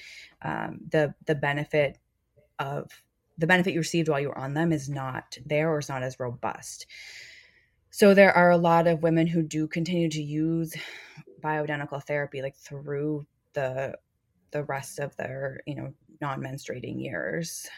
um, 0.43 0.81
the 0.91 1.15
the 1.27 1.35
benefit 1.35 1.99
of 2.59 2.91
the 3.39 3.47
benefit 3.47 3.73
you 3.73 3.81
received 3.81 4.09
while 4.09 4.21
you 4.21 4.29
were 4.29 4.39
on 4.39 4.55
them 4.55 4.71
is 4.71 4.89
not 4.89 5.39
there 5.47 5.71
or 5.71 5.79
is 5.79 5.89
not 5.89 6.03
as 6.03 6.21
robust. 6.21 6.87
So 7.91 8.15
there 8.15 8.33
are 8.37 8.51
a 8.51 8.57
lot 8.57 8.87
of 8.87 9.03
women 9.03 9.27
who 9.27 9.43
do 9.43 9.67
continue 9.67 10.09
to 10.11 10.23
use 10.23 10.75
bioidentical 11.43 12.05
therapy 12.05 12.43
like 12.43 12.57
through 12.57 13.27
the 13.55 13.95
the 14.53 14.65
rest 14.65 14.99
of 14.99 15.17
their, 15.17 15.61
you 15.67 15.75
know, 15.75 15.93
non-menstruating 16.21 17.01
years. 17.01 17.69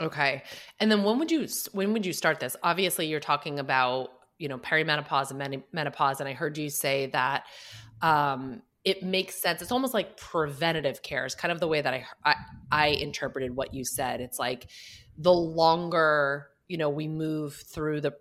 Okay. 0.00 0.42
And 0.80 0.90
then 0.90 1.04
when 1.04 1.18
would 1.18 1.30
you 1.30 1.46
when 1.72 1.92
would 1.92 2.04
you 2.04 2.12
start 2.12 2.40
this? 2.40 2.56
Obviously 2.62 3.06
you're 3.06 3.20
talking 3.20 3.58
about, 3.58 4.10
you 4.38 4.48
know, 4.48 4.58
perimenopause 4.58 5.30
and 5.30 5.62
menopause 5.72 6.20
and 6.20 6.28
I 6.28 6.32
heard 6.32 6.58
you 6.58 6.68
say 6.70 7.06
that 7.06 7.44
um 8.02 8.62
it 8.84 9.02
makes 9.02 9.34
sense. 9.36 9.62
It's 9.62 9.72
almost 9.72 9.94
like 9.94 10.18
preventative 10.18 11.02
care 11.02 11.24
is 11.24 11.34
kind 11.34 11.50
of 11.50 11.58
the 11.58 11.66
way 11.66 11.80
that 11.80 11.94
I, 11.94 12.04
I, 12.22 12.34
I 12.70 12.86
interpreted 12.88 13.56
what 13.56 13.72
you 13.72 13.82
said. 13.82 14.20
It's 14.20 14.38
like 14.38 14.66
the 15.16 15.32
longer 15.32 16.48
you 16.68 16.76
know 16.76 16.90
we 16.90 17.08
move 17.08 17.54
through 17.54 18.02
the 18.02 18.14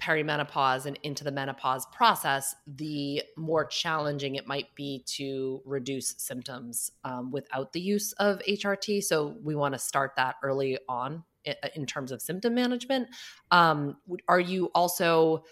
perimenopause 0.00 0.86
and 0.86 0.98
into 1.02 1.22
the 1.24 1.30
menopause 1.30 1.86
process, 1.92 2.54
the 2.66 3.22
more 3.36 3.64
challenging 3.66 4.34
it 4.34 4.46
might 4.46 4.74
be 4.74 5.04
to 5.06 5.60
reduce 5.64 6.14
symptoms 6.18 6.90
um, 7.04 7.30
without 7.30 7.72
the 7.72 7.80
use 7.80 8.12
of 8.12 8.40
HRT. 8.48 9.02
So 9.04 9.36
we 9.42 9.54
want 9.54 9.74
to 9.74 9.78
start 9.78 10.12
that 10.16 10.36
early 10.42 10.78
on 10.88 11.22
in, 11.44 11.86
terms 11.86 12.12
of 12.12 12.20
symptom 12.20 12.54
management. 12.54 13.08
Um, 13.50 13.96
are 14.28 14.40
you 14.40 14.66
also 14.74 15.44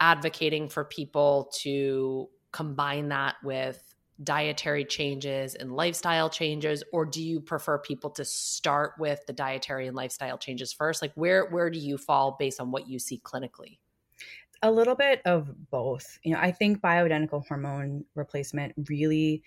advocating 0.00 0.68
for 0.68 0.84
people 0.84 1.50
to 1.60 2.28
combine 2.52 3.08
that 3.08 3.36
with 3.42 3.82
dietary 4.22 4.84
changes 4.84 5.54
and 5.54 5.76
lifestyle 5.76 6.30
changes 6.30 6.82
or 6.90 7.04
do 7.04 7.22
you 7.22 7.38
prefer 7.38 7.78
people 7.78 8.08
to 8.08 8.24
start 8.24 8.92
with 8.98 9.20
the 9.26 9.32
dietary 9.32 9.86
and 9.86 9.94
lifestyle 9.94 10.38
changes 10.38 10.72
first 10.72 11.02
like 11.02 11.12
where 11.16 11.50
where 11.50 11.68
do 11.68 11.78
you 11.78 11.98
fall 11.98 12.34
based 12.38 12.58
on 12.58 12.70
what 12.70 12.88
you 12.88 12.98
see 12.98 13.20
clinically 13.22 13.76
a 14.62 14.72
little 14.72 14.94
bit 14.94 15.20
of 15.26 15.50
both 15.70 16.18
you 16.22 16.32
know 16.32 16.40
i 16.40 16.50
think 16.50 16.80
bioidentical 16.80 17.46
hormone 17.46 18.06
replacement 18.14 18.72
really 18.88 19.42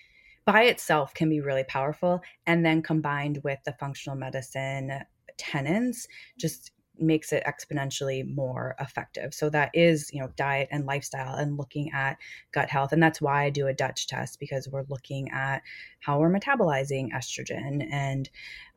by 0.45 0.63
itself 0.63 1.15
can 1.15 1.29
be 1.29 1.41
really 1.41 1.63
powerful 1.63 2.21
and 2.45 2.63
then 2.63 2.83
combined 2.83 3.39
with 3.43 3.57
the 3.65 3.73
functional 3.73 4.15
medicine 4.15 5.01
tenants 5.39 6.07
just 6.37 6.71
makes 7.01 7.31
it 7.31 7.43
exponentially 7.45 8.27
more 8.35 8.75
effective. 8.79 9.33
So 9.33 9.49
that 9.49 9.71
is, 9.73 10.09
you 10.13 10.19
know, 10.19 10.29
diet 10.35 10.67
and 10.71 10.85
lifestyle 10.85 11.35
and 11.35 11.57
looking 11.57 11.91
at 11.93 12.17
gut 12.51 12.69
health. 12.69 12.91
And 12.91 13.01
that's 13.01 13.21
why 13.21 13.45
I 13.45 13.49
do 13.49 13.67
a 13.67 13.73
DUTCH 13.73 14.07
test 14.07 14.39
because 14.39 14.67
we're 14.67 14.85
looking 14.89 15.29
at 15.31 15.61
how 16.01 16.19
we're 16.19 16.31
metabolizing 16.31 17.09
estrogen 17.13 17.87
and 17.91 18.29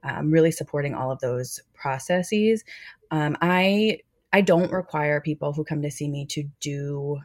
um, 0.05 0.31
really 0.31 0.53
supporting 0.53 0.95
all 0.95 1.11
of 1.11 1.21
those 1.21 1.61
processes. 1.75 2.65
Um, 3.11 3.37
I 3.41 3.99
I 4.33 4.41
don't 4.41 4.73
require 4.73 5.21
people 5.21 5.53
who 5.53 5.65
come 5.65 5.83
to 5.83 5.91
see 5.91 6.09
me 6.09 6.25
to 6.27 6.45
do 6.61 7.19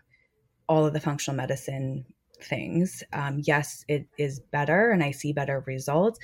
all 0.67 0.85
of 0.85 0.93
the 0.93 0.99
functional 0.99 1.38
medicine 1.38 2.05
things. 2.41 3.01
Um, 3.13 3.41
yes, 3.43 3.85
it 3.88 4.07
is 4.17 4.41
better 4.51 4.91
and 4.91 5.01
I 5.01 5.11
see 5.11 5.31
better 5.31 5.63
results, 5.65 6.19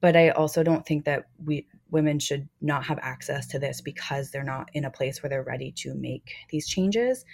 but 0.00 0.16
I 0.16 0.30
also 0.30 0.64
don't 0.64 0.84
think 0.84 1.04
that 1.04 1.26
we 1.44 1.66
women 1.90 2.18
should 2.18 2.48
not 2.60 2.84
have 2.84 2.98
access 3.00 3.46
to 3.48 3.58
this 3.58 3.80
because 3.80 4.30
they're 4.30 4.42
not 4.42 4.68
in 4.72 4.84
a 4.84 4.90
place 4.90 5.22
where 5.22 5.30
they're 5.30 5.42
ready 5.42 5.72
to 5.72 5.94
make 5.94 6.34
these 6.50 6.68
changes. 6.68 7.24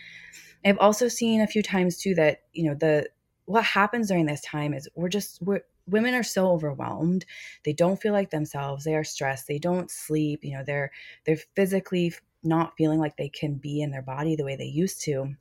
I've 0.65 0.79
also 0.79 1.09
seen 1.09 1.41
a 1.41 1.47
few 1.47 1.63
times 1.63 1.99
too 1.99 2.15
that, 2.15 2.43
you 2.53 2.69
know, 2.69 2.75
the 2.75 3.09
what 3.47 3.65
happens 3.65 4.09
during 4.09 4.27
this 4.27 4.41
time 4.43 4.73
is 4.73 4.89
we're 4.95 5.09
just 5.09 5.43
we're 5.43 5.63
women 5.89 6.15
are 6.15 6.23
so 6.23 6.49
overwhelmed. 6.53 7.25
They 7.65 7.73
don't 7.73 8.01
feel 8.01 8.13
like 8.13 8.31
themselves. 8.31 8.85
They 8.85 8.95
are 8.95 9.05
stressed. 9.05 9.49
They 9.49 9.59
don't 9.59 9.91
sleep, 9.91 10.41
you 10.45 10.57
know, 10.57 10.63
they're 10.65 10.91
they're 11.25 11.41
physically 11.57 12.15
not 12.45 12.75
feeling 12.77 12.99
like 12.99 13.17
they 13.17 13.29
can 13.29 13.55
be 13.55 13.81
in 13.83 13.91
their 13.91 14.03
body 14.03 14.37
the 14.37 14.45
way 14.45 14.57
they 14.57 14.65
used 14.65 15.03
to. 15.03 15.35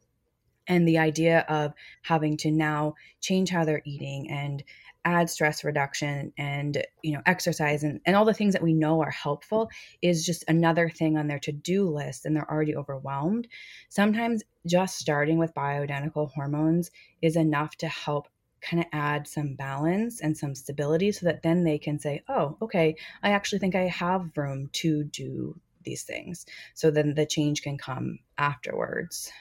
And 0.71 0.87
the 0.87 0.99
idea 0.99 1.41
of 1.49 1.73
having 2.01 2.37
to 2.37 2.49
now 2.49 2.93
change 3.19 3.49
how 3.49 3.65
they're 3.65 3.81
eating 3.83 4.31
and 4.31 4.63
add 5.03 5.29
stress 5.29 5.65
reduction 5.65 6.31
and 6.37 6.81
you 7.03 7.11
know 7.11 7.21
exercise 7.25 7.83
and, 7.83 7.99
and 8.05 8.15
all 8.15 8.23
the 8.23 8.33
things 8.33 8.53
that 8.53 8.63
we 8.63 8.73
know 8.73 9.01
are 9.01 9.11
helpful 9.11 9.69
is 10.01 10.25
just 10.25 10.45
another 10.47 10.87
thing 10.87 11.17
on 11.17 11.27
their 11.27 11.39
to-do 11.39 11.89
list 11.89 12.25
and 12.25 12.33
they're 12.33 12.49
already 12.49 12.73
overwhelmed. 12.73 13.49
Sometimes 13.89 14.43
just 14.65 14.97
starting 14.97 15.37
with 15.37 15.53
bioidentical 15.53 16.31
hormones 16.31 16.89
is 17.21 17.35
enough 17.35 17.75
to 17.77 17.89
help 17.89 18.29
kind 18.61 18.81
of 18.81 18.87
add 18.93 19.27
some 19.27 19.55
balance 19.55 20.21
and 20.21 20.37
some 20.37 20.55
stability 20.55 21.11
so 21.11 21.25
that 21.25 21.43
then 21.43 21.65
they 21.65 21.79
can 21.79 21.99
say 21.99 22.21
oh 22.29 22.55
okay 22.61 22.95
i 23.23 23.31
actually 23.31 23.59
think 23.59 23.75
i 23.75 23.87
have 23.87 24.37
room 24.37 24.69
to 24.71 25.03
do 25.03 25.59
these 25.83 26.03
things. 26.03 26.45
So 26.75 26.91
then 26.91 27.15
the 27.15 27.25
change 27.25 27.63
can 27.63 27.75
come 27.75 28.19
afterwards 28.37 29.31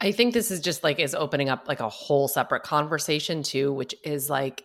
I 0.00 0.12
think 0.12 0.34
this 0.34 0.50
is 0.50 0.60
just 0.60 0.84
like 0.84 0.98
is 0.98 1.14
opening 1.14 1.48
up 1.48 1.66
like 1.68 1.80
a 1.80 1.88
whole 1.88 2.28
separate 2.28 2.62
conversation 2.62 3.42
too, 3.42 3.72
which 3.72 3.94
is 4.04 4.28
like 4.28 4.64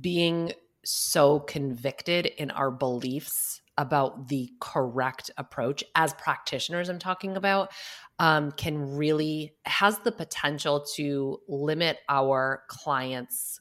being 0.00 0.52
so 0.84 1.40
convicted 1.40 2.26
in 2.26 2.50
our 2.52 2.70
beliefs 2.70 3.60
about 3.78 4.28
the 4.28 4.48
correct 4.60 5.30
approach 5.36 5.84
as 5.94 6.14
practitioners 6.14 6.88
i'm 6.88 6.98
talking 6.98 7.36
about 7.36 7.70
um, 8.18 8.52
can 8.52 8.96
really 8.96 9.54
has 9.66 9.98
the 9.98 10.12
potential 10.12 10.86
to 10.94 11.38
limit 11.48 11.98
our 12.08 12.62
clients 12.68 13.60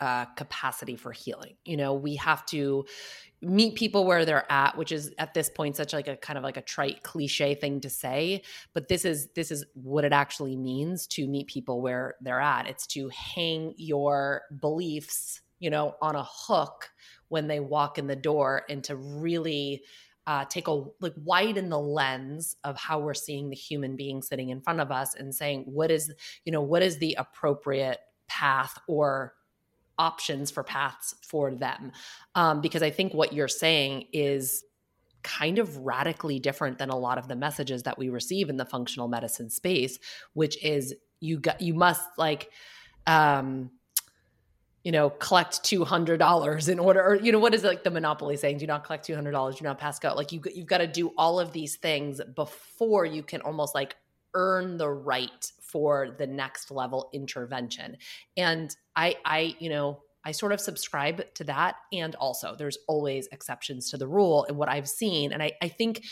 uh, 0.00 0.24
capacity 0.36 0.96
for 0.96 1.12
healing. 1.12 1.56
You 1.64 1.76
know 1.76 1.94
we 1.94 2.16
have 2.16 2.44
to 2.46 2.84
meet 3.44 3.74
people 3.74 4.04
where 4.04 4.24
they're 4.24 4.50
at 4.50 4.76
which 4.76 4.92
is 4.92 5.12
at 5.18 5.34
this 5.34 5.48
point 5.50 5.76
such 5.76 5.92
like 5.92 6.08
a 6.08 6.16
kind 6.16 6.36
of 6.36 6.44
like 6.44 6.56
a 6.56 6.62
trite 6.62 7.02
cliche 7.02 7.54
thing 7.54 7.80
to 7.80 7.90
say 7.90 8.42
but 8.72 8.88
this 8.88 9.04
is 9.04 9.28
this 9.34 9.50
is 9.50 9.64
what 9.74 10.04
it 10.04 10.12
actually 10.12 10.56
means 10.56 11.06
to 11.08 11.26
meet 11.26 11.46
people 11.46 11.80
where 11.80 12.14
they're 12.20 12.40
at. 12.40 12.66
It's 12.66 12.86
to 12.88 13.08
hang 13.10 13.74
your 13.76 14.42
beliefs 14.60 15.40
you 15.60 15.70
know 15.70 15.94
on 16.02 16.16
a 16.16 16.24
hook 16.24 16.90
when 17.28 17.46
they 17.46 17.60
walk 17.60 17.98
in 17.98 18.06
the 18.06 18.16
door 18.16 18.62
and 18.68 18.82
to 18.84 18.96
really 18.96 19.82
uh, 20.26 20.44
take 20.46 20.68
a 20.68 20.84
like 21.00 21.14
widen 21.22 21.68
the 21.68 21.78
lens 21.78 22.56
of 22.64 22.76
how 22.78 22.98
we're 22.98 23.14
seeing 23.14 23.50
the 23.50 23.56
human 23.56 23.94
being 23.94 24.22
sitting 24.22 24.48
in 24.48 24.60
front 24.60 24.80
of 24.80 24.90
us 24.90 25.14
and 25.14 25.34
saying 25.34 25.64
what 25.66 25.90
is 25.90 26.12
you 26.44 26.52
know 26.52 26.62
what 26.62 26.82
is 26.82 26.98
the 26.98 27.14
appropriate 27.18 28.00
path 28.26 28.78
or 28.88 29.34
options 29.98 30.50
for 30.50 30.62
paths 30.62 31.14
for 31.22 31.54
them. 31.54 31.92
Um, 32.34 32.60
because 32.60 32.82
I 32.82 32.90
think 32.90 33.14
what 33.14 33.32
you're 33.32 33.48
saying 33.48 34.06
is 34.12 34.64
kind 35.22 35.58
of 35.58 35.76
radically 35.78 36.38
different 36.38 36.78
than 36.78 36.90
a 36.90 36.96
lot 36.96 37.18
of 37.18 37.28
the 37.28 37.36
messages 37.36 37.82
that 37.84 37.98
we 37.98 38.08
receive 38.10 38.50
in 38.50 38.56
the 38.56 38.64
functional 38.64 39.08
medicine 39.08 39.50
space, 39.50 39.98
which 40.34 40.62
is 40.62 40.94
you 41.20 41.38
got 41.38 41.60
you 41.60 41.74
must 41.74 42.02
like 42.18 42.50
um 43.06 43.70
you 44.84 44.92
know, 44.92 45.08
collect 45.08 45.64
two 45.64 45.82
hundred 45.82 46.18
dollars 46.18 46.68
in 46.68 46.78
order, 46.78 47.02
or 47.02 47.14
you 47.16 47.32
know, 47.32 47.38
what 47.38 47.54
is 47.54 47.64
it, 47.64 47.66
like 47.66 47.84
the 47.84 47.90
monopoly 47.90 48.36
saying? 48.36 48.58
Do 48.58 48.66
not 48.66 48.84
collect 48.84 49.06
two 49.06 49.14
hundred 49.14 49.32
dollars. 49.32 49.56
Do 49.56 49.64
not 49.64 49.78
pass 49.78 49.98
go. 49.98 50.12
Like 50.14 50.30
you, 50.30 50.42
you've 50.54 50.66
got 50.66 50.78
to 50.78 50.86
do 50.86 51.10
all 51.16 51.40
of 51.40 51.52
these 51.52 51.76
things 51.76 52.20
before 52.36 53.06
you 53.06 53.22
can 53.22 53.40
almost 53.40 53.74
like 53.74 53.96
earn 54.34 54.76
the 54.76 54.90
right 54.90 55.50
for 55.74 56.14
the 56.16 56.26
next 56.28 56.70
level 56.70 57.10
intervention. 57.12 57.96
And 58.36 58.70
I, 58.94 59.16
I, 59.24 59.56
you 59.58 59.68
know, 59.68 60.02
I 60.24 60.30
sort 60.30 60.52
of 60.52 60.60
subscribe 60.60 61.24
to 61.34 61.44
that. 61.44 61.74
And 61.92 62.14
also, 62.14 62.54
there's 62.56 62.78
always 62.86 63.26
exceptions 63.32 63.90
to 63.90 63.96
the 63.96 64.06
rule. 64.06 64.46
And 64.48 64.56
what 64.56 64.68
I've 64.68 64.88
seen, 64.88 65.32
and 65.32 65.42
I, 65.42 65.50
I 65.60 65.66
think 65.66 66.04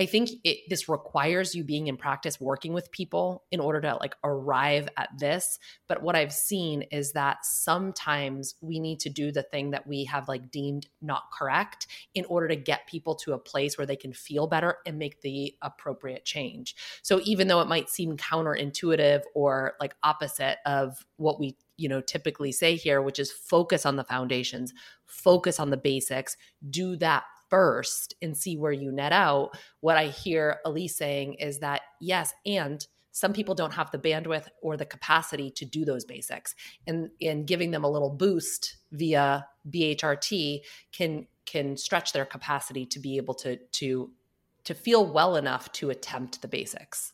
I 0.00 0.06
think 0.06 0.30
it, 0.44 0.60
this 0.70 0.88
requires 0.88 1.54
you 1.54 1.62
being 1.62 1.86
in 1.86 1.98
practice 1.98 2.40
working 2.40 2.72
with 2.72 2.90
people 2.90 3.44
in 3.50 3.60
order 3.60 3.82
to 3.82 3.96
like 3.96 4.14
arrive 4.24 4.88
at 4.96 5.10
this. 5.18 5.58
But 5.88 6.02
what 6.02 6.16
I've 6.16 6.32
seen 6.32 6.82
is 6.90 7.12
that 7.12 7.44
sometimes 7.44 8.54
we 8.62 8.80
need 8.80 9.00
to 9.00 9.10
do 9.10 9.30
the 9.30 9.42
thing 9.42 9.72
that 9.72 9.86
we 9.86 10.06
have 10.06 10.26
like 10.26 10.50
deemed 10.50 10.86
not 11.02 11.24
correct 11.38 11.86
in 12.14 12.24
order 12.30 12.48
to 12.48 12.56
get 12.56 12.86
people 12.86 13.14
to 13.16 13.34
a 13.34 13.38
place 13.38 13.76
where 13.76 13.86
they 13.86 13.94
can 13.94 14.14
feel 14.14 14.46
better 14.46 14.78
and 14.86 14.98
make 14.98 15.20
the 15.20 15.54
appropriate 15.60 16.24
change. 16.24 16.76
So 17.02 17.20
even 17.24 17.48
though 17.48 17.60
it 17.60 17.68
might 17.68 17.90
seem 17.90 18.16
counterintuitive 18.16 19.20
or 19.34 19.74
like 19.80 19.94
opposite 20.02 20.60
of 20.64 21.04
what 21.18 21.38
we 21.38 21.58
you 21.76 21.88
know 21.88 22.00
typically 22.02 22.52
say 22.52 22.76
here 22.76 23.00
which 23.00 23.18
is 23.18 23.32
focus 23.32 23.86
on 23.86 23.96
the 23.96 24.04
foundations 24.04 24.74
focus 25.06 25.58
on 25.58 25.70
the 25.70 25.78
basics 25.78 26.36
do 26.68 26.94
that 26.96 27.24
first 27.50 28.14
and 28.22 28.36
see 28.36 28.56
where 28.56 28.72
you 28.72 28.92
net 28.92 29.12
out, 29.12 29.50
what 29.80 29.96
I 29.96 30.06
hear 30.06 30.58
Alise 30.64 30.90
saying 30.90 31.34
is 31.34 31.58
that 31.58 31.82
yes, 32.00 32.32
and 32.46 32.86
some 33.12 33.32
people 33.32 33.54
don't 33.54 33.74
have 33.74 33.90
the 33.90 33.98
bandwidth 33.98 34.46
or 34.62 34.76
the 34.76 34.86
capacity 34.86 35.50
to 35.50 35.64
do 35.64 35.84
those 35.84 36.04
basics. 36.04 36.54
And 36.86 37.10
and 37.20 37.46
giving 37.46 37.70
them 37.70 37.84
a 37.84 37.90
little 37.90 38.10
boost 38.10 38.76
via 38.92 39.46
BHRT 39.68 40.60
can 40.92 41.26
can 41.44 41.76
stretch 41.76 42.12
their 42.12 42.24
capacity 42.24 42.86
to 42.86 43.00
be 43.00 43.16
able 43.16 43.34
to 43.34 43.56
to 43.56 44.10
to 44.64 44.74
feel 44.74 45.04
well 45.12 45.36
enough 45.36 45.72
to 45.72 45.90
attempt 45.90 46.42
the 46.42 46.48
basics. 46.48 47.12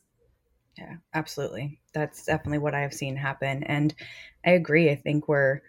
Yeah, 0.76 0.96
absolutely. 1.14 1.80
That's 1.94 2.26
definitely 2.26 2.58
what 2.58 2.74
I've 2.74 2.92
seen 2.92 3.16
happen. 3.16 3.62
And 3.62 3.94
I 4.44 4.50
agree. 4.50 4.90
I 4.90 4.96
think 4.96 5.26
we're 5.26 5.62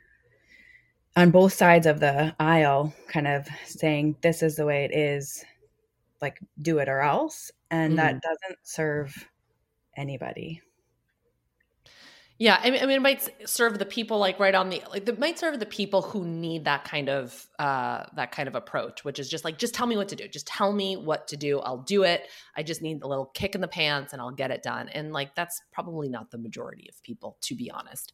on 1.18 1.32
both 1.32 1.52
sides 1.52 1.88
of 1.88 2.00
the 2.00 2.34
aisle 2.40 2.94
kind 3.08 3.28
of 3.28 3.48
saying 3.66 4.16
this 4.22 4.44
is 4.44 4.56
the 4.56 4.66
way 4.66 4.86
it 4.86 4.96
is 4.96 5.44
like 6.22 6.40
do 6.62 6.78
it 6.78 6.88
or 6.88 7.02
else 7.02 7.52
and 7.72 7.94
mm-hmm. 7.94 7.98
that 7.98 8.22
doesn't 8.22 8.60
serve 8.64 9.28
anybody. 9.98 10.62
Yeah 12.38 12.60
I 12.62 12.70
mean, 12.70 12.84
I 12.84 12.86
mean 12.86 12.98
it 12.98 13.02
might 13.02 13.50
serve 13.50 13.80
the 13.80 13.86
people 13.86 14.20
like 14.20 14.40
right 14.40 14.54
on 14.54 14.70
the 14.70 14.84
like 14.92 15.10
it 15.10 15.18
might 15.18 15.40
serve 15.40 15.60
the 15.60 15.66
people 15.66 16.04
who 16.04 16.24
need 16.24 16.66
that 16.66 16.84
kind 16.84 17.10
of 17.10 17.48
uh 17.58 18.04
that 18.16 18.32
kind 18.32 18.48
of 18.48 18.54
approach 18.54 19.04
which 19.04 19.18
is 19.18 19.28
just 19.28 19.44
like 19.44 19.58
just 19.58 19.74
tell 19.74 19.88
me 19.88 19.98
what 19.98 20.10
to 20.10 20.16
do. 20.16 20.28
Just 20.28 20.46
tell 20.46 20.72
me 20.72 20.98
what 20.98 21.28
to 21.30 21.36
do. 21.36 21.60
I'll 21.62 21.80
do 21.82 22.04
it. 22.04 22.28
I 22.56 22.62
just 22.62 22.84
need 22.84 23.02
a 23.02 23.08
little 23.08 23.26
kick 23.26 23.56
in 23.56 23.62
the 23.62 23.68
pants 23.68 24.14
and 24.14 24.22
i'll 24.22 24.30
get 24.30 24.52
it 24.52 24.62
done. 24.62 24.88
And 24.90 25.14
like 25.14 25.34
that's 25.34 25.64
probably 25.72 26.10
not 26.10 26.30
the 26.30 26.38
majority 26.38 26.88
of 26.88 27.02
people 27.02 27.38
to 27.42 27.56
be 27.56 27.72
honest. 27.72 28.14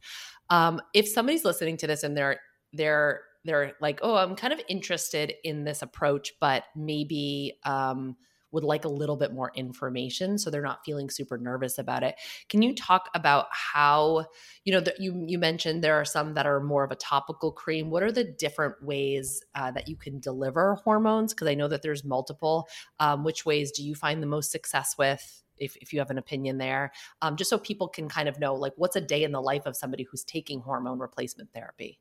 Um 0.49 0.79
if 0.93 1.05
somebody's 1.05 1.43
listening 1.43 1.75
to 1.77 1.87
this 1.87 2.03
and 2.03 2.15
they're 2.15 2.39
they're 2.73 3.21
they're 3.45 3.73
like, 3.81 3.99
oh, 4.01 4.15
I'm 4.15 4.35
kind 4.35 4.53
of 4.53 4.61
interested 4.69 5.33
in 5.43 5.65
this 5.65 5.81
approach, 5.81 6.33
but 6.39 6.63
maybe 6.75 7.59
um, 7.65 8.15
would 8.53 8.63
like 8.63 8.85
a 8.85 8.89
little 8.89 9.17
bit 9.17 9.33
more 9.33 9.51
information 9.55 10.37
so 10.37 10.49
they're 10.49 10.61
not 10.61 10.85
feeling 10.85 11.09
super 11.09 11.37
nervous 11.37 11.77
about 11.77 12.03
it. 12.03 12.15
Can 12.49 12.61
you 12.61 12.73
talk 12.73 13.09
about 13.15 13.47
how, 13.51 14.27
you 14.63 14.71
know, 14.71 14.79
that 14.79 14.99
you 14.99 15.25
you 15.27 15.39
mentioned 15.39 15.83
there 15.83 15.99
are 15.99 16.05
some 16.05 16.35
that 16.35 16.45
are 16.45 16.61
more 16.61 16.83
of 16.83 16.91
a 16.91 16.95
topical 16.95 17.51
cream. 17.51 17.89
What 17.89 18.03
are 18.03 18.11
the 18.11 18.23
different 18.23 18.81
ways 18.81 19.43
uh, 19.55 19.71
that 19.71 19.89
you 19.89 19.97
can 19.97 20.19
deliver 20.19 20.75
hormones? 20.75 21.33
Because 21.33 21.47
I 21.47 21.55
know 21.55 21.67
that 21.67 21.81
there's 21.81 22.05
multiple. 22.05 22.67
Um, 22.99 23.23
which 23.23 23.45
ways 23.45 23.71
do 23.71 23.83
you 23.83 23.95
find 23.95 24.21
the 24.21 24.27
most 24.27 24.51
success 24.51 24.95
with? 24.97 25.43
If, 25.57 25.75
if 25.77 25.93
you 25.93 25.99
have 25.99 26.09
an 26.09 26.17
opinion 26.17 26.57
there, 26.57 26.91
um, 27.21 27.35
just 27.35 27.49
so 27.49 27.57
people 27.59 27.87
can 27.87 28.09
kind 28.09 28.27
of 28.27 28.39
know, 28.39 28.55
like, 28.55 28.73
what's 28.75 28.95
a 28.95 29.01
day 29.01 29.23
in 29.23 29.31
the 29.31 29.41
life 29.41 29.67
of 29.67 29.75
somebody 29.75 30.03
who's 30.03 30.23
taking 30.23 30.59
hormone 30.61 30.97
replacement 30.97 31.53
therapy? 31.53 31.99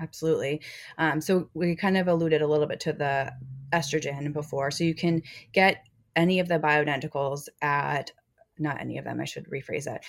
Absolutely. 0.00 0.60
Um, 0.98 1.20
so 1.20 1.48
we 1.54 1.76
kind 1.76 1.96
of 1.96 2.08
alluded 2.08 2.42
a 2.42 2.46
little 2.46 2.66
bit 2.66 2.80
to 2.80 2.92
the 2.92 3.32
estrogen 3.72 4.32
before. 4.32 4.70
So 4.70 4.84
you 4.84 4.94
can 4.94 5.22
get 5.52 5.84
any 6.16 6.40
of 6.40 6.48
the 6.48 6.58
bioidenticals 6.58 7.48
at 7.62 8.10
not 8.58 8.80
any 8.80 8.98
of 8.98 9.04
them. 9.04 9.20
I 9.20 9.24
should 9.24 9.48
rephrase 9.50 9.84
that. 9.84 10.04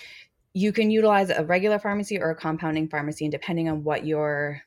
You 0.54 0.72
can 0.72 0.90
utilize 0.90 1.30
a 1.30 1.44
regular 1.44 1.78
pharmacy 1.78 2.18
or 2.18 2.30
a 2.30 2.34
compounding 2.36 2.88
pharmacy, 2.88 3.24
and 3.24 3.32
depending 3.32 3.68
on 3.68 3.84
what 3.84 4.06
your 4.06 4.62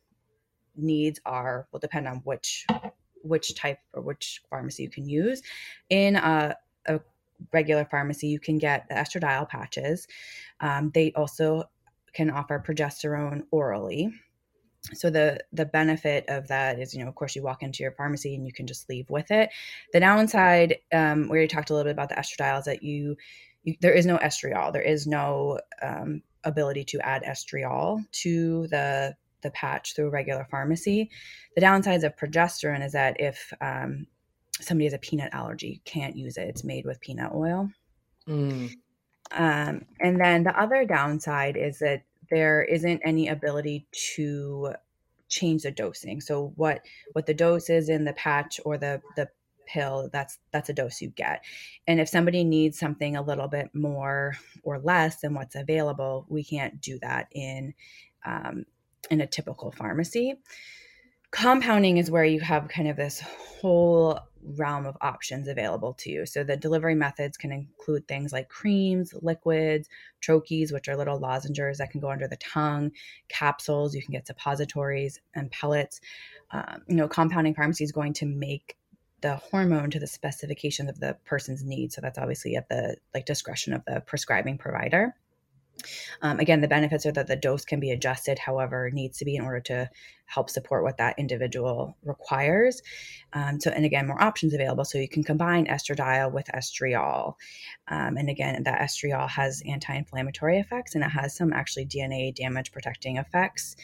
needs 0.75 1.19
are, 1.25 1.67
will 1.71 1.79
depend 1.79 2.07
on 2.07 2.17
which 2.17 2.65
which 3.23 3.55
type 3.55 3.79
or 3.93 4.01
which 4.01 4.41
pharmacy 4.49 4.83
you 4.83 4.89
can 4.89 5.07
use. 5.07 5.41
In 5.89 6.15
a, 6.15 6.55
a 6.87 6.99
regular 7.51 7.85
pharmacy, 7.85 8.27
you 8.27 8.39
can 8.39 8.57
get 8.57 8.87
the 8.87 8.95
estradiol 8.95 9.49
patches. 9.49 10.07
Um, 10.59 10.91
they 10.93 11.11
also 11.13 11.63
can 12.13 12.29
offer 12.29 12.63
progesterone 12.65 13.43
orally 13.51 14.13
so 14.93 15.09
the 15.09 15.39
the 15.53 15.65
benefit 15.65 16.25
of 16.27 16.47
that 16.47 16.79
is 16.79 16.93
you 16.93 17.01
know 17.01 17.09
of 17.09 17.15
course 17.15 17.35
you 17.35 17.43
walk 17.43 17.63
into 17.63 17.83
your 17.83 17.91
pharmacy 17.91 18.35
and 18.35 18.45
you 18.45 18.53
can 18.53 18.67
just 18.67 18.89
leave 18.89 19.09
with 19.09 19.31
it. 19.31 19.49
The 19.93 19.99
downside 19.99 20.77
um, 20.93 21.23
we 21.23 21.37
already 21.37 21.47
talked 21.47 21.69
a 21.69 21.73
little 21.73 21.89
bit 21.89 21.93
about 21.93 22.09
the 22.09 22.15
estradiol 22.15 22.59
is 22.59 22.65
that 22.65 22.83
you, 22.83 23.15
you 23.63 23.75
there 23.81 23.93
is 23.93 24.05
no 24.05 24.17
estriol. 24.17 24.73
There 24.73 24.81
is 24.81 25.07
no 25.07 25.59
um, 25.81 26.21
ability 26.43 26.83
to 26.85 26.99
add 27.01 27.23
estriol 27.23 28.03
to 28.23 28.67
the 28.67 29.15
the 29.41 29.51
patch 29.51 29.95
through 29.95 30.07
a 30.07 30.11
regular 30.11 30.45
pharmacy. 30.49 31.09
The 31.55 31.61
downsides 31.61 32.03
of 32.03 32.15
progesterone 32.15 32.85
is 32.85 32.91
that 32.91 33.19
if 33.19 33.53
um, 33.61 34.05
somebody 34.61 34.85
has 34.85 34.93
a 34.93 34.99
peanut 34.99 35.33
allergy 35.33 35.81
can't 35.85 36.15
use 36.15 36.37
it. 36.37 36.47
It's 36.47 36.63
made 36.63 36.85
with 36.85 37.01
peanut 37.01 37.33
oil. 37.33 37.69
Mm. 38.27 38.69
um, 39.31 39.85
and 39.99 40.21
then 40.21 40.43
the 40.43 40.59
other 40.59 40.85
downside 40.85 41.57
is 41.57 41.79
that 41.79 42.03
there 42.29 42.63
isn't 42.63 43.01
any 43.03 43.27
ability 43.27 43.87
to 44.15 44.73
change 45.29 45.63
the 45.63 45.71
dosing. 45.71 46.21
So 46.21 46.53
what 46.55 46.81
what 47.13 47.25
the 47.25 47.33
dose 47.33 47.69
is 47.69 47.89
in 47.89 48.03
the 48.05 48.13
patch 48.13 48.59
or 48.65 48.77
the 48.77 49.01
the 49.15 49.29
pill, 49.67 50.09
that's 50.11 50.39
that's 50.51 50.69
a 50.69 50.73
dose 50.73 51.01
you 51.01 51.09
get. 51.09 51.43
And 51.87 51.99
if 51.99 52.09
somebody 52.09 52.43
needs 52.43 52.79
something 52.79 53.15
a 53.15 53.21
little 53.21 53.47
bit 53.47 53.69
more 53.73 54.35
or 54.63 54.79
less 54.79 55.21
than 55.21 55.33
what's 55.33 55.55
available, 55.55 56.25
we 56.27 56.43
can't 56.43 56.81
do 56.81 56.99
that 56.99 57.27
in 57.31 57.73
um, 58.25 58.65
in 59.09 59.21
a 59.21 59.27
typical 59.27 59.71
pharmacy. 59.71 60.35
Compounding 61.31 61.97
is 61.97 62.09
where 62.09 62.25
you 62.25 62.39
have 62.39 62.67
kind 62.67 62.87
of 62.87 62.97
this 62.97 63.19
whole 63.19 64.19
realm 64.43 64.85
of 64.85 64.97
options 65.01 65.47
available 65.47 65.93
to 65.93 66.09
you. 66.09 66.25
So 66.25 66.43
the 66.43 66.57
delivery 66.57 66.95
methods 66.95 67.37
can 67.37 67.51
include 67.51 68.07
things 68.07 68.31
like 68.31 68.49
creams, 68.49 69.13
liquids, 69.21 69.89
troches, 70.21 70.71
which 70.71 70.87
are 70.87 70.95
little 70.95 71.19
lozenges 71.19 71.77
that 71.77 71.91
can 71.91 71.99
go 71.99 72.09
under 72.09 72.27
the 72.27 72.37
tongue, 72.37 72.91
capsules, 73.27 73.95
you 73.95 74.01
can 74.01 74.13
get 74.13 74.27
suppositories 74.27 75.19
and 75.35 75.51
pellets. 75.51 76.01
Um, 76.51 76.83
you 76.87 76.95
know, 76.95 77.07
compounding 77.07 77.53
pharmacy 77.53 77.83
is 77.83 77.91
going 77.91 78.13
to 78.13 78.25
make 78.25 78.75
the 79.21 79.35
hormone 79.35 79.91
to 79.91 79.99
the 79.99 80.07
specifications 80.07 80.89
of 80.89 80.99
the 80.99 81.17
person's 81.25 81.63
needs. 81.63 81.95
So 81.95 82.01
that's 82.01 82.17
obviously 82.17 82.55
at 82.55 82.69
the 82.69 82.95
like 83.13 83.25
discretion 83.25 83.73
of 83.73 83.83
the 83.85 84.01
prescribing 84.05 84.57
provider. 84.57 85.15
Um, 86.21 86.39
again, 86.39 86.61
the 86.61 86.67
benefits 86.67 87.05
are 87.05 87.11
that 87.11 87.27
the 87.27 87.35
dose 87.35 87.65
can 87.65 87.79
be 87.79 87.91
adjusted 87.91 88.39
however 88.39 88.89
needs 88.91 89.17
to 89.19 89.25
be 89.25 89.35
in 89.35 89.43
order 89.43 89.59
to 89.61 89.89
help 90.25 90.49
support 90.49 90.83
what 90.83 90.97
that 90.97 91.17
individual 91.17 91.97
requires. 92.03 92.81
Um, 93.33 93.59
so, 93.59 93.71
and 93.71 93.85
again, 93.85 94.07
more 94.07 94.21
options 94.21 94.53
available. 94.53 94.85
So 94.85 94.97
you 94.97 95.09
can 95.09 95.23
combine 95.23 95.65
estradiol 95.65 96.31
with 96.31 96.45
estriol. 96.47 97.33
Um, 97.87 98.17
and 98.17 98.29
again, 98.29 98.63
that 98.63 98.79
estriol 98.79 99.27
has 99.29 99.63
anti 99.65 99.95
inflammatory 99.95 100.59
effects 100.59 100.95
and 100.95 101.03
it 101.03 101.09
has 101.09 101.35
some 101.35 101.51
actually 101.51 101.85
DNA 101.85 102.33
damage 102.33 102.71
protecting 102.71 103.17
effects. 103.17 103.75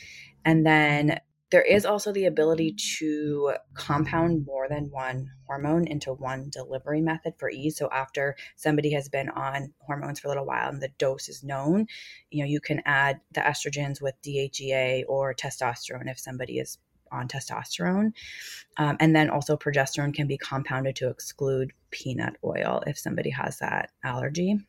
And 0.45 0.65
then 0.65 1.19
there 1.55 1.61
is 1.61 1.85
also 1.85 2.11
the 2.11 2.25
ability 2.25 2.75
to 2.97 3.53
compound 3.75 4.45
more 4.45 4.67
than 4.67 4.91
one 4.91 5.31
hormone 5.47 5.87
into 5.87 6.11
one 6.11 6.49
delivery 6.49 6.99
method 6.99 7.33
for 7.37 7.49
ease. 7.49 7.77
So 7.77 7.87
after 7.93 8.35
somebody 8.57 8.91
has 8.91 9.07
been 9.07 9.29
on 9.29 9.71
hormones 9.79 10.19
for 10.19 10.27
a 10.27 10.31
little 10.31 10.45
while 10.45 10.67
and 10.67 10.81
the 10.81 10.91
dose 10.97 11.29
is 11.29 11.45
known, 11.45 11.87
you 12.29 12.43
know, 12.43 12.49
you 12.49 12.59
can 12.59 12.81
add 12.83 13.21
the 13.31 13.39
estrogens 13.39 14.01
with 14.01 14.21
DHEA 14.21 15.05
or 15.07 15.33
testosterone 15.33 16.11
if 16.11 16.19
somebody 16.19 16.59
is 16.59 16.77
on 17.09 17.29
testosterone. 17.29 18.11
Um, 18.75 18.97
and 18.99 19.15
then 19.15 19.29
also 19.29 19.55
progesterone 19.55 20.13
can 20.13 20.27
be 20.27 20.37
compounded 20.37 20.97
to 20.97 21.07
exclude 21.07 21.71
peanut 21.89 22.35
oil 22.43 22.83
if 22.85 22.99
somebody 22.99 23.29
has 23.29 23.59
that 23.59 23.91
allergy. 24.03 24.59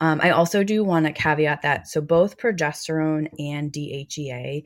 Um, 0.00 0.20
I 0.20 0.30
also 0.30 0.64
do 0.64 0.82
want 0.82 1.06
to 1.06 1.12
caveat 1.12 1.62
that 1.62 1.86
so 1.86 2.00
both 2.00 2.36
progesterone 2.36 3.28
and 3.38 3.72
DHEA 3.72 4.64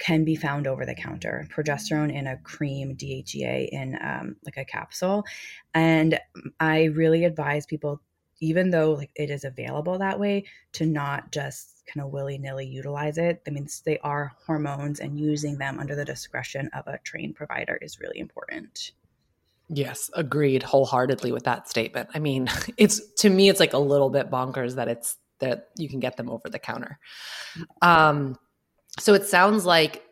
can 0.00 0.24
be 0.24 0.34
found 0.34 0.66
over 0.66 0.84
the 0.84 0.94
counter 0.94 1.46
progesterone 1.54 2.12
in 2.12 2.26
a 2.26 2.36
cream 2.38 2.96
dhea 2.96 3.68
in 3.68 3.96
um, 4.02 4.34
like 4.44 4.56
a 4.56 4.64
capsule 4.64 5.24
and 5.74 6.18
i 6.58 6.84
really 6.84 7.24
advise 7.24 7.66
people 7.66 8.00
even 8.40 8.70
though 8.70 8.92
like 8.92 9.10
it 9.14 9.30
is 9.30 9.44
available 9.44 9.98
that 9.98 10.18
way 10.18 10.44
to 10.72 10.86
not 10.86 11.30
just 11.30 11.82
kind 11.86 12.04
of 12.04 12.12
willy-nilly 12.12 12.66
utilize 12.66 13.18
it 13.18 13.42
i 13.46 13.50
mean 13.50 13.68
they 13.84 13.98
are 13.98 14.32
hormones 14.46 14.98
and 14.98 15.20
using 15.20 15.58
them 15.58 15.78
under 15.78 15.94
the 15.94 16.04
discretion 16.04 16.68
of 16.72 16.86
a 16.86 16.98
trained 17.04 17.36
provider 17.36 17.76
is 17.76 18.00
really 18.00 18.18
important 18.18 18.92
Yes, 19.72 20.10
agreed 20.14 20.64
wholeheartedly 20.64 21.30
with 21.30 21.44
that 21.44 21.68
statement. 21.68 22.08
I 22.12 22.18
mean, 22.18 22.48
it's 22.76 23.00
to 23.20 23.30
me 23.30 23.48
it's 23.48 23.60
like 23.60 23.72
a 23.72 23.78
little 23.78 24.10
bit 24.10 24.28
bonkers 24.28 24.74
that 24.74 24.88
it's 24.88 25.16
that 25.38 25.68
you 25.76 25.88
can 25.88 26.00
get 26.00 26.16
them 26.16 26.28
over 26.28 26.50
the 26.50 26.58
counter. 26.58 26.98
Um 27.80 28.36
so 28.98 29.14
it 29.14 29.26
sounds 29.26 29.64
like 29.64 30.04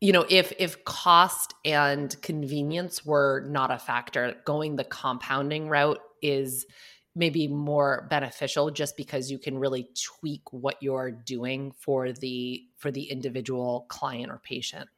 you 0.00 0.12
know 0.12 0.26
if 0.28 0.52
if 0.58 0.84
cost 0.84 1.54
and 1.64 2.20
convenience 2.22 3.04
were 3.04 3.46
not 3.48 3.70
a 3.70 3.78
factor 3.78 4.34
going 4.44 4.76
the 4.76 4.84
compounding 4.84 5.68
route 5.68 6.00
is 6.22 6.66
maybe 7.14 7.48
more 7.48 8.06
beneficial 8.10 8.70
just 8.70 8.96
because 8.96 9.30
you 9.30 9.38
can 9.38 9.58
really 9.58 9.88
tweak 9.94 10.42
what 10.52 10.76
you're 10.82 11.10
doing 11.10 11.72
for 11.78 12.12
the 12.12 12.62
for 12.76 12.90
the 12.90 13.04
individual 13.04 13.86
client 13.88 14.30
or 14.30 14.38
patient. 14.44 14.88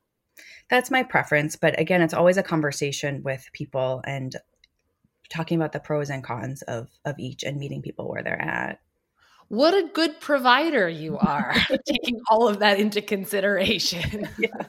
That's 0.69 0.91
my 0.91 1.03
preference 1.03 1.57
but 1.57 1.79
again 1.79 2.03
it's 2.03 2.15
always 2.15 2.37
a 2.37 2.43
conversation 2.43 3.23
with 3.23 3.49
people 3.53 4.03
and 4.05 4.37
talking 5.31 5.57
about 5.57 5.73
the 5.73 5.81
pros 5.81 6.11
and 6.11 6.25
cons 6.25 6.63
of 6.63 6.89
of 7.05 7.19
each 7.19 7.45
and 7.45 7.59
meeting 7.59 7.83
people 7.83 8.09
where 8.09 8.23
they're 8.23 8.41
at 8.41 8.81
what 9.49 9.75
a 9.75 9.89
good 9.93 10.21
provider 10.21 10.89
you 10.89 11.19
are, 11.19 11.55
taking 11.87 12.21
all 12.31 12.49
of 12.49 12.59
that 12.61 12.79
into 12.79 13.01
consideration. 13.01 14.29
yeah. 14.39 14.67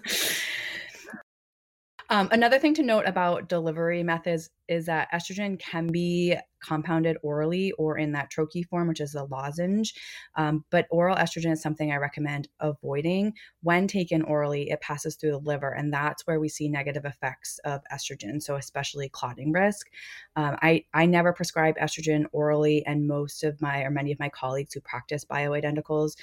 Um, 2.12 2.28
another 2.32 2.57
thing 2.57 2.74
to 2.76 2.84
note 2.84 3.05
about 3.05 3.49
delivery 3.49 4.01
methods 4.01 4.49
is 4.68 4.88
that 4.88 5.12
estrogen 5.14 5.60
can 5.60 5.88
be 5.88 6.36
compounded 6.64 7.18
orally 7.22 7.72
or 7.74 7.97
in 7.97 8.12
that 8.14 8.32
troche 8.32 8.66
form, 8.68 8.88
which 8.88 8.99
is 8.99 9.16
a 9.16 9.24
lozenge. 9.26 9.93
Um, 10.36 10.66
but 10.72 10.88
oral 10.89 11.16
estrogen 11.16 11.51
is 11.51 11.62
something 11.62 11.91
I 11.91 11.97
recommend 11.97 12.49
avoiding. 12.60 13.34
When 13.62 13.88
taken 13.88 14.24
orally, 14.24 14.70
it 14.72 14.82
passes 14.82 15.16
through 15.16 15.32
the 15.32 15.39
liver, 15.39 15.70
and 15.70 15.93
that's 15.93 16.26
where 16.26 16.39
we 16.39 16.49
see 16.49 16.68
negative 16.68 17.05
effects 17.05 17.60
of 17.64 17.82
estrogen, 17.93 18.41
so 18.41 18.55
especially 18.55 19.10
clotting 19.10 19.51
risk. 19.51 19.88
Um, 20.36 20.57
I, 20.62 20.86
I 20.93 21.05
never 21.05 21.32
prescribe 21.32 21.76
estrogen 21.78 22.26
orally, 22.32 22.84
and 22.86 23.07
most 23.07 23.43
of 23.43 23.62
my 23.62 23.82
or 23.82 23.91
many 23.91 24.12
of 24.12 24.20
my 24.20 24.30
colleagues 24.30 24.74
who 24.74 24.82
practice 24.82 25.26
bioidenticals 25.26 26.16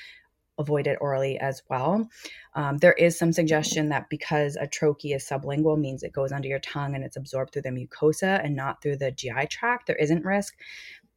avoid 0.58 0.86
it 0.86 0.98
orally 1.00 1.38
as 1.38 1.62
well. 1.68 2.08
Um, 2.54 2.78
there 2.78 2.94
is 2.94 3.18
some 3.18 3.32
suggestion 3.32 3.88
that 3.90 4.08
because 4.08 4.56
a 4.56 4.64
is 4.64 5.28
sublingual 5.28 5.78
means 5.78 6.02
it 6.02 6.12
goes 6.12 6.32
under 6.32 6.48
your 6.48 6.58
tongue 6.60 6.94
and 6.94 7.04
it's 7.04 7.16
absorbed 7.16 7.52
through 7.52 7.62
the 7.62 7.70
mucosa 7.70 8.42
and 8.44 8.56
not 8.56 8.82
through 8.82 8.96
the 8.96 9.10
GI 9.10 9.46
tract, 9.50 9.86
there 9.86 9.96
isn't 9.96 10.24
risk. 10.24 10.54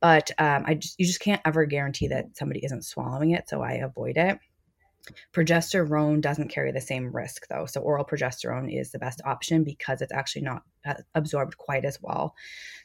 But 0.02 0.32
um, 0.38 0.64
I 0.66 0.76
just, 0.76 1.00
you 1.00 1.06
just 1.06 1.20
can't 1.20 1.42
ever 1.46 1.66
guarantee 1.66 2.08
that 2.08 2.38
somebody 2.38 2.64
isn't 2.64 2.86
swallowing 2.86 3.32
it, 3.32 3.50
so 3.50 3.62
I 3.62 3.74
avoid 3.74 4.18
it. 4.18 4.40
Progesterone 5.34 6.22
doesn't 6.22 6.50
carry 6.50 6.72
the 6.72 6.82
same 6.82 7.14
risk 7.14 7.48
though. 7.50 7.66
So 7.66 7.82
oral 7.82 8.06
progesterone 8.06 8.74
is 8.74 8.92
the 8.92 9.00
best 9.00 9.22
option 9.26 9.64
because 9.64 10.02
it's 10.02 10.14
actually 10.14 10.44
not 10.44 10.64
uh, 10.86 10.96
absorbed 11.16 11.58
quite 11.58 11.86
as 11.86 12.00
well 12.02 12.36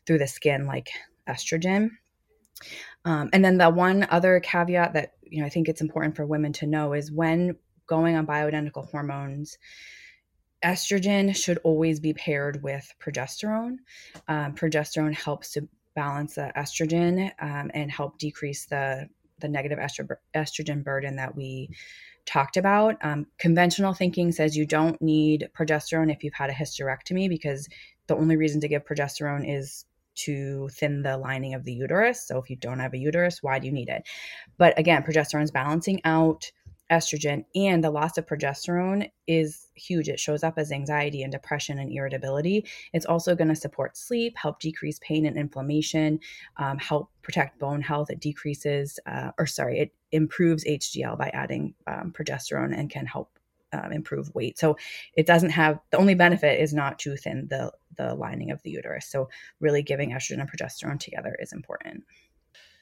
through 0.06 0.18
the 0.18 0.26
skin 0.26 0.66
like 0.66 0.90
estrogen. 1.28 1.90
Um, 3.04 3.30
and 3.32 3.44
then 3.44 3.58
the 3.58 3.70
one 3.70 4.06
other 4.10 4.40
caveat 4.40 4.94
that 4.94 5.12
you 5.22 5.40
know 5.40 5.46
I 5.46 5.50
think 5.50 5.68
it's 5.68 5.80
important 5.80 6.16
for 6.16 6.26
women 6.26 6.52
to 6.54 6.66
know 6.66 6.92
is 6.92 7.12
when 7.12 7.56
going 7.86 8.16
on 8.16 8.26
bioidentical 8.26 8.88
hormones, 8.90 9.58
estrogen 10.64 11.34
should 11.36 11.58
always 11.58 12.00
be 12.00 12.14
paired 12.14 12.62
with 12.62 12.90
progesterone. 13.00 13.76
Um, 14.28 14.54
progesterone 14.54 15.14
helps 15.14 15.52
to 15.52 15.68
balance 15.94 16.34
the 16.34 16.50
estrogen 16.56 17.30
um, 17.40 17.70
and 17.74 17.90
help 17.90 18.18
decrease 18.18 18.66
the 18.66 19.08
the 19.40 19.48
negative 19.48 19.78
estro- 19.78 20.16
estrogen 20.34 20.82
burden 20.82 21.16
that 21.16 21.36
we 21.36 21.68
talked 22.24 22.56
about. 22.56 22.96
Um, 23.02 23.26
conventional 23.38 23.92
thinking 23.92 24.32
says 24.32 24.56
you 24.56 24.66
don't 24.66 25.00
need 25.02 25.48
progesterone 25.58 26.10
if 26.10 26.24
you've 26.24 26.34
had 26.34 26.50
a 26.50 26.54
hysterectomy 26.54 27.28
because 27.28 27.68
the 28.06 28.16
only 28.16 28.36
reason 28.36 28.60
to 28.60 28.68
give 28.68 28.84
progesterone 28.84 29.44
is 29.46 29.84
to 30.14 30.68
thin 30.68 31.02
the 31.02 31.16
lining 31.16 31.54
of 31.54 31.64
the 31.64 31.72
uterus. 31.72 32.26
So 32.26 32.38
if 32.38 32.50
you 32.50 32.56
don't 32.56 32.80
have 32.80 32.94
a 32.94 32.98
uterus, 32.98 33.42
why 33.42 33.58
do 33.58 33.66
you 33.66 33.72
need 33.72 33.88
it? 33.88 34.06
But 34.58 34.78
again, 34.78 35.02
progesterone 35.02 35.42
is 35.42 35.50
balancing 35.50 36.00
out 36.04 36.50
estrogen 36.90 37.44
and 37.54 37.82
the 37.82 37.90
loss 37.90 38.18
of 38.18 38.26
progesterone 38.26 39.10
is 39.26 39.68
huge. 39.74 40.08
It 40.08 40.20
shows 40.20 40.44
up 40.44 40.54
as 40.58 40.70
anxiety 40.70 41.22
and 41.22 41.32
depression 41.32 41.78
and 41.78 41.90
irritability. 41.90 42.66
It's 42.92 43.06
also 43.06 43.34
going 43.34 43.48
to 43.48 43.56
support 43.56 43.96
sleep, 43.96 44.36
help 44.36 44.60
decrease 44.60 44.98
pain 45.00 45.26
and 45.26 45.36
inflammation, 45.36 46.20
um, 46.58 46.78
help 46.78 47.10
protect 47.22 47.58
bone 47.58 47.80
health. 47.80 48.10
It 48.10 48.20
decreases, 48.20 48.98
uh, 49.06 49.30
or 49.38 49.46
sorry, 49.46 49.80
it 49.80 49.92
improves 50.12 50.64
HDL 50.64 51.18
by 51.18 51.30
adding 51.30 51.74
um, 51.86 52.12
progesterone 52.12 52.78
and 52.78 52.90
can 52.90 53.06
help 53.06 53.38
um, 53.74 53.92
improve 53.92 54.34
weight. 54.34 54.58
So 54.58 54.76
it 55.16 55.26
doesn't 55.26 55.50
have 55.50 55.78
the 55.90 55.98
only 55.98 56.14
benefit 56.14 56.60
is 56.60 56.72
not 56.72 56.98
to 57.00 57.16
thin 57.16 57.48
the 57.48 57.72
the 57.96 58.14
lining 58.14 58.50
of 58.50 58.62
the 58.62 58.70
uterus. 58.70 59.06
So 59.06 59.28
really 59.60 59.82
giving 59.82 60.10
estrogen 60.10 60.40
and 60.40 60.50
progesterone 60.50 60.98
together 60.98 61.36
is 61.40 61.52
important. 61.52 62.04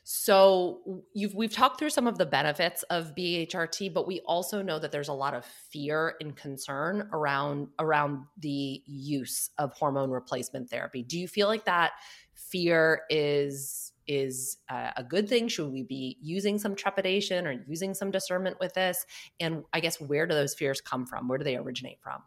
So 0.04 1.04
you've 1.14 1.34
we've 1.34 1.52
talked 1.52 1.78
through 1.78 1.90
some 1.90 2.08
of 2.08 2.18
the 2.18 2.26
benefits 2.26 2.82
of 2.84 3.14
BHRT, 3.16 3.94
but 3.94 4.06
we 4.06 4.20
also 4.20 4.60
know 4.60 4.80
that 4.80 4.90
there's 4.90 5.08
a 5.08 5.12
lot 5.12 5.32
of 5.32 5.44
fear 5.44 6.16
and 6.20 6.34
concern 6.34 7.08
around 7.12 7.68
around 7.78 8.24
the 8.38 8.82
use 8.84 9.50
of 9.58 9.72
hormone 9.74 10.10
replacement 10.10 10.70
therapy. 10.70 11.04
Do 11.04 11.20
you 11.20 11.28
feel 11.28 11.46
like 11.46 11.66
that 11.66 11.92
fear 12.34 13.02
is 13.10 13.91
is 14.06 14.58
a 14.68 15.04
good 15.08 15.28
thing? 15.28 15.48
Should 15.48 15.72
we 15.72 15.82
be 15.82 16.18
using 16.20 16.58
some 16.58 16.74
trepidation 16.74 17.46
or 17.46 17.52
using 17.66 17.94
some 17.94 18.10
discernment 18.10 18.58
with 18.60 18.74
this? 18.74 19.04
And 19.40 19.64
I 19.72 19.80
guess 19.80 20.00
where 20.00 20.26
do 20.26 20.34
those 20.34 20.54
fears 20.54 20.80
come 20.80 21.06
from? 21.06 21.28
Where 21.28 21.38
do 21.38 21.44
they 21.44 21.56
originate 21.56 22.00
from? 22.00 22.22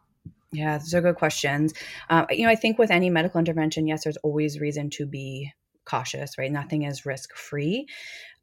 Yeah, 0.52 0.78
those 0.78 0.94
are 0.94 1.00
good 1.00 1.16
questions. 1.16 1.74
Uh, 2.08 2.24
you 2.30 2.44
know, 2.44 2.50
I 2.50 2.54
think 2.54 2.78
with 2.78 2.90
any 2.90 3.10
medical 3.10 3.38
intervention, 3.38 3.86
yes, 3.86 4.04
there's 4.04 4.16
always 4.18 4.60
reason 4.60 4.90
to 4.90 5.06
be 5.06 5.52
cautious, 5.84 6.38
right? 6.38 6.50
Nothing 6.50 6.82
is 6.82 7.06
risk 7.06 7.34
free. 7.34 7.86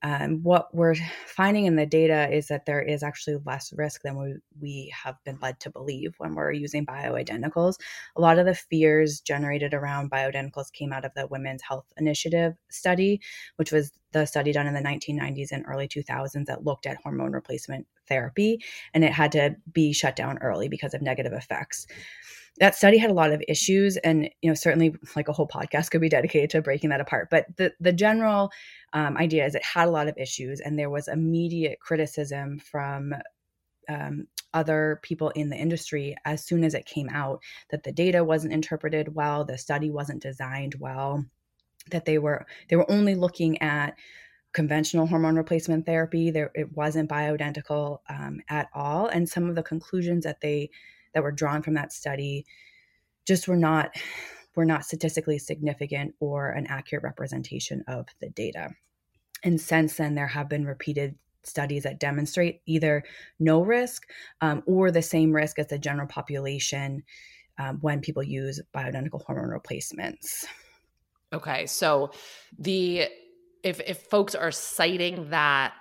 Um, 0.03 0.43
what 0.43 0.73
we're 0.75 0.95
finding 1.25 1.65
in 1.65 1.77
the 1.77 1.85
data 1.85 2.29
is 2.29 2.47
that 2.47 2.65
there 2.65 2.81
is 2.81 3.03
actually 3.03 3.37
less 3.45 3.71
risk 3.73 4.01
than 4.01 4.17
we, 4.17 4.35
we 4.59 4.93
have 5.03 5.15
been 5.23 5.39
led 5.41 5.61
to 5.61 5.69
believe 5.69 6.13
when 6.17 6.35
we're 6.35 6.51
using 6.51 6.85
bioidenticals. 6.85 7.75
A 8.17 8.21
lot 8.21 8.37
of 8.37 8.45
the 8.45 8.53
fears 8.53 9.21
generated 9.21 9.73
around 9.73 10.11
bioidenticals 10.11 10.73
came 10.73 10.91
out 10.91 11.05
of 11.05 11.13
the 11.15 11.27
Women's 11.27 11.61
Health 11.61 11.85
Initiative 11.97 12.53
study, 12.69 13.21
which 13.55 13.71
was 13.71 13.93
the 14.11 14.25
study 14.25 14.51
done 14.51 14.67
in 14.67 14.73
the 14.73 14.81
1990s 14.81 15.53
and 15.53 15.63
early 15.67 15.87
2000s 15.87 16.45
that 16.45 16.65
looked 16.65 16.85
at 16.85 16.97
hormone 17.01 17.31
replacement 17.31 17.87
therapy, 18.07 18.61
and 18.93 19.05
it 19.05 19.13
had 19.13 19.31
to 19.31 19.55
be 19.71 19.93
shut 19.93 20.17
down 20.17 20.37
early 20.39 20.67
because 20.67 20.93
of 20.93 21.01
negative 21.01 21.33
effects 21.33 21.87
that 22.59 22.75
study 22.75 22.97
had 22.97 23.09
a 23.09 23.13
lot 23.13 23.31
of 23.31 23.43
issues 23.47 23.97
and 23.97 24.29
you 24.41 24.49
know 24.49 24.53
certainly 24.53 24.95
like 25.15 25.27
a 25.27 25.33
whole 25.33 25.47
podcast 25.47 25.89
could 25.91 26.01
be 26.01 26.09
dedicated 26.09 26.49
to 26.49 26.61
breaking 26.61 26.89
that 26.89 27.01
apart 27.01 27.29
but 27.29 27.45
the 27.57 27.73
the 27.79 27.93
general 27.93 28.51
um, 28.93 29.17
idea 29.17 29.45
is 29.45 29.55
it 29.55 29.63
had 29.63 29.87
a 29.87 29.91
lot 29.91 30.07
of 30.07 30.17
issues 30.17 30.59
and 30.59 30.77
there 30.77 30.89
was 30.89 31.07
immediate 31.07 31.79
criticism 31.79 32.59
from 32.59 33.13
um, 33.89 34.27
other 34.53 34.99
people 35.01 35.29
in 35.31 35.49
the 35.49 35.57
industry 35.57 36.15
as 36.25 36.45
soon 36.45 36.63
as 36.63 36.73
it 36.73 36.85
came 36.85 37.09
out 37.09 37.41
that 37.71 37.83
the 37.83 37.91
data 37.91 38.23
wasn't 38.23 38.53
interpreted 38.53 39.15
well 39.15 39.43
the 39.43 39.57
study 39.57 39.89
wasn't 39.89 40.21
designed 40.21 40.75
well 40.79 41.25
that 41.89 42.05
they 42.05 42.17
were 42.17 42.45
they 42.69 42.75
were 42.75 42.89
only 42.89 43.15
looking 43.15 43.61
at 43.61 43.95
conventional 44.53 45.07
hormone 45.07 45.35
replacement 45.35 45.85
therapy. 45.85 46.31
There 46.31 46.51
it 46.53 46.71
wasn't 46.75 47.09
bioidentical 47.09 47.99
um, 48.09 48.39
at 48.49 48.69
all 48.73 49.07
and 49.07 49.27
some 49.27 49.49
of 49.49 49.55
the 49.55 49.63
conclusions 49.63 50.23
that 50.23 50.41
they 50.41 50.69
that 51.13 51.23
were 51.23 51.31
drawn 51.31 51.61
from 51.61 51.73
that 51.75 51.93
study 51.93 52.45
just 53.25 53.47
were 53.47 53.55
not 53.55 53.95
were 54.55 54.65
not 54.65 54.85
statistically 54.85 55.39
significant 55.39 56.13
or 56.19 56.51
an 56.51 56.67
accurate 56.67 57.03
representation 57.03 57.83
of 57.87 58.07
the 58.19 58.29
data. 58.29 58.69
And 59.43 59.59
since 59.59 59.95
then, 59.95 60.15
there 60.15 60.27
have 60.27 60.47
been 60.47 60.65
repeated 60.65 61.15
studies 61.43 61.83
that 61.83 61.99
demonstrate 61.99 62.61
either 62.65 63.03
no 63.39 63.61
risk 63.63 64.07
um, 64.41 64.63
or 64.65 64.91
the 64.91 65.01
same 65.01 65.33
risk 65.33 65.59
as 65.59 65.67
the 65.67 65.77
general 65.77 66.07
population 66.07 67.03
um, 67.57 67.77
when 67.81 67.99
people 67.99 68.23
use 68.23 68.61
bioidentical 68.73 69.23
hormone 69.23 69.49
replacements. 69.49 70.45
Okay, 71.33 71.65
so 71.65 72.11
the 72.57 73.07
if 73.63 73.79
if 73.81 74.03
folks 74.03 74.35
are 74.35 74.51
citing 74.51 75.29
that 75.29 75.73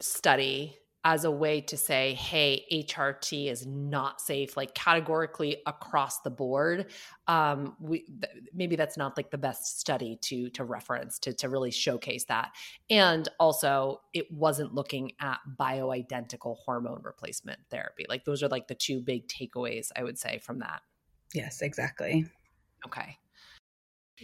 study 0.00 0.76
as 1.04 1.24
a 1.24 1.30
way 1.30 1.60
to 1.60 1.76
say, 1.76 2.14
hey, 2.14 2.64
HRT 2.72 3.50
is 3.50 3.66
not 3.66 4.20
safe, 4.20 4.56
like 4.56 4.74
categorically 4.74 5.56
across 5.66 6.20
the 6.20 6.30
board. 6.30 6.86
Um, 7.26 7.76
we 7.80 8.00
th- 8.02 8.44
maybe 8.54 8.76
that's 8.76 8.96
not 8.96 9.16
like 9.16 9.30
the 9.30 9.38
best 9.38 9.80
study 9.80 10.18
to 10.22 10.50
to 10.50 10.64
reference 10.64 11.18
to 11.20 11.32
to 11.34 11.48
really 11.48 11.72
showcase 11.72 12.24
that. 12.26 12.52
And 12.88 13.28
also, 13.40 14.00
it 14.14 14.30
wasn't 14.30 14.74
looking 14.74 15.12
at 15.20 15.38
bioidentical 15.58 16.56
hormone 16.64 17.00
replacement 17.02 17.58
therapy. 17.70 18.06
Like 18.08 18.24
those 18.24 18.42
are 18.42 18.48
like 18.48 18.68
the 18.68 18.76
two 18.76 19.00
big 19.00 19.26
takeaways 19.26 19.88
I 19.96 20.04
would 20.04 20.18
say 20.18 20.38
from 20.38 20.60
that. 20.60 20.82
Yes, 21.34 21.62
exactly. 21.62 22.26
Okay. 22.86 23.18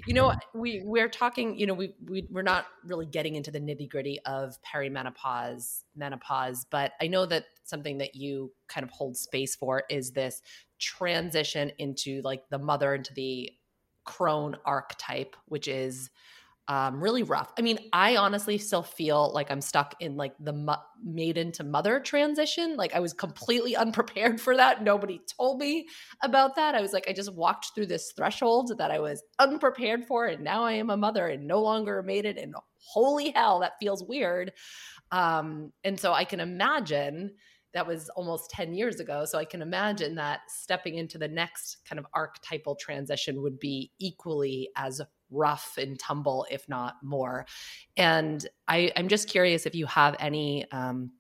You 0.07 0.15
know, 0.15 0.33
we 0.55 0.83
we're 0.85 1.09
talking. 1.09 1.59
You 1.59 1.67
know, 1.67 1.75
we, 1.75 1.95
we 2.05 2.27
we're 2.31 2.43
not 2.43 2.67
really 2.85 3.07
getting 3.07 3.35
into 3.35 3.51
the 3.51 3.61
nitty 3.61 3.89
gritty 3.89 4.21
of 4.27 4.57
perimenopause, 4.63 5.83
menopause, 5.97 6.67
but 6.71 6.93
I 7.01 7.09
know 7.09 7.27
that 7.27 7.47
something 7.65 7.99
that 7.99 8.15
you 8.15 8.53
kind 8.69 8.85
of 8.85 8.91
hold 8.91 9.17
space 9.17 9.57
for 9.57 9.85
is 9.91 10.13
this 10.13 10.43
transition 10.79 11.73
into 11.79 12.23
like 12.23 12.49
the 12.51 12.59
mother 12.59 12.95
into 12.95 13.13
the 13.15 13.51
crone 14.05 14.57
archetype, 14.65 15.37
which 15.47 15.69
is 15.69 16.11
um, 16.69 17.03
really 17.03 17.23
rough. 17.23 17.51
I 17.59 17.63
mean, 17.63 17.79
I 17.95 18.17
honestly 18.17 18.59
still 18.59 18.83
feel 18.83 19.33
like 19.33 19.51
I'm 19.51 19.63
stuck 19.63 19.95
in 20.01 20.17
like 20.17 20.35
the 20.39 20.53
mu- 20.53 20.75
maiden 21.03 21.51
to 21.53 21.65
mother 21.65 21.99
transition. 21.99 22.77
Like 22.77 22.95
I 22.95 23.01
was 23.01 23.15
completely 23.15 23.75
unprepared 23.77 24.39
for 24.39 24.55
that. 24.55 24.83
Nobody 24.83 25.21
told 25.39 25.61
me 25.61 25.89
about 26.23 26.57
that. 26.57 26.75
I 26.75 26.83
was 26.83 26.93
like, 26.93 27.09
I 27.09 27.15
just 27.15 27.33
walked 27.33 27.71
through 27.75 27.87
this 27.87 28.13
threshold 28.15 28.73
that 28.77 28.91
I 28.91 28.99
was 28.99 29.23
unprepared 29.39 30.05
for, 30.05 30.27
and 30.27 30.45
now 30.45 30.63
I 30.63 30.73
am 30.73 30.91
a 30.91 30.97
mother 30.97 31.29
and 31.29 31.47
no 31.47 31.63
longer 31.63 31.99
a 31.99 32.05
maiden. 32.05 32.37
And 32.37 32.55
holy 32.77 33.31
hell, 33.31 33.61
that 33.61 33.79
feels 33.81 34.05
weird. 34.05 34.53
Um, 35.11 35.73
and 35.85 35.99
so 35.99 36.13
I 36.13 36.25
can 36.25 36.41
imagine 36.41 37.33
that 37.73 37.87
was 37.87 38.11
almost 38.11 38.51
10 38.51 38.75
years 38.75 39.01
ago. 39.01 39.25
So 39.25 39.39
I 39.39 39.45
can 39.45 39.63
imagine 39.63 40.15
that 40.17 40.41
stepping 40.49 40.97
into 40.97 41.19
the 41.19 41.29
next 41.29 41.79
kind 41.89 41.99
of 41.99 42.07
archetypal 42.15 42.77
transition 42.77 43.43
would 43.43 43.59
be 43.59 43.93
equally 43.99 44.71
as 44.77 45.01
rough 45.31 45.77
and 45.79 45.99
tumble, 45.99 46.47
if 46.51 46.69
not 46.69 46.97
more. 47.03 47.47
And 47.97 48.47
I, 48.67 48.93
I'm 48.97 49.09
just 49.09 49.29
curious 49.29 49.67
if 49.67 49.75
you 49.75 49.87
have 49.87 50.17
any 50.19 50.71
um, 50.73 51.13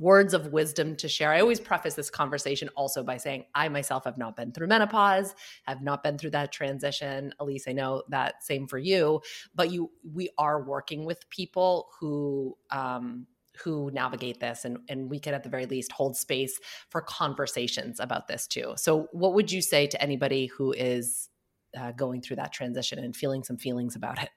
words 0.00 0.32
of 0.32 0.52
wisdom 0.52 0.96
to 0.96 1.08
share. 1.08 1.30
I 1.30 1.40
always 1.40 1.60
preface 1.60 1.94
this 1.94 2.10
conversation 2.10 2.70
also 2.74 3.02
by 3.04 3.18
saying 3.18 3.44
I 3.54 3.68
myself 3.68 4.04
have 4.04 4.16
not 4.16 4.34
been 4.34 4.50
through 4.50 4.68
menopause, 4.68 5.34
have 5.64 5.82
not 5.82 6.02
been 6.02 6.16
through 6.16 6.30
that 6.30 6.52
transition. 6.52 7.34
Alise, 7.40 7.68
I 7.68 7.72
know 7.72 8.02
that 8.08 8.42
same 8.42 8.66
for 8.66 8.78
you, 8.78 9.20
but 9.54 9.70
you 9.70 9.90
we 10.02 10.30
are 10.38 10.62
working 10.62 11.04
with 11.04 11.28
people 11.28 11.90
who 12.00 12.56
um, 12.70 13.26
who 13.64 13.90
navigate 13.92 14.40
this 14.40 14.64
and, 14.64 14.78
and 14.88 15.10
we 15.10 15.18
can 15.18 15.34
at 15.34 15.42
the 15.42 15.48
very 15.48 15.66
least 15.66 15.92
hold 15.92 16.16
space 16.16 16.58
for 16.88 17.02
conversations 17.02 18.00
about 18.00 18.26
this 18.28 18.46
too 18.46 18.72
so 18.76 19.08
what 19.12 19.34
would 19.34 19.50
you 19.50 19.60
say 19.60 19.86
to 19.86 20.00
anybody 20.00 20.46
who 20.46 20.72
is 20.72 21.29
uh, 21.78 21.92
going 21.92 22.20
through 22.20 22.36
that 22.36 22.52
transition 22.52 22.98
and 22.98 23.16
feeling 23.16 23.42
some 23.44 23.56
feelings 23.56 23.96
about 23.96 24.22
it 24.22 24.30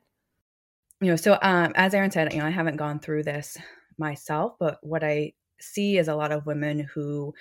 you 1.02 1.08
know 1.08 1.16
so 1.16 1.38
um, 1.42 1.72
as 1.76 1.94
erin 1.94 2.12
said 2.12 2.32
you 2.34 2.40
know 2.40 2.46
i 2.46 2.52
haven't 2.52 2.78
gone 2.78 3.00
through 3.00 3.24
this 3.24 3.58
myself 3.98 4.54
but 4.60 4.78
what 4.82 5.04
i 5.04 5.32
see 5.60 5.98
is 5.98 6.08
a 6.08 6.16
lot 6.16 6.32
of 6.32 6.46
women 6.46 6.80
who 6.94 7.34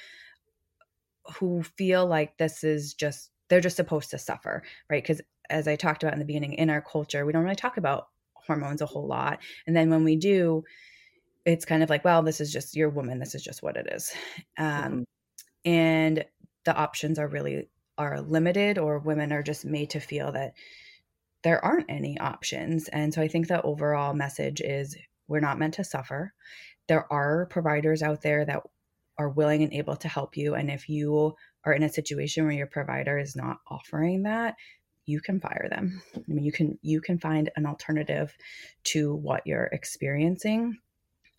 who 1.37 1.63
feel 1.63 2.07
like 2.07 2.37
this 2.39 2.65
is 2.65 2.95
just 2.95 3.31
they're 3.49 3.61
just 3.61 3.77
supposed 3.77 4.11
to 4.11 4.19
suffer 4.19 4.63
right 4.91 5.03
because 5.03 5.21
as 5.51 5.69
i 5.69 5.77
talked 5.77 6.03
about 6.03 6.13
in 6.13 6.19
the 6.19 6.25
beginning 6.25 6.55
in 6.55 6.71
our 6.71 6.81
culture 6.81 7.25
we 7.25 7.33
don't 7.33 7.45
really 7.45 7.57
talk 7.57 7.77
about 7.77 8.09
hormones 8.35 8.81
a 8.81 8.87
whole 8.87 9.07
lot 9.07 9.39
and 9.67 9.77
then 9.77 9.91
when 9.91 10.05
we 10.05 10.17
do 10.17 10.65
it's 11.45 11.65
kind 11.65 11.83
of 11.83 11.91
like 11.91 12.05
well 12.05 12.23
this 12.23 12.41
is 12.41 12.53
just 12.53 12.77
your 12.77 12.91
woman 12.91 13.19
this 13.19 13.35
is 13.35 13.43
just 13.43 13.63
what 13.63 13.77
it 13.77 13.87
is 13.93 14.13
mm-hmm. 14.59 14.65
um, 14.65 14.93
mm-hmm. 14.93 15.71
and 15.71 16.25
the 16.65 16.75
options 16.77 17.19
are 17.19 17.29
really 17.29 17.69
are 18.03 18.21
limited 18.21 18.79
or 18.79 18.99
women 18.99 19.33
are 19.33 19.43
just 19.43 19.65
made 19.65 19.91
to 19.91 20.01
feel 20.01 20.33
that 20.33 20.55
there 21.43 21.65
aren't 21.65 21.91
any 21.91 22.19
options. 22.19 22.89
And 22.89 23.13
so 23.13 23.23
i 23.23 23.29
think 23.29 23.49
the 23.49 23.63
overall 23.63 24.15
message 24.15 24.61
is 24.61 24.97
we're 25.29 25.41
not 25.41 25.59
meant 25.59 25.75
to 25.75 25.85
suffer. 25.85 26.33
There 26.89 27.11
are 27.13 27.47
providers 27.47 28.03
out 28.03 28.23
there 28.23 28.45
that 28.45 28.63
are 29.19 29.29
willing 29.29 29.63
and 29.63 29.73
able 29.73 29.97
to 29.97 30.09
help 30.09 30.37
you. 30.37 30.55
And 30.55 30.71
if 30.71 30.89
you 30.89 31.35
are 31.65 31.73
in 31.73 31.83
a 31.83 31.89
situation 31.89 32.45
where 32.45 32.53
your 32.53 32.67
provider 32.67 33.19
is 33.19 33.37
not 33.37 33.59
offering 33.69 34.25
that, 34.25 34.57
you 35.07 35.21
can 35.21 35.41
fire 35.41 35.69
them. 35.71 36.03
I 36.17 36.21
mean, 36.29 36.45
you 36.45 36.53
can 36.53 36.79
you 36.83 37.01
can 37.01 37.19
find 37.19 37.51
an 37.57 37.67
alternative 37.67 38.35
to 38.85 39.15
what 39.15 39.47
you're 39.47 39.69
experiencing, 39.73 40.79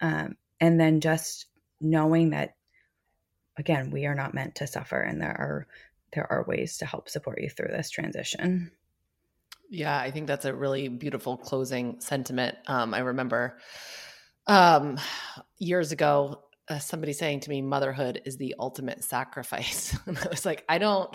um, 0.02 0.36
and 0.60 0.80
then 0.80 1.00
just 1.00 1.48
knowing 1.80 2.32
that 2.32 2.56
again, 3.58 3.92
we 3.92 4.06
are 4.06 4.16
not 4.16 4.34
meant 4.34 4.56
to 4.56 4.68
suffer, 4.68 5.00
and 5.00 5.22
there 5.22 5.30
are 5.30 5.68
there 6.14 6.32
are 6.32 6.46
ways 6.48 6.78
to 6.78 6.86
help 6.86 7.10
support 7.10 7.42
you 7.42 7.50
through 7.50 7.70
this 7.72 7.90
transition. 7.90 8.72
Yeah, 9.70 9.98
I 9.98 10.12
think 10.12 10.28
that's 10.28 10.46
a 10.46 10.54
really 10.54 10.88
beautiful 10.88 11.38
closing 11.38 12.00
sentiment. 12.00 12.58
Um, 12.68 12.94
I 12.94 13.00
remember 13.00 13.58
um, 14.48 15.00
years 15.58 15.92
ago 15.92 16.44
uh, 16.70 16.80
somebody 16.80 17.14
saying 17.14 17.42
to 17.42 17.50
me, 17.50 17.62
"Motherhood 17.62 18.22
is 18.26 18.38
the 18.38 18.56
ultimate 18.60 19.04
sacrifice," 19.04 19.98
and 20.06 20.18
I 20.18 20.28
was 20.30 20.46
like, 20.46 20.64
"I 20.70 20.78
don't." 20.78 21.14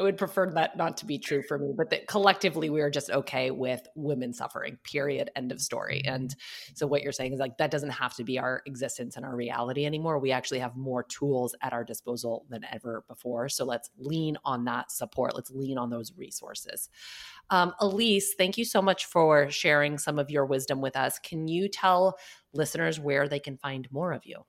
I 0.00 0.02
would 0.02 0.16
prefer 0.16 0.50
that 0.52 0.78
not 0.78 0.96
to 0.98 1.06
be 1.06 1.18
true 1.18 1.42
for 1.42 1.58
me, 1.58 1.74
but 1.76 1.90
that 1.90 2.06
collectively 2.06 2.70
we 2.70 2.80
are 2.80 2.88
just 2.88 3.10
okay 3.10 3.50
with 3.50 3.86
women 3.94 4.32
suffering, 4.32 4.78
period, 4.82 5.30
end 5.36 5.52
of 5.52 5.60
story. 5.60 6.00
And 6.06 6.34
so 6.72 6.86
what 6.86 7.02
you're 7.02 7.12
saying 7.12 7.34
is 7.34 7.38
like 7.38 7.58
that 7.58 7.70
doesn't 7.70 7.90
have 7.90 8.14
to 8.14 8.24
be 8.24 8.38
our 8.38 8.62
existence 8.64 9.16
and 9.16 9.26
our 9.26 9.36
reality 9.36 9.84
anymore. 9.84 10.18
We 10.18 10.32
actually 10.32 10.60
have 10.60 10.74
more 10.74 11.02
tools 11.02 11.54
at 11.60 11.74
our 11.74 11.84
disposal 11.84 12.46
than 12.48 12.64
ever 12.72 13.04
before. 13.08 13.50
So 13.50 13.66
let's 13.66 13.90
lean 13.98 14.38
on 14.42 14.64
that 14.64 14.90
support. 14.90 15.34
Let's 15.34 15.50
lean 15.50 15.76
on 15.76 15.90
those 15.90 16.14
resources. 16.16 16.88
Um, 17.50 17.74
Alise, 17.82 18.24
thank 18.38 18.56
you 18.56 18.64
so 18.64 18.80
much 18.80 19.04
for 19.04 19.50
sharing 19.50 19.98
some 19.98 20.18
of 20.18 20.30
your 20.30 20.46
wisdom 20.46 20.80
with 20.80 20.96
us. 20.96 21.18
Can 21.18 21.46
you 21.46 21.68
tell 21.68 22.16
listeners 22.54 22.98
where 22.98 23.28
they 23.28 23.38
can 23.38 23.58
find 23.58 23.86
more 23.92 24.12
of 24.12 24.24
you? 24.24 24.46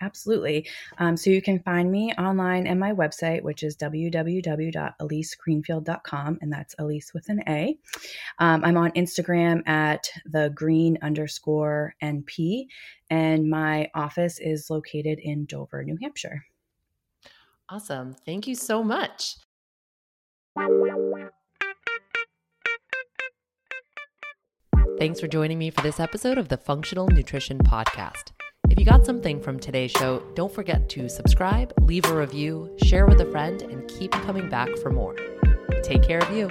Absolutely. 0.00 0.66
Um, 0.98 1.16
so 1.16 1.30
you 1.30 1.40
can 1.40 1.60
find 1.60 1.88
me 1.90 2.12
online 2.14 2.66
at 2.66 2.76
my 2.76 2.92
website, 2.92 3.42
which 3.42 3.62
is 3.62 3.76
www.alisegreenfield.com, 3.76 6.38
and 6.40 6.52
that's 6.52 6.74
Alise 6.76 7.14
with 7.14 7.28
an 7.28 7.42
A. 7.48 7.78
am 8.40 8.64
um, 8.64 8.76
on 8.76 8.90
Instagram 8.92 9.68
at 9.68 10.08
the 10.26 10.50
green 10.54 10.98
underscore 11.02 11.94
NP, 12.02 12.66
and 13.10 13.48
my 13.48 13.88
office 13.94 14.40
is 14.40 14.70
located 14.70 15.20
in 15.20 15.44
Dover, 15.44 15.84
New 15.84 15.96
Hampshire. 16.00 16.44
Awesome. 17.68 18.16
Thank 18.26 18.48
you 18.48 18.54
so 18.54 18.82
much. 18.82 19.36
Thanks 24.98 25.20
for 25.20 25.26
joining 25.26 25.58
me 25.58 25.70
for 25.70 25.80
this 25.80 25.98
episode 25.98 26.36
of 26.38 26.48
the 26.48 26.58
Funk'tional 26.58 27.10
Nutrition 27.10 27.58
Podcast. 27.58 28.32
If 28.72 28.78
you 28.78 28.86
got 28.86 29.04
something 29.04 29.38
from 29.38 29.58
today's 29.58 29.90
show, 29.90 30.22
don't 30.34 30.50
forget 30.50 30.88
to 30.88 31.06
subscribe, 31.06 31.74
leave 31.82 32.06
a 32.06 32.16
review, 32.16 32.74
share 32.82 33.04
with 33.04 33.20
a 33.20 33.30
friend, 33.30 33.60
and 33.60 33.86
keep 33.86 34.12
coming 34.12 34.48
back 34.48 34.74
for 34.78 34.88
more. 34.88 35.14
Take 35.82 36.02
care 36.02 36.20
of 36.20 36.34
you. 36.34 36.48